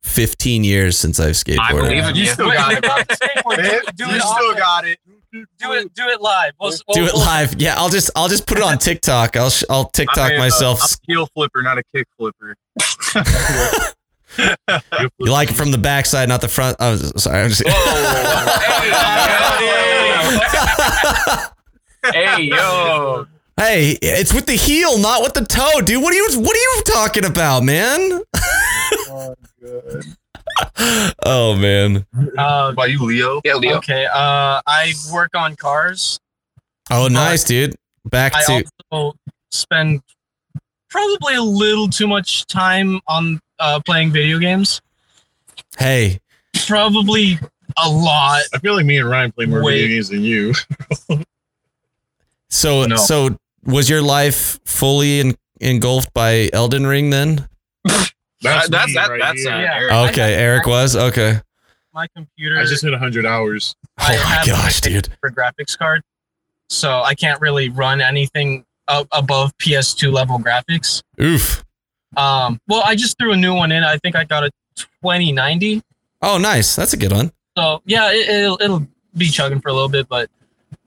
[0.06, 1.60] 15 years since I've skateboarded.
[1.60, 2.16] I believe it.
[2.16, 2.84] You still got it.
[2.84, 3.58] Skateboard,
[3.96, 5.00] do you it still on- got it.
[5.34, 6.54] do it do it live.
[6.60, 7.56] We'll, do we'll- it live.
[7.60, 9.36] Yeah, I'll just I'll just put it on TikTok.
[9.36, 10.80] I'll sh- I'll TikTok I'm a, uh, myself.
[10.82, 12.56] I'm a heel flipper, not a kick flipper.
[15.20, 16.78] you like it from the backside, not the front.
[16.80, 17.42] Oh, sorry.
[17.42, 17.64] I'm just
[22.14, 23.26] Hey, yo.
[23.58, 26.04] hey, it's with the heel, not with the toe, dude.
[26.04, 28.22] What are you What are you talking about, man?
[31.26, 32.06] oh man.
[32.38, 33.42] Uh, Why you Leo?
[33.44, 33.78] Yeah, Leo.
[33.78, 34.06] okay.
[34.06, 36.20] Uh, I work on cars.
[36.92, 37.76] Oh, nice, dude.
[38.06, 39.18] Back I to also
[39.52, 40.02] spend
[40.90, 44.82] probably a little too much time on uh, playing video games.
[45.78, 46.20] hey.
[46.68, 47.38] Probably
[47.84, 48.42] a lot.
[48.54, 49.82] I feel like me and Ryan play more Wait.
[49.82, 50.54] video games than you.
[52.50, 52.96] So No.
[52.96, 53.36] so
[53.66, 57.50] was your life fully en- engulfed by Elden Ring then?
[58.46, 59.10] Uh, That's that.
[59.10, 59.50] right That's uh.
[59.50, 59.76] Yeah.
[59.80, 59.92] Eric.
[60.12, 61.42] Okay, Eric was okay.
[61.94, 62.60] My computer.
[62.60, 63.76] I just hit 100 hours.
[63.84, 65.10] Oh I my gosh, dude.
[65.22, 66.02] For graphics card,
[66.70, 71.02] so I can't really run anything up above PS2 level graphics.
[71.22, 71.64] Oof.
[72.18, 73.84] Um, well, I just threw a new one in.
[73.84, 75.82] I think I got a 2090.
[76.22, 76.76] Oh, nice.
[76.76, 77.32] That's a good one.
[77.58, 80.30] So yeah, it, it'll it'll be chugging for a little bit, but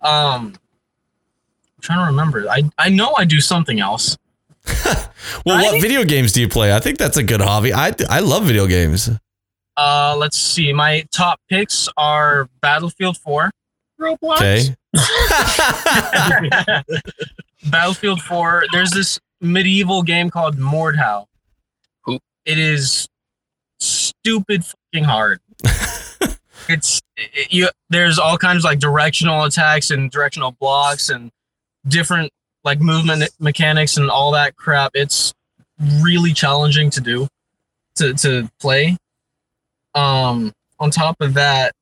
[0.03, 2.47] um, I'm trying to remember.
[2.51, 4.19] I I know I do something else.
[5.45, 6.75] Well, what video games do you play?
[6.75, 7.73] I think that's a good hobby.
[7.73, 9.11] I I love video games.
[9.77, 10.73] Uh, let's see.
[10.73, 13.51] My top picks are Battlefield 4.
[14.01, 14.75] Okay.
[17.71, 18.65] Battlefield 4.
[18.73, 21.27] There's this medieval game called Mordhau.
[22.05, 22.19] Who?
[22.45, 23.09] It is
[23.79, 25.41] stupid fucking hard.
[26.69, 27.69] it's it, you.
[27.91, 31.31] There's all kinds of like directional attacks and directional blocks and
[31.87, 32.33] different
[32.65, 34.93] like movement mechanics and all that crap.
[34.95, 35.33] It's
[36.03, 37.29] really challenging to do.
[37.97, 38.97] to to play.
[39.95, 41.73] Um, on top of that,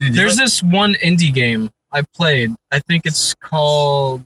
[0.00, 2.50] there's this one indie game I played.
[2.70, 4.24] I think it's called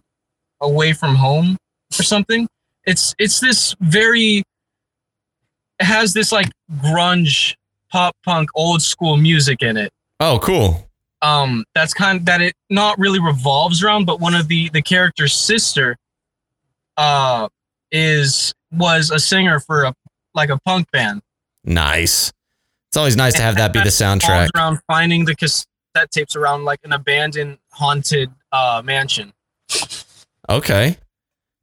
[0.61, 1.57] Away from Home
[1.99, 2.49] or something.
[2.85, 4.43] It's it's this very
[5.79, 6.51] it has this like
[6.83, 7.55] grunge
[7.91, 9.91] pop punk old school music in it.
[10.19, 10.90] Oh, cool.
[11.23, 15.35] Um that's kind that it not really revolves around, but one of the the character's
[15.35, 15.97] sister
[16.97, 17.49] uh
[17.93, 19.95] is was a singer for a
[20.35, 21.23] like a punk band.
[21.65, 22.33] Nice.
[22.89, 24.49] It's always nice to have that be the soundtrack.
[24.57, 25.67] Around finding the cassette
[26.11, 29.33] tapes around like an abandoned haunted uh mansion.
[30.49, 30.97] Okay.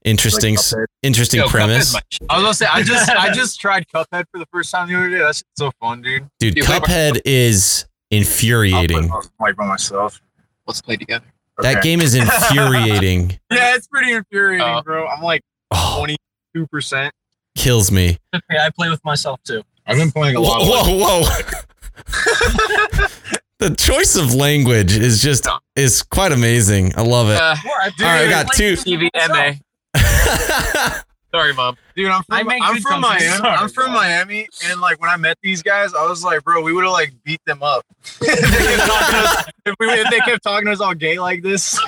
[0.05, 0.53] Interesting.
[0.55, 0.73] s-
[1.03, 1.93] Interesting Yo, premise.
[2.29, 4.95] I was gonna say I just I just tried Cuphead for the first time the
[4.95, 5.17] other day.
[5.17, 6.29] That's so fun, dude.
[6.39, 6.55] dude.
[6.55, 9.09] Dude, Cuphead is I'll infuriating.
[9.39, 10.21] play, by myself.
[10.65, 11.25] Let's play together.
[11.59, 13.31] That game is infuriating.
[13.51, 15.07] Yeah, it's pretty infuriating, Uh, bro.
[15.07, 17.13] I'm like Oh, 22 percent.
[17.57, 18.17] kills me.
[18.35, 19.63] Okay, I play with myself too.
[19.85, 20.61] I've been playing a lot.
[20.61, 23.07] Whoa, of whoa, whoa.
[23.59, 26.93] the choice of language is just is quite amazing.
[26.95, 27.37] I love it.
[27.41, 27.75] Uh, All
[28.05, 28.73] right, we got two.
[28.73, 29.59] TVMA.
[31.37, 31.77] Sorry, mom.
[31.95, 33.01] Dude, I'm from, I'm from.
[33.01, 33.25] Miami.
[33.37, 33.93] Sorry, I'm from bro.
[33.93, 36.93] Miami, and like when I met these guys, I was like, bro, we would have
[36.93, 37.85] like beat them up
[38.21, 40.95] if, they kept talking to us, if, we, if they kept talking to us all
[40.95, 41.79] gay like this.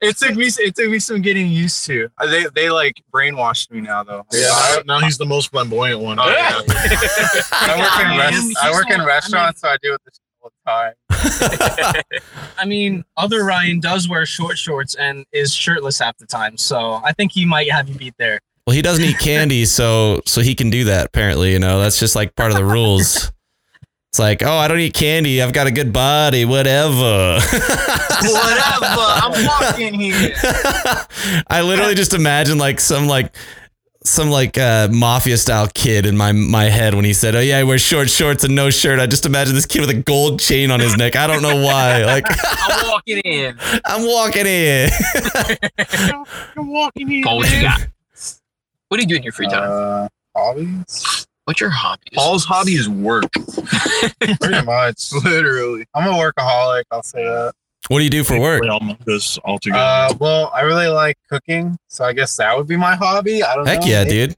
[0.00, 2.08] it took me it took me some getting used to.
[2.18, 4.24] Uh, They they like brainwashed me now though.
[4.32, 6.18] Yeah, now, now he's the most flamboyant one.
[6.20, 6.60] Oh, yeah.
[6.60, 10.04] I work in I rest- I work he's in not- restaurants, so I deal with
[10.04, 12.02] this all the time.
[12.58, 17.00] I mean, other Ryan does wear short shorts and is shirtless half the time, so
[17.04, 18.40] I think he might have you beat there.
[18.66, 21.06] well, he doesn't eat candy, so so he can do that.
[21.06, 23.32] Apparently, you know that's just like part of the rules.
[24.10, 25.42] It's like, oh, I don't eat candy.
[25.42, 26.44] I've got a good body.
[26.44, 27.40] Whatever.
[27.40, 29.04] Whatever.
[29.10, 30.32] I'm walking here.
[31.48, 33.34] I literally just imagine like some like
[34.04, 37.58] some like uh, mafia style kid in my my head when he said, "Oh yeah,
[37.58, 40.40] I wear short shorts and no shirt." I just imagine this kid with a gold
[40.40, 41.16] chain on his neck.
[41.16, 42.04] I don't know why.
[42.14, 43.58] Like I'm walking in.
[43.84, 44.90] I'm walking in.
[46.56, 47.22] I'm walking in.
[47.24, 47.86] Paul, what you got?
[48.88, 49.68] What do you do in your free time?
[49.70, 51.26] Uh, hobbies?
[51.44, 52.14] What's your hobbies?
[52.14, 53.32] Paul's hobby is work.
[53.32, 55.12] Pretty much.
[55.24, 55.86] Literally.
[55.94, 56.84] I'm a workaholic.
[56.90, 57.54] I'll say that.
[57.88, 58.62] What do you do for work?
[58.62, 59.82] Play all this all together.
[59.82, 63.42] Uh, well, I really like cooking, so I guess that would be my hobby.
[63.42, 63.86] I don't Heck know.
[63.86, 64.36] yeah, maybe, dude.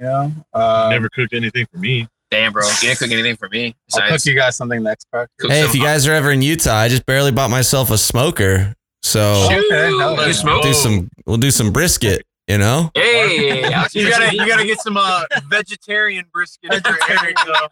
[0.00, 0.06] Yeah.
[0.06, 2.06] know, uh, Never cooked anything for me.
[2.30, 2.66] Damn, bro.
[2.66, 3.66] You didn't cook anything for me.
[3.94, 5.28] I'll cook Besides, you guys something next crack.
[5.38, 7.98] cook Hey, if you guys are ever in Utah, I just barely bought myself a
[7.98, 8.74] smoker.
[9.02, 10.32] So Shoot, Okay, hell you yeah.
[10.32, 10.62] smoke?
[10.62, 12.90] do some we'll do some brisket, you know?
[12.94, 13.62] Hey,
[13.92, 17.68] You gotta you gotta get some uh vegetarian brisket for Eric though.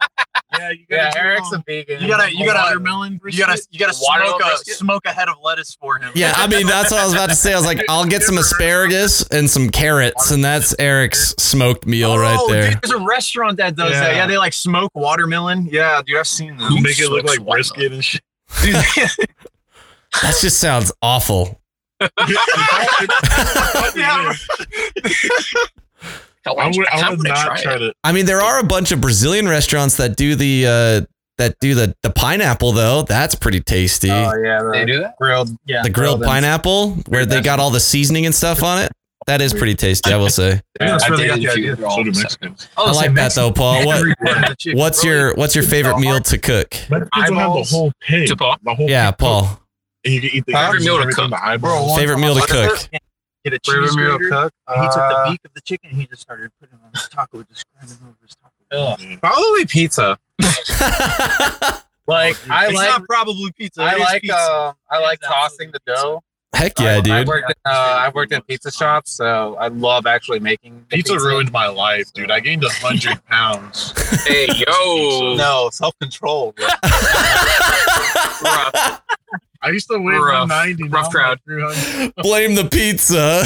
[0.57, 2.01] Yeah, you gotta Yeah, Eric's um, a vegan.
[2.01, 3.39] You gotta you gotta Watermelon brisket.
[3.39, 4.75] you gotta you gotta Watermelon smoke a brisket?
[4.75, 6.11] smoke a head of lettuce for him.
[6.15, 7.53] Yeah, I mean that's what I was about to say.
[7.53, 12.17] I was like, I'll get some asparagus and some carrots, and that's Eric's smoked meal
[12.17, 12.71] right Oh, there.
[12.71, 14.11] Dude, there's a restaurant that does that.
[14.11, 14.17] Yeah.
[14.21, 15.67] Yeah, they like smoke watermelon.
[15.71, 16.83] Yeah, dude, I've seen Who them.
[16.83, 17.53] make it look smokes like watermelon?
[17.53, 18.21] brisket and shit.
[20.21, 21.59] That just sounds awful.
[23.95, 24.33] Yeah.
[26.45, 27.79] Hell, I would, I would not try it.
[27.79, 27.93] to.
[28.03, 31.01] I mean, there are a bunch of Brazilian restaurants that do the uh
[31.37, 33.03] that do the the pineapple though.
[33.03, 34.11] That's pretty tasty.
[34.11, 35.17] Oh yeah, They the do that?
[35.17, 35.49] grilled.
[35.65, 35.83] Yeah.
[35.83, 38.91] the grilled grilled and- pineapple, where they got all the seasoning and stuff on it.
[39.25, 40.59] That is pretty tasty, I will say.
[40.81, 41.89] that's I where they did got the a few idea.
[41.89, 42.67] So do the Mexicans.
[42.75, 43.85] Oh, I like that though, Paul.
[43.85, 44.05] What
[44.73, 46.75] what's your what's your favorite meal to cook?
[46.91, 48.27] I don't have the whole pig.
[48.27, 48.57] To Paul?
[48.63, 49.61] The whole Yeah, pig Paul.
[50.03, 50.05] Cooked.
[50.05, 51.29] And you can eat the Favorite meal to cook.
[51.31, 51.97] the eyeballs.
[51.97, 52.89] Favorite meal to cook.
[53.45, 54.29] Get a Favorite cheese meal grater.
[54.31, 54.53] cook.
[54.69, 56.81] and he took the Uh, beak of the chicken and he just started putting it
[56.85, 59.01] on his taco, just grinding over his taco.
[59.11, 59.19] Ugh.
[59.21, 60.17] Probably pizza.
[62.05, 62.89] Like I it's like.
[62.89, 63.81] not probably pizza.
[63.81, 64.23] I like.
[64.23, 64.35] pizza.
[64.37, 66.21] Uh, I like It's tossing the dough.
[66.53, 67.27] Heck yeah, I, I dude.
[67.29, 67.49] worked.
[67.49, 71.53] In, uh, I worked in pizza shops, so I love actually making the Pizza ruined
[71.53, 72.29] my life, dude.
[72.29, 73.93] I gained a hundred pounds.
[74.25, 75.35] Hey, yo.
[75.37, 76.53] No self control.
[79.63, 79.69] Rough.
[79.69, 80.49] I used to weigh Rough.
[80.49, 80.89] 190.
[80.89, 81.39] Rough crowd.
[82.17, 83.43] Blame the pizza.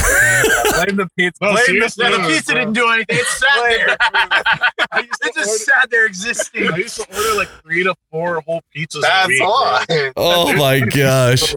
[0.73, 1.43] Blame the pizza.
[1.43, 2.59] No, Blame seriously, Yeah, the pizza bro.
[2.61, 3.17] didn't do anything.
[3.17, 3.97] It sat Blame there.
[4.91, 6.67] I used to It just order- sat there existing.
[6.71, 9.41] I used to order like three to four whole pizzas a That's week.
[9.43, 9.79] all.
[9.87, 10.11] bro.
[10.17, 11.55] Oh my gosh.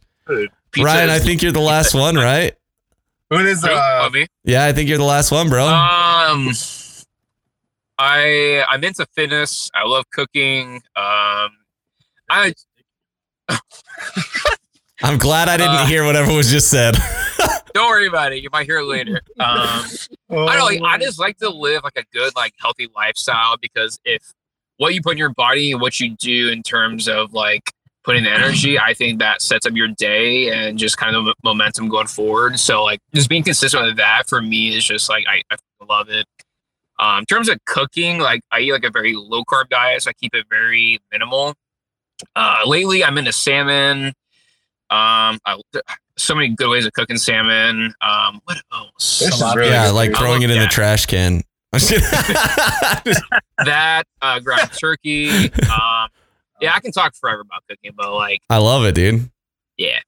[0.72, 2.54] Pizza Ryan, I think you're the last one, right?
[3.30, 3.70] Who is Who?
[3.70, 4.02] uh?
[4.06, 4.26] Oh, me?
[4.44, 5.66] Yeah, I think you're the last one, bro.
[5.66, 6.50] Um,
[7.98, 9.70] I I'm into fitness.
[9.74, 10.76] I love cooking.
[10.96, 11.50] Um,
[12.30, 12.54] I
[15.02, 16.94] I'm glad I didn't uh, hear whatever was just said.
[17.74, 18.42] don't worry about it.
[18.42, 19.20] You might hear it later.
[19.38, 19.84] Um,
[20.30, 20.82] I don't like.
[20.82, 24.22] I just like to live like a good, like healthy lifestyle because if
[24.76, 27.72] what you put in your body and what you do in terms of like
[28.04, 31.88] putting the energy, I think that sets up your day and just kind of momentum
[31.88, 32.58] going forward.
[32.58, 35.56] So like just being consistent with that for me is just like I, I
[35.88, 36.26] love it.
[36.98, 40.10] Um, in terms of cooking, like I eat like a very low carb diet, so
[40.10, 41.54] I keep it very minimal.
[42.36, 44.06] Uh, lately, I'm into salmon.
[44.90, 45.60] Um, I,
[46.16, 47.92] so many good ways of cooking salmon.
[48.00, 49.20] Um, what else?
[49.20, 50.62] This is really yeah, like throwing it in Yeah.
[50.62, 51.42] the trash can.
[53.64, 55.50] that uh, ground turkey.
[55.70, 56.08] Um,
[56.60, 59.30] yeah, I can talk forever about cooking, but like, I love it, dude.
[59.78, 60.00] yeah.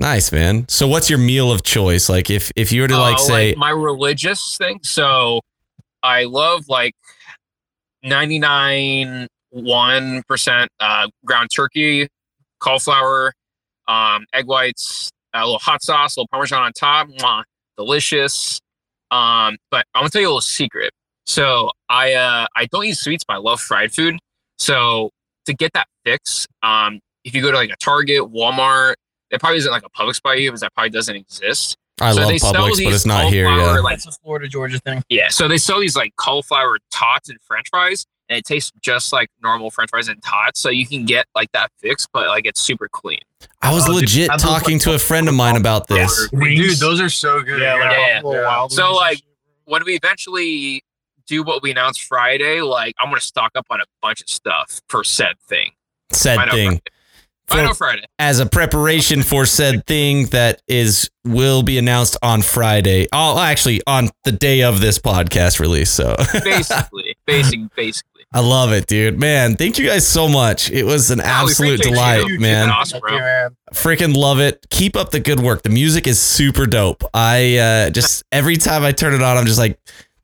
[0.00, 0.66] Nice, man.
[0.68, 2.08] So what's your meal of choice?
[2.08, 4.80] Like if if you were to like Uh, say my religious thing.
[4.82, 5.40] So
[6.02, 6.96] I love like
[8.02, 12.08] 99 one percent uh, ground turkey,
[12.60, 13.32] cauliflower,
[13.88, 17.08] um, egg whites, a little hot sauce, a little parmesan on top.
[17.08, 17.44] Mwah,
[17.76, 18.60] delicious.
[19.10, 20.90] Um, but I'm gonna tell you a little secret.
[21.26, 24.18] So I uh, I don't eat sweets, but I love fried food.
[24.58, 25.10] So
[25.46, 28.94] to get that fix, um, if you go to like a Target, Walmart,
[29.30, 31.76] it probably isn't like a Publix by you because that probably doesn't exist.
[32.00, 33.82] I so love they sell Publix, but these it's not here cauliflower, yet.
[33.84, 35.02] like- That's a Florida, Georgia thing.
[35.08, 39.12] Yeah, so they sell these like cauliflower tots and French fries, and it tastes just
[39.12, 40.60] like normal French fries and tots.
[40.60, 43.20] So you can get like that fix, but like it's super clean.
[43.62, 46.28] I was Oh, legit I love, talking like, to a friend of mine about this.
[46.30, 47.60] Dude, those are so good.
[47.60, 48.20] Yeah, like Yeah.
[48.22, 49.20] Buffalo So, like.
[49.66, 50.84] When we eventually
[51.26, 54.82] do what we announced Friday, like I'm gonna stock up on a bunch of stuff
[54.90, 55.70] for said thing.
[56.12, 56.80] Said I thing.
[57.46, 57.64] Friday.
[57.64, 58.04] I For- Friday.
[58.18, 63.06] as a preparation for said thing that is will be announced on Friday.
[63.10, 65.90] Oh, actually on the day of this podcast release.
[65.90, 66.14] So
[66.44, 68.13] Basically, basic, basically.
[68.34, 69.18] I love it, dude.
[69.18, 70.68] Man, thank you guys so much.
[70.68, 72.40] It was an absolute appreciate delight, you.
[72.40, 72.68] man.
[72.68, 73.56] Awesome, Thank you, man.
[73.72, 74.66] freaking love it.
[74.70, 75.62] Keep up the good work.
[75.62, 77.04] The music is super dope.
[77.14, 79.78] I uh, just every time I turn it on, I'm just like,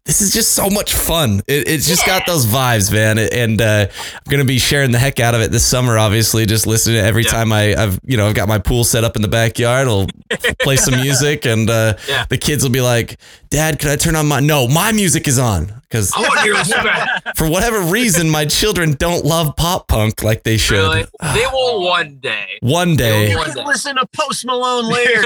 [0.06, 1.40] this is just so much fun.
[1.46, 3.16] It, it's just got those vibes, man.
[3.18, 5.96] And uh, I'm gonna be sharing the heck out of it this summer.
[5.96, 7.30] Obviously, just listening to it every Yeah.
[7.30, 9.86] time I, I've you know I've got my pool set up in the backyard.
[9.86, 10.08] I'll
[10.62, 12.24] play some music, and uh, Yeah.
[12.28, 13.20] the kids will be like,
[13.50, 16.40] "Dad, can I turn on my?" No, my music is on because I want to
[16.42, 17.36] hear this back.
[17.36, 20.78] for whatever reason, my children don't love pop punk like they should.
[20.78, 21.04] Really?
[21.20, 21.34] Ah.
[21.34, 22.58] They will one day.
[22.60, 23.28] One day.
[23.28, 23.64] They will one day.
[23.64, 25.22] listen to Post Malone later.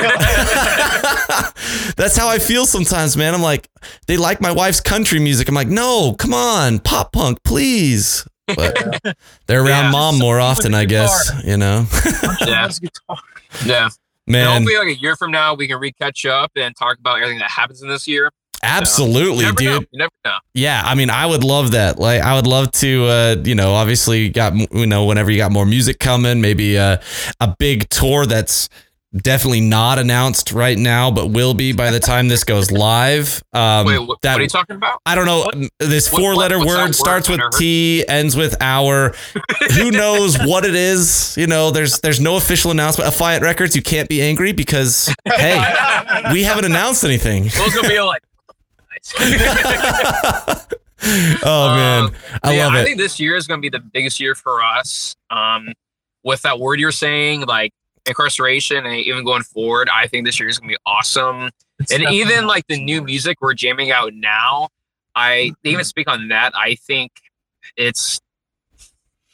[1.96, 3.34] That's how I feel sometimes, man.
[3.34, 3.68] I'm like,
[4.06, 5.48] they like my wife's country music.
[5.48, 8.26] I'm like, no, come on, pop punk, please.
[8.46, 9.00] But
[9.46, 9.90] they're around Yeah.
[9.90, 11.30] mom more often, I guess.
[11.44, 11.86] You know,
[12.46, 12.80] Yeah, Let's
[13.64, 13.88] yeah.
[14.26, 16.98] And man, hopefully, like a year from now, we can re catch up and talk
[16.98, 18.30] about everything that happens in this year.
[18.64, 19.60] Absolutely, dude.
[19.64, 19.78] know.
[19.80, 20.36] You never know.
[20.54, 21.98] Yeah, I mean, I would love that.
[21.98, 25.52] Like, I would love to, uh, you know, obviously, got you know, whenever you got
[25.52, 26.98] more music coming, maybe uh,
[27.40, 28.68] a big tour that's
[29.16, 33.40] definitely not announced right now, but will be by the time this goes live.
[33.52, 34.98] Um, Wait, what, that what are you talking about?
[35.06, 35.68] I don't know.
[35.78, 36.94] This What- four letter what- word word?
[36.96, 39.14] starts with T, ends with hour.
[39.76, 41.36] Who knows what it is?
[41.38, 43.08] You know, there's there's no official announcement.
[43.12, 45.62] Affiant Records, you can't be angry because hey,
[46.32, 47.44] we haven't announced anything.
[47.44, 48.20] Those gonna be like.
[51.44, 52.78] oh man, Um, I yeah, love it.
[52.78, 55.14] I think this year is going to be the biggest year for us.
[55.30, 55.72] Um,
[56.22, 57.72] with that word you're saying, like
[58.06, 61.50] incarceration, and even going forward, I think this year is going to be awesome.
[61.92, 64.68] and even like the new music we're jamming out now,
[65.14, 66.52] I even speak on that.
[66.56, 67.12] I think
[67.76, 68.20] it's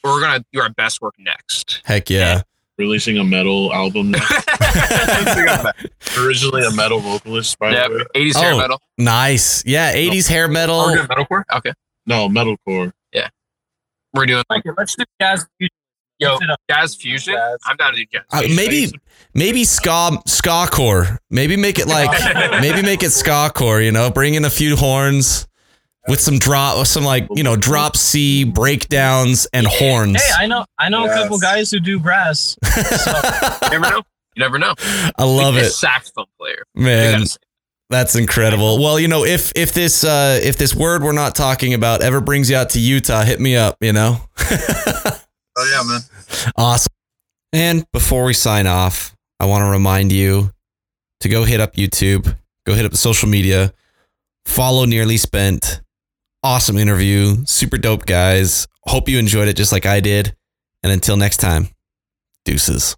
[0.03, 1.81] we're gonna do our best work next.
[1.85, 2.41] Heck yeah.
[2.81, 4.15] Releasing a metal album.
[6.17, 8.21] Originally a metal vocalist, by Yep, the way.
[8.25, 8.57] 80s hair Oh.
[8.57, 8.81] metal.
[8.97, 9.63] Nice.
[9.67, 10.79] Yeah, 80s hair metal.
[10.87, 11.43] We're doing metalcore.
[11.57, 11.73] Okay,
[12.07, 12.91] No, metalcore.
[13.13, 13.27] Yeah.
[14.15, 15.45] We're doing like Okay, let's do jazz.
[16.17, 16.59] yo Mix it up.
[16.69, 17.35] jazz fusion.
[17.35, 17.57] Jazz.
[17.65, 18.23] I'm down to do jazz.
[18.31, 18.91] Uh, maybe
[19.35, 21.19] maybe ska ska core.
[21.29, 22.09] Maybe make it like
[22.61, 25.47] maybe make it ska core, you know, bring in a few horns
[26.07, 30.21] with some drop some like, you know, drop C breakdowns and horns.
[30.21, 32.57] Hey, I know, I know a couple guys who do brass.
[33.71, 34.01] You never know.
[34.35, 34.73] You never know.
[35.17, 35.71] I love Like a it.
[35.71, 36.63] Saxophone player.
[36.75, 37.23] Man,
[37.89, 38.79] that's incredible.
[38.81, 42.19] Well, you know, if if this uh if this word we're not talking about ever
[42.21, 44.17] brings you out to Utah, hit me up, you know.
[44.39, 46.01] oh yeah, man.
[46.57, 46.91] Awesome.
[47.53, 50.51] And before we sign off, I want to remind you
[51.19, 53.73] to go hit up YouTube, go hit up the social media,
[54.45, 55.80] follow Nearly Spent.
[56.43, 58.67] Awesome interview, super dope guys.
[58.85, 60.35] Hope you enjoyed it just like I did.
[60.81, 61.67] And until next time,
[62.45, 62.95] deuces.